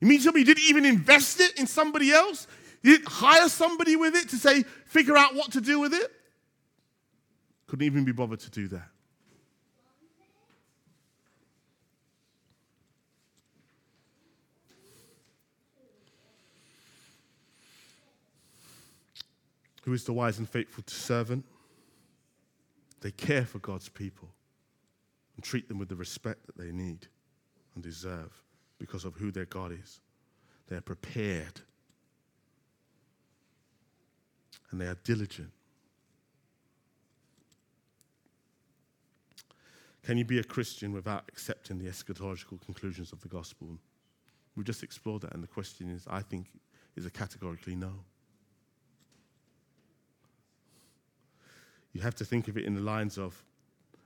You 0.00 0.08
mean 0.08 0.18
somebody 0.18 0.42
didn't 0.44 0.64
even 0.64 0.84
invest 0.84 1.40
it 1.40 1.56
in 1.60 1.68
somebody 1.68 2.10
else? 2.10 2.48
You 2.82 2.96
didn't 2.96 3.08
hire 3.08 3.48
somebody 3.48 3.94
with 3.94 4.16
it 4.16 4.28
to 4.30 4.36
say, 4.36 4.64
figure 4.84 5.16
out 5.16 5.36
what 5.36 5.52
to 5.52 5.60
do 5.60 5.78
with 5.78 5.94
it? 5.94 6.10
Couldn't 7.68 7.86
even 7.86 8.04
be 8.04 8.10
bothered 8.10 8.40
to 8.40 8.50
do 8.50 8.66
that. 8.66 8.88
Who 19.84 19.92
is 19.92 20.02
the 20.02 20.12
wise 20.12 20.38
and 20.38 20.48
faithful 20.48 20.82
servant? 20.88 21.44
They 23.04 23.10
care 23.10 23.44
for 23.44 23.58
God's 23.58 23.90
people 23.90 24.30
and 25.36 25.44
treat 25.44 25.68
them 25.68 25.78
with 25.78 25.90
the 25.90 25.94
respect 25.94 26.46
that 26.46 26.56
they 26.56 26.72
need 26.72 27.06
and 27.74 27.84
deserve 27.84 28.32
because 28.78 29.04
of 29.04 29.14
who 29.16 29.30
their 29.30 29.44
God 29.44 29.72
is. 29.72 30.00
They 30.68 30.76
are 30.76 30.80
prepared 30.80 31.60
and 34.70 34.80
they 34.80 34.86
are 34.86 34.96
diligent. 35.04 35.50
Can 40.02 40.16
you 40.16 40.24
be 40.24 40.38
a 40.38 40.44
Christian 40.44 40.90
without 40.90 41.24
accepting 41.28 41.78
the 41.78 41.90
eschatological 41.90 42.58
conclusions 42.64 43.12
of 43.12 43.20
the 43.20 43.28
gospel? 43.28 43.78
We've 44.56 44.64
just 44.64 44.82
explored 44.82 45.20
that, 45.22 45.34
and 45.34 45.42
the 45.42 45.48
question 45.48 45.90
is, 45.90 46.06
I 46.08 46.22
think, 46.22 46.46
is 46.96 47.04
a 47.04 47.10
categorically 47.10 47.76
no. 47.76 47.92
You 51.94 52.02
have 52.02 52.14
to 52.16 52.24
think 52.24 52.48
of 52.48 52.58
it 52.58 52.64
in 52.64 52.74
the 52.74 52.80
lines 52.80 53.16
of, 53.16 53.42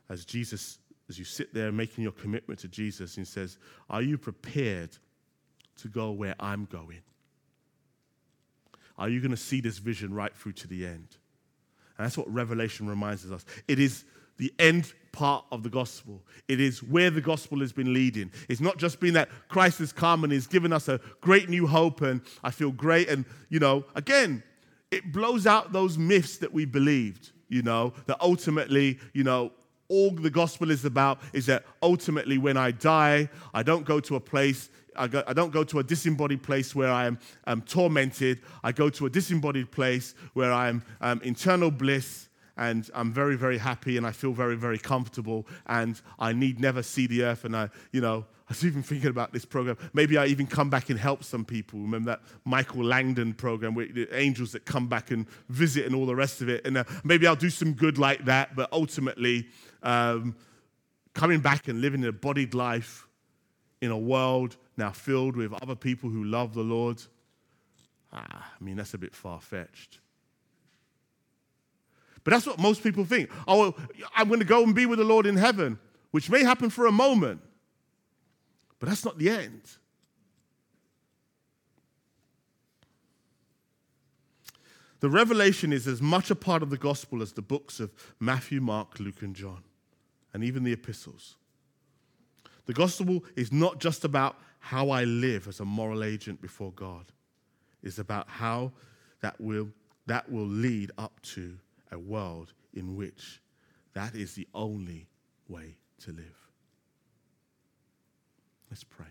as 0.09 0.25
Jesus, 0.25 0.79
as 1.09 1.19
you 1.19 1.25
sit 1.25 1.53
there 1.53 1.73
making 1.73 2.05
your 2.05 2.13
commitment 2.13 2.61
to 2.61 2.69
Jesus, 2.69 3.17
and 3.17 3.27
says, 3.27 3.59
Are 3.91 4.03
you 4.03 4.17
prepared 4.17 4.91
to 5.79 5.89
go 5.89 6.13
where 6.13 6.37
I'm 6.39 6.67
going? 6.67 7.01
Are 8.99 9.09
you 9.09 9.21
going 9.21 9.31
to 9.31 9.37
see 9.37 9.61
this 9.61 9.79
vision 9.79 10.13
right 10.13 10.35
through 10.35 10.53
to 10.53 10.69
the 10.69 10.85
end? 10.85 11.17
And 11.97 12.05
that's 12.05 12.19
what 12.19 12.33
Revelation 12.33 12.89
reminds 12.89 13.31
us. 13.31 13.45
It 13.67 13.79
is 13.79 14.05
the 14.37 14.53
end 14.59 14.93
part 15.13 15.45
of 15.51 15.63
the 15.63 15.69
gospel. 15.69 16.23
It 16.47 16.61
is 16.61 16.83
where 16.83 17.11
the 17.11 17.21
gospel 17.21 17.61
has 17.61 17.73
been 17.73 17.93
leading. 17.93 18.31
It's 18.49 18.61
not 18.61 18.77
just 18.77 19.01
been 19.01 19.15
that 19.15 19.29
Christ 19.49 19.79
has 19.79 19.93
come 19.93 20.25
and 20.25 20.33
he's 20.33 20.47
given 20.47 20.73
us 20.73 20.89
a 20.89 21.01
great 21.21 21.49
new 21.49 21.67
hope 21.67 22.03
and 22.03 22.21
I 22.45 22.51
feel 22.51 22.71
great. 22.71 23.09
And, 23.09 23.25
you 23.49 23.59
know, 23.59 23.85
again, 23.95 24.43
it 24.91 25.13
blows 25.13 25.47
out 25.47 25.73
those 25.73 25.99
myths 25.99 26.39
that 26.39 26.53
we 26.53 26.65
believed 26.65 27.33
you 27.49 27.63
know, 27.63 27.93
that 28.07 28.21
ultimately, 28.21 28.99
you 29.13 29.25
know, 29.25 29.53
all 29.89 30.11
the 30.11 30.31
gospel 30.31 30.71
is 30.71 30.85
about 30.85 31.21
is 31.33 31.47
that 31.47 31.65
ultimately 31.83 32.39
when 32.39 32.57
I 32.57 32.71
die, 32.71 33.29
I 33.55 33.63
don't 33.63 33.87
go 33.87 34.01
to 34.01 34.17
a 34.17 34.21
place, 34.21 34.69
I, 34.95 35.09
go, 35.09 35.23
I 35.27 35.33
don't 35.33 35.53
go 35.53 35.65
to 35.65 35.79
a 35.79 35.83
disembodied 35.83 36.43
place 36.43 36.75
where 36.75 36.91
I 36.91 37.07
am 37.07 37.19
um, 37.47 37.63
tormented. 37.63 38.41
I 38.63 38.73
go 38.73 38.91
to 38.91 39.07
a 39.07 39.11
disembodied 39.11 39.71
place 39.71 40.15
where 40.35 40.53
I 40.53 40.69
am 40.69 40.83
um, 41.01 41.21
internal 41.25 41.71
bliss 41.71 42.29
and 42.57 42.91
I'm 42.93 43.13
very, 43.13 43.37
very 43.37 43.57
happy 43.57 43.97
and 43.97 44.07
I 44.07 44.11
feel 44.11 44.33
very, 44.33 44.57
very 44.57 44.79
comfortable 44.79 45.47
and 45.67 46.01
I 46.19 46.33
need 46.33 46.61
never 46.61 46.83
see 46.83 47.07
the 47.07 47.23
earth 47.23 47.45
and 47.45 47.57
I, 47.57 47.71
you 47.93 48.01
know, 48.01 48.27
I 48.49 48.53
was 48.53 48.65
even 48.65 48.83
thinking 48.83 49.11
about 49.11 49.35
this 49.35 49.45
program. 49.45 49.77
Maybe 49.93 50.17
I 50.17 50.25
even 50.27 50.47
come 50.47 50.71
back 50.71 50.89
and 50.89 50.99
help 50.99 51.23
some 51.23 51.45
people. 51.45 51.81
Remember 51.81 52.13
that 52.13 52.23
Michael 52.47 52.83
Landon 52.83 53.35
program 53.35 53.75
where 53.75 53.87
the 53.87 54.09
angels 54.19 54.53
that 54.53 54.65
come 54.65 54.89
back 54.89 55.11
and 55.11 55.27
visit 55.51 55.85
and 55.85 55.95
all 55.95 56.07
the 56.07 56.17
rest 56.17 56.41
of 56.41 56.49
it. 56.49 56.67
And 56.67 56.79
uh, 56.79 56.85
maybe 57.05 57.27
I'll 57.27 57.37
do 57.37 57.51
some 57.51 57.75
good 57.75 57.99
like 57.99 58.25
that. 58.25 58.57
But 58.57 58.73
ultimately, 58.73 59.49
um, 59.83 60.35
coming 61.13 61.41
back 61.41 61.69
and 61.69 61.83
living 61.83 62.03
a 62.07 62.13
bodied 62.13 62.55
life 62.55 63.07
in 63.83 63.91
a 63.91 63.99
world 63.99 64.57
now 64.79 64.93
filled 64.93 65.37
with 65.37 65.53
other 65.63 65.77
people 65.77 66.09
who 66.09 66.25
love 66.25 66.55
the 66.55 66.63
Lord, 66.63 67.03
ah, 68.15 68.51
I 68.59 68.65
mean, 68.65 68.77
that's 68.77 68.95
a 68.95 68.99
bit 68.99 69.15
far 69.15 69.43
fetched. 69.43 69.99
But 72.25 72.31
that's 72.31 72.47
what 72.47 72.59
most 72.59 72.83
people 72.83 73.05
think. 73.05 73.31
Oh, 73.47 73.75
I'm 74.17 74.29
going 74.29 74.41
to 74.41 74.47
go 74.47 74.63
and 74.63 74.75
be 74.75 74.87
with 74.87 75.01
the 75.01 75.05
Lord 75.05 75.27
in 75.27 75.37
heaven, 75.37 75.79
which 76.13 76.31
may 76.31 76.45
happen 76.45 76.71
for 76.71 76.87
a 76.87 76.93
moment. 76.93 77.43
But 78.79 78.89
that's 78.89 79.05
not 79.05 79.19
the 79.19 79.31
end. 79.31 79.63
The 85.01 85.09
revelation 85.09 85.73
is 85.73 85.87
as 85.87 86.03
much 86.03 86.31
a 86.31 86.35
part 86.35 86.63
of 86.63 86.71
the 86.71 86.77
gospel 86.77 87.23
as 87.23 87.33
the 87.33 87.43
books 87.43 87.79
of 87.79 87.93
Matthew, 88.19 88.61
Mark, 88.61 88.99
Luke, 88.99 89.23
and 89.23 89.35
John, 89.35 89.63
and 90.35 90.43
even 90.43 90.65
the 90.65 90.73
epistles. 90.73 91.37
The 92.67 92.73
gospel 92.73 93.25
is 93.37 93.53
not 93.53 93.79
just 93.79 94.05
about 94.05 94.37
how 94.59 94.91
I 94.91 95.05
live 95.05 95.47
as 95.47 95.61
a 95.61 95.65
moral 95.65 96.03
agent 96.03 96.43
before 96.43 96.73
God. 96.73 97.07
It's 97.83 97.99
about 97.99 98.29
how 98.29 98.73
that 99.21 99.41
will, 99.41 99.69
that 100.07 100.31
will 100.31 100.47
lead 100.47 100.91
up 100.99 101.21
to 101.23 101.57
a 101.93 101.99
world 101.99 102.53
in 102.75 102.97
which 102.97 103.41
that 103.95 104.15
is 104.15 104.35
the 104.35 104.49
only 104.53 105.07
way 105.49 105.77
to 106.01 106.13
live. 106.13 106.48
Let's 108.71 108.85
pray. 108.85 109.07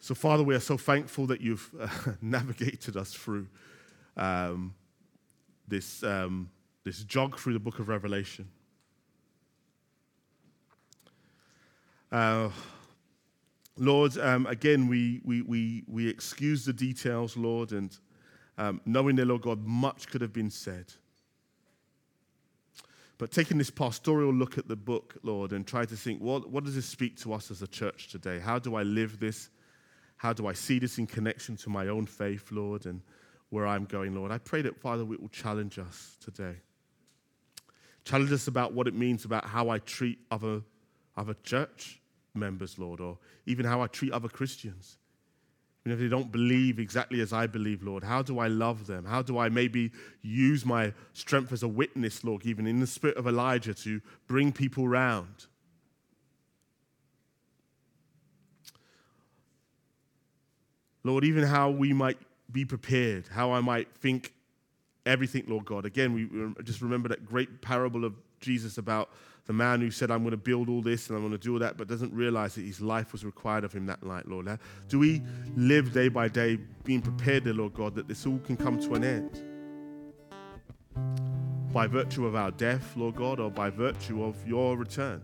So, 0.00 0.14
Father, 0.14 0.42
we 0.42 0.54
are 0.54 0.60
so 0.60 0.76
thankful 0.76 1.26
that 1.26 1.40
you've 1.40 1.68
uh, 1.80 1.88
navigated 2.22 2.96
us 2.96 3.12
through 3.12 3.48
um, 4.16 4.74
this, 5.66 6.02
um, 6.02 6.50
this 6.84 7.02
jog 7.02 7.38
through 7.38 7.54
the 7.54 7.58
book 7.58 7.78
of 7.78 7.88
Revelation. 7.88 8.48
Uh, 12.12 12.50
Lord, 13.76 14.16
um, 14.18 14.46
again, 14.46 14.86
we, 14.86 15.20
we, 15.24 15.42
we, 15.42 15.84
we 15.86 16.08
excuse 16.08 16.64
the 16.64 16.72
details, 16.72 17.36
Lord, 17.36 17.72
and 17.72 17.96
um, 18.56 18.80
knowing 18.86 19.16
that, 19.16 19.26
Lord 19.26 19.42
God, 19.42 19.66
much 19.66 20.08
could 20.08 20.20
have 20.20 20.32
been 20.32 20.50
said. 20.50 20.86
But 23.18 23.30
taking 23.30 23.56
this 23.56 23.70
pastoral 23.70 24.32
look 24.32 24.58
at 24.58 24.68
the 24.68 24.76
book, 24.76 25.16
Lord, 25.22 25.52
and 25.52 25.66
try 25.66 25.86
to 25.86 25.96
think, 25.96 26.20
what, 26.20 26.50
what 26.50 26.64
does 26.64 26.74
this 26.74 26.86
speak 26.86 27.16
to 27.20 27.32
us 27.32 27.50
as 27.50 27.62
a 27.62 27.66
church 27.66 28.08
today? 28.08 28.38
How 28.38 28.58
do 28.58 28.74
I 28.74 28.82
live 28.82 29.18
this? 29.18 29.48
How 30.16 30.32
do 30.32 30.46
I 30.46 30.52
see 30.52 30.78
this 30.78 30.98
in 30.98 31.06
connection 31.06 31.56
to 31.58 31.70
my 31.70 31.88
own 31.88 32.06
faith, 32.06 32.52
Lord, 32.52 32.84
and 32.84 33.00
where 33.48 33.66
I'm 33.66 33.84
going, 33.84 34.14
Lord? 34.14 34.32
I 34.32 34.38
pray 34.38 34.62
that, 34.62 34.78
Father, 34.78 35.02
it 35.02 35.20
will 35.20 35.28
challenge 35.28 35.78
us 35.78 36.16
today. 36.20 36.56
Challenge 38.04 38.32
us 38.32 38.48
about 38.48 38.72
what 38.72 38.86
it 38.86 38.94
means 38.94 39.24
about 39.24 39.46
how 39.46 39.70
I 39.70 39.78
treat 39.78 40.18
other, 40.30 40.62
other 41.16 41.34
church 41.42 42.00
members, 42.34 42.78
Lord, 42.78 43.00
or 43.00 43.18
even 43.46 43.64
how 43.64 43.80
I 43.80 43.86
treat 43.86 44.12
other 44.12 44.28
Christians. 44.28 44.98
Even 45.86 45.92
if 45.92 46.00
they 46.00 46.08
don't 46.08 46.32
believe 46.32 46.80
exactly 46.80 47.20
as 47.20 47.32
I 47.32 47.46
believe, 47.46 47.80
Lord, 47.84 48.02
how 48.02 48.20
do 48.20 48.40
I 48.40 48.48
love 48.48 48.88
them? 48.88 49.04
How 49.04 49.22
do 49.22 49.38
I 49.38 49.48
maybe 49.48 49.92
use 50.20 50.66
my 50.66 50.92
strength 51.12 51.52
as 51.52 51.62
a 51.62 51.68
witness, 51.68 52.24
Lord, 52.24 52.44
even 52.44 52.66
in 52.66 52.80
the 52.80 52.88
spirit 52.88 53.16
of 53.16 53.28
Elijah 53.28 53.72
to 53.72 54.00
bring 54.26 54.50
people 54.50 54.88
round? 54.88 55.46
Lord, 61.04 61.22
even 61.22 61.44
how 61.44 61.70
we 61.70 61.92
might 61.92 62.18
be 62.50 62.64
prepared, 62.64 63.28
how 63.28 63.52
I 63.52 63.60
might 63.60 63.86
think 63.94 64.32
everything, 65.04 65.44
Lord 65.46 65.66
God. 65.66 65.84
Again, 65.84 66.12
we 66.12 66.64
just 66.64 66.82
remember 66.82 67.08
that 67.10 67.24
great 67.24 67.62
parable 67.62 68.04
of 68.04 68.14
Jesus 68.40 68.76
about 68.76 69.10
the 69.46 69.52
man 69.52 69.80
who 69.80 69.90
said, 69.90 70.10
I'm 70.10 70.20
going 70.20 70.32
to 70.32 70.36
build 70.36 70.68
all 70.68 70.82
this 70.82 71.08
and 71.08 71.16
I'm 71.16 71.22
going 71.22 71.32
to 71.32 71.38
do 71.38 71.54
all 71.54 71.58
that, 71.60 71.76
but 71.76 71.86
doesn't 71.86 72.12
realize 72.12 72.56
that 72.56 72.62
his 72.62 72.80
life 72.80 73.12
was 73.12 73.24
required 73.24 73.62
of 73.62 73.72
him 73.72 73.86
that 73.86 74.02
night, 74.02 74.26
Lord. 74.28 74.48
Do 74.88 74.98
we 74.98 75.22
live 75.54 75.92
day 75.92 76.08
by 76.08 76.28
day 76.28 76.58
being 76.84 77.00
prepared, 77.00 77.44
dear 77.44 77.54
Lord 77.54 77.74
God, 77.74 77.94
that 77.94 78.08
this 78.08 78.26
all 78.26 78.38
can 78.38 78.56
come 78.56 78.80
to 78.80 78.94
an 78.94 79.04
end? 79.04 79.42
By 81.72 81.86
virtue 81.86 82.26
of 82.26 82.34
our 82.34 82.50
death, 82.50 82.96
Lord 82.96 83.14
God, 83.14 83.38
or 83.38 83.50
by 83.50 83.70
virtue 83.70 84.24
of 84.24 84.36
your 84.46 84.76
return? 84.76 85.22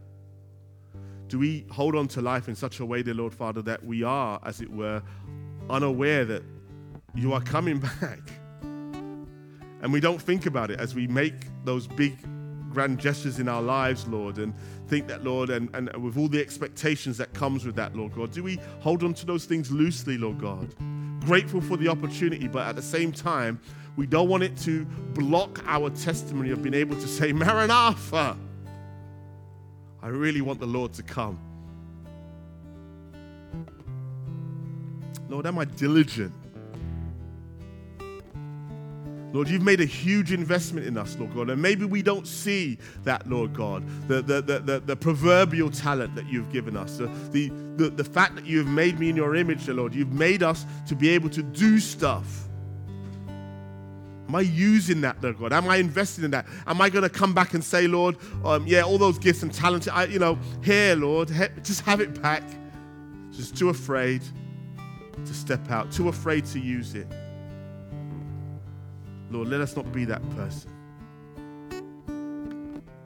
Do 1.26 1.38
we 1.38 1.66
hold 1.70 1.96
on 1.96 2.06
to 2.08 2.20
life 2.20 2.46
in 2.46 2.54
such 2.54 2.78
a 2.78 2.86
way, 2.86 3.02
dear 3.02 3.14
Lord 3.14 3.34
Father, 3.34 3.62
that 3.62 3.84
we 3.84 4.04
are, 4.04 4.38
as 4.44 4.60
it 4.60 4.70
were, 4.70 5.02
unaware 5.68 6.24
that 6.26 6.44
you 7.14 7.32
are 7.32 7.40
coming 7.40 7.80
back? 8.00 8.20
And 9.82 9.92
we 9.92 9.98
don't 9.98 10.22
think 10.22 10.46
about 10.46 10.70
it 10.70 10.78
as 10.78 10.94
we 10.94 11.08
make 11.08 11.34
those 11.64 11.88
big 11.88 12.16
grand 12.72 12.98
gestures 12.98 13.38
in 13.38 13.48
our 13.48 13.62
lives, 13.62 14.06
Lord, 14.08 14.38
and 14.38 14.54
think 14.88 15.06
that, 15.08 15.24
Lord, 15.24 15.50
and, 15.50 15.68
and 15.74 15.90
with 16.02 16.16
all 16.16 16.28
the 16.28 16.40
expectations 16.40 17.18
that 17.18 17.32
comes 17.34 17.64
with 17.64 17.76
that, 17.76 17.94
Lord 17.96 18.14
God, 18.14 18.32
do 18.32 18.42
we 18.42 18.58
hold 18.80 19.04
on 19.04 19.14
to 19.14 19.26
those 19.26 19.44
things 19.44 19.70
loosely, 19.70 20.18
Lord 20.18 20.38
God? 20.40 20.74
Grateful 21.20 21.60
for 21.60 21.76
the 21.76 21.88
opportunity, 21.88 22.48
but 22.48 22.66
at 22.66 22.76
the 22.76 22.82
same 22.82 23.12
time, 23.12 23.60
we 23.96 24.06
don't 24.06 24.28
want 24.28 24.42
it 24.42 24.56
to 24.58 24.84
block 25.14 25.62
our 25.66 25.90
testimony 25.90 26.50
of 26.50 26.62
being 26.62 26.74
able 26.74 26.96
to 26.96 27.06
say, 27.06 27.32
Maranatha. 27.32 28.36
I 30.02 30.08
really 30.08 30.40
want 30.40 30.58
the 30.58 30.66
Lord 30.66 30.92
to 30.94 31.02
come. 31.02 31.38
Lord, 35.28 35.46
am 35.46 35.58
I 35.58 35.64
diligent? 35.64 36.34
Lord, 39.32 39.48
you've 39.48 39.62
made 39.62 39.80
a 39.80 39.86
huge 39.86 40.30
investment 40.30 40.86
in 40.86 40.98
us, 40.98 41.16
Lord 41.18 41.34
God. 41.34 41.50
And 41.50 41.60
maybe 41.60 41.86
we 41.86 42.02
don't 42.02 42.26
see 42.26 42.78
that, 43.04 43.28
Lord 43.28 43.54
God, 43.54 43.82
the, 44.06 44.20
the, 44.20 44.42
the, 44.42 44.80
the, 44.84 44.94
proverbial 44.94 45.70
talent 45.70 46.14
that 46.16 46.26
you've 46.26 46.52
given 46.52 46.76
us, 46.76 46.98
the, 46.98 47.50
the, 47.76 47.88
the, 47.88 48.04
fact 48.04 48.34
that 48.36 48.44
you 48.44 48.58
have 48.58 48.66
made 48.66 49.00
me 49.00 49.08
in 49.08 49.16
your 49.16 49.34
image, 49.34 49.66
Lord. 49.68 49.94
You've 49.94 50.12
made 50.12 50.42
us 50.42 50.66
to 50.86 50.94
be 50.94 51.08
able 51.08 51.30
to 51.30 51.42
do 51.42 51.80
stuff. 51.80 52.46
Am 54.28 54.36
I 54.36 54.42
using 54.42 55.00
that, 55.00 55.22
Lord 55.22 55.38
God? 55.38 55.52
Am 55.52 55.68
I 55.68 55.76
investing 55.76 56.24
in 56.24 56.30
that? 56.32 56.46
Am 56.66 56.80
I 56.80 56.90
going 56.90 57.02
to 57.02 57.10
come 57.10 57.32
back 57.32 57.54
and 57.54 57.64
say, 57.64 57.86
Lord, 57.86 58.16
um, 58.44 58.66
yeah, 58.66 58.82
all 58.82 58.98
those 58.98 59.18
gifts 59.18 59.42
and 59.42 59.52
talents, 59.52 59.88
I, 59.88 60.04
you 60.04 60.18
know, 60.18 60.38
here, 60.62 60.94
Lord, 60.94 61.30
just 61.62 61.80
have 61.82 62.00
it 62.00 62.20
back. 62.20 62.42
Just 63.30 63.56
too 63.56 63.70
afraid 63.70 64.22
to 65.24 65.34
step 65.34 65.70
out, 65.70 65.90
too 65.90 66.08
afraid 66.08 66.44
to 66.46 66.60
use 66.60 66.94
it. 66.94 67.06
Lord, 69.32 69.48
let 69.48 69.60
us 69.60 69.74
not 69.74 69.90
be 69.92 70.04
that 70.04 70.22
person. 70.36 70.70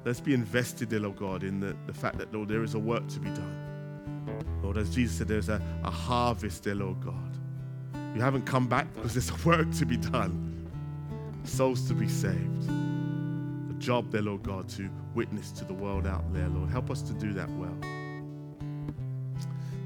Let's 0.05 0.21
be 0.21 0.35
invested, 0.35 0.89
dear 0.89 1.01
Lord 1.01 1.17
oh 1.17 1.21
God, 1.21 1.43
in 1.43 1.61
the, 1.61 1.77
the 1.87 1.93
fact 1.93 2.19
that, 2.19 2.33
Lord, 2.33 2.49
there 2.49 2.63
is 2.63 2.75
a 2.75 2.79
work 2.79 3.07
to 3.09 3.21
be 3.21 3.31
done. 3.31 4.61
Lord, 4.63 4.77
as 4.77 4.95
Jesus 4.95 5.19
said, 5.19 5.29
there's 5.29 5.49
a, 5.49 5.61
a 5.85 5.91
harvest, 5.91 6.65
dear 6.65 6.75
Lord 6.75 7.01
God. 7.01 7.37
You 8.15 8.21
haven't 8.21 8.47
come 8.47 8.67
back 8.67 8.93
because 8.95 9.15
there's 9.15 9.31
a 9.31 9.47
work 9.47 9.71
to 9.73 9.87
be 9.87 9.97
done, 9.97 10.69
souls 11.45 11.87
to 11.89 11.95
be 11.95 12.09
saved, 12.09 12.69
a 12.69 13.75
job, 13.79 14.11
dear 14.11 14.23
Lord 14.23 14.43
God, 14.43 14.69
to 14.71 14.89
witness 15.15 15.51
to 15.53 15.65
the 15.65 15.75
world 15.75 16.07
out 16.07 16.33
there, 16.33 16.49
Lord. 16.49 16.71
Help 16.71 16.91
us 16.91 17.03
to 17.03 17.13
do 17.13 17.33
that 17.35 17.51
well. 17.51 17.77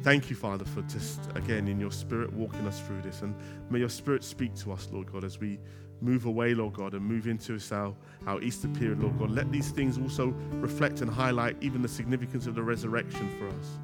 Thank 0.03 0.30
you, 0.30 0.36
Father, 0.36 0.64
for 0.64 0.80
just, 0.82 1.20
again, 1.34 1.68
in 1.68 1.78
your 1.78 1.91
spirit 1.91 2.32
walking 2.32 2.66
us 2.66 2.80
through 2.80 3.03
this. 3.03 3.20
And 3.20 3.34
may 3.68 3.78
your 3.78 3.91
spirit 3.91 4.24
speak 4.24 4.55
to 4.57 4.72
us, 4.72 4.88
Lord 4.91 5.12
God, 5.12 5.24
as 5.24 5.38
we 5.38 5.59
move 6.01 6.26
away, 6.26 6.55
Lord 6.55 6.74
God, 6.74 6.94
and 6.94 7.05
move 7.05 7.26
into 7.26 7.59
our, 7.72 7.94
our 8.26 8.40
Easter 8.40 8.68
period, 8.68 9.01
Lord 9.01 9.18
God. 9.18 9.30
Let 9.30 9.51
these 9.53 9.70
things 9.70 9.98
also 9.98 10.28
reflect 10.53 11.01
and 11.01 11.11
highlight 11.11 11.57
even 11.61 11.82
the 11.82 11.88
significance 11.88 12.46
of 12.46 12.55
the 12.55 12.62
resurrection 12.62 13.28
for 13.38 13.48
us. 13.48 13.78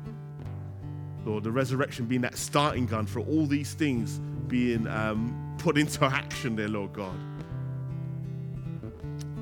Lord, 1.24 1.44
the 1.44 1.50
resurrection 1.50 2.06
being 2.06 2.20
that 2.22 2.36
starting 2.38 2.86
gun 2.86 3.06
for 3.06 3.20
all 3.20 3.46
these 3.46 3.74
things 3.74 4.20
being 4.46 4.86
um, 4.86 5.56
put 5.58 5.76
into 5.76 6.04
action 6.04 6.54
there, 6.56 6.68
Lord 6.68 6.92
God. 6.92 7.18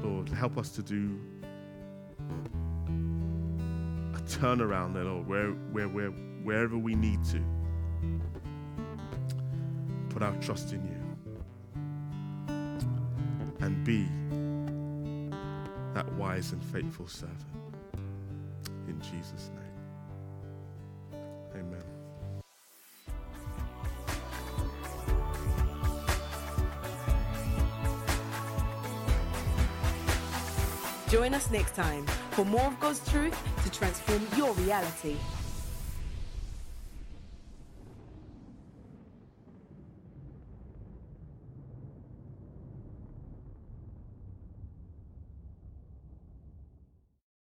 Lord, 0.03 0.29
help 0.31 0.57
us 0.57 0.71
to 0.71 0.83
do 0.83 1.21
a 4.15 4.21
turnaround 4.21 4.95
there, 4.95 5.05
Lord, 5.05 5.27
where, 5.27 5.49
where, 5.49 5.89
where, 5.89 6.09
wherever 6.09 6.79
we 6.79 6.95
need 6.95 7.23
to. 7.25 7.43
Put 10.09 10.23
our 10.23 10.35
trust 10.37 10.73
in 10.73 10.85
you 10.87 10.94
and 13.65 13.83
be 13.83 14.07
that 15.95 16.07
wise 16.15 16.53
and 16.53 16.63
faithful 16.63 17.09
servant. 17.09 17.41
In 18.87 19.01
Jesus' 19.01 19.51
name. 19.55 21.23
Amen. 21.55 21.83
Join 31.09 31.33
us 31.33 31.51
next 31.51 31.75
time 31.75 32.05
for 32.33 32.45
more 32.45 32.65
of 32.67 32.79
God's 32.81 33.09
truth 33.11 33.39
to 33.63 33.71
transform 33.71 34.21
your 34.37 34.53
reality. 34.55 35.17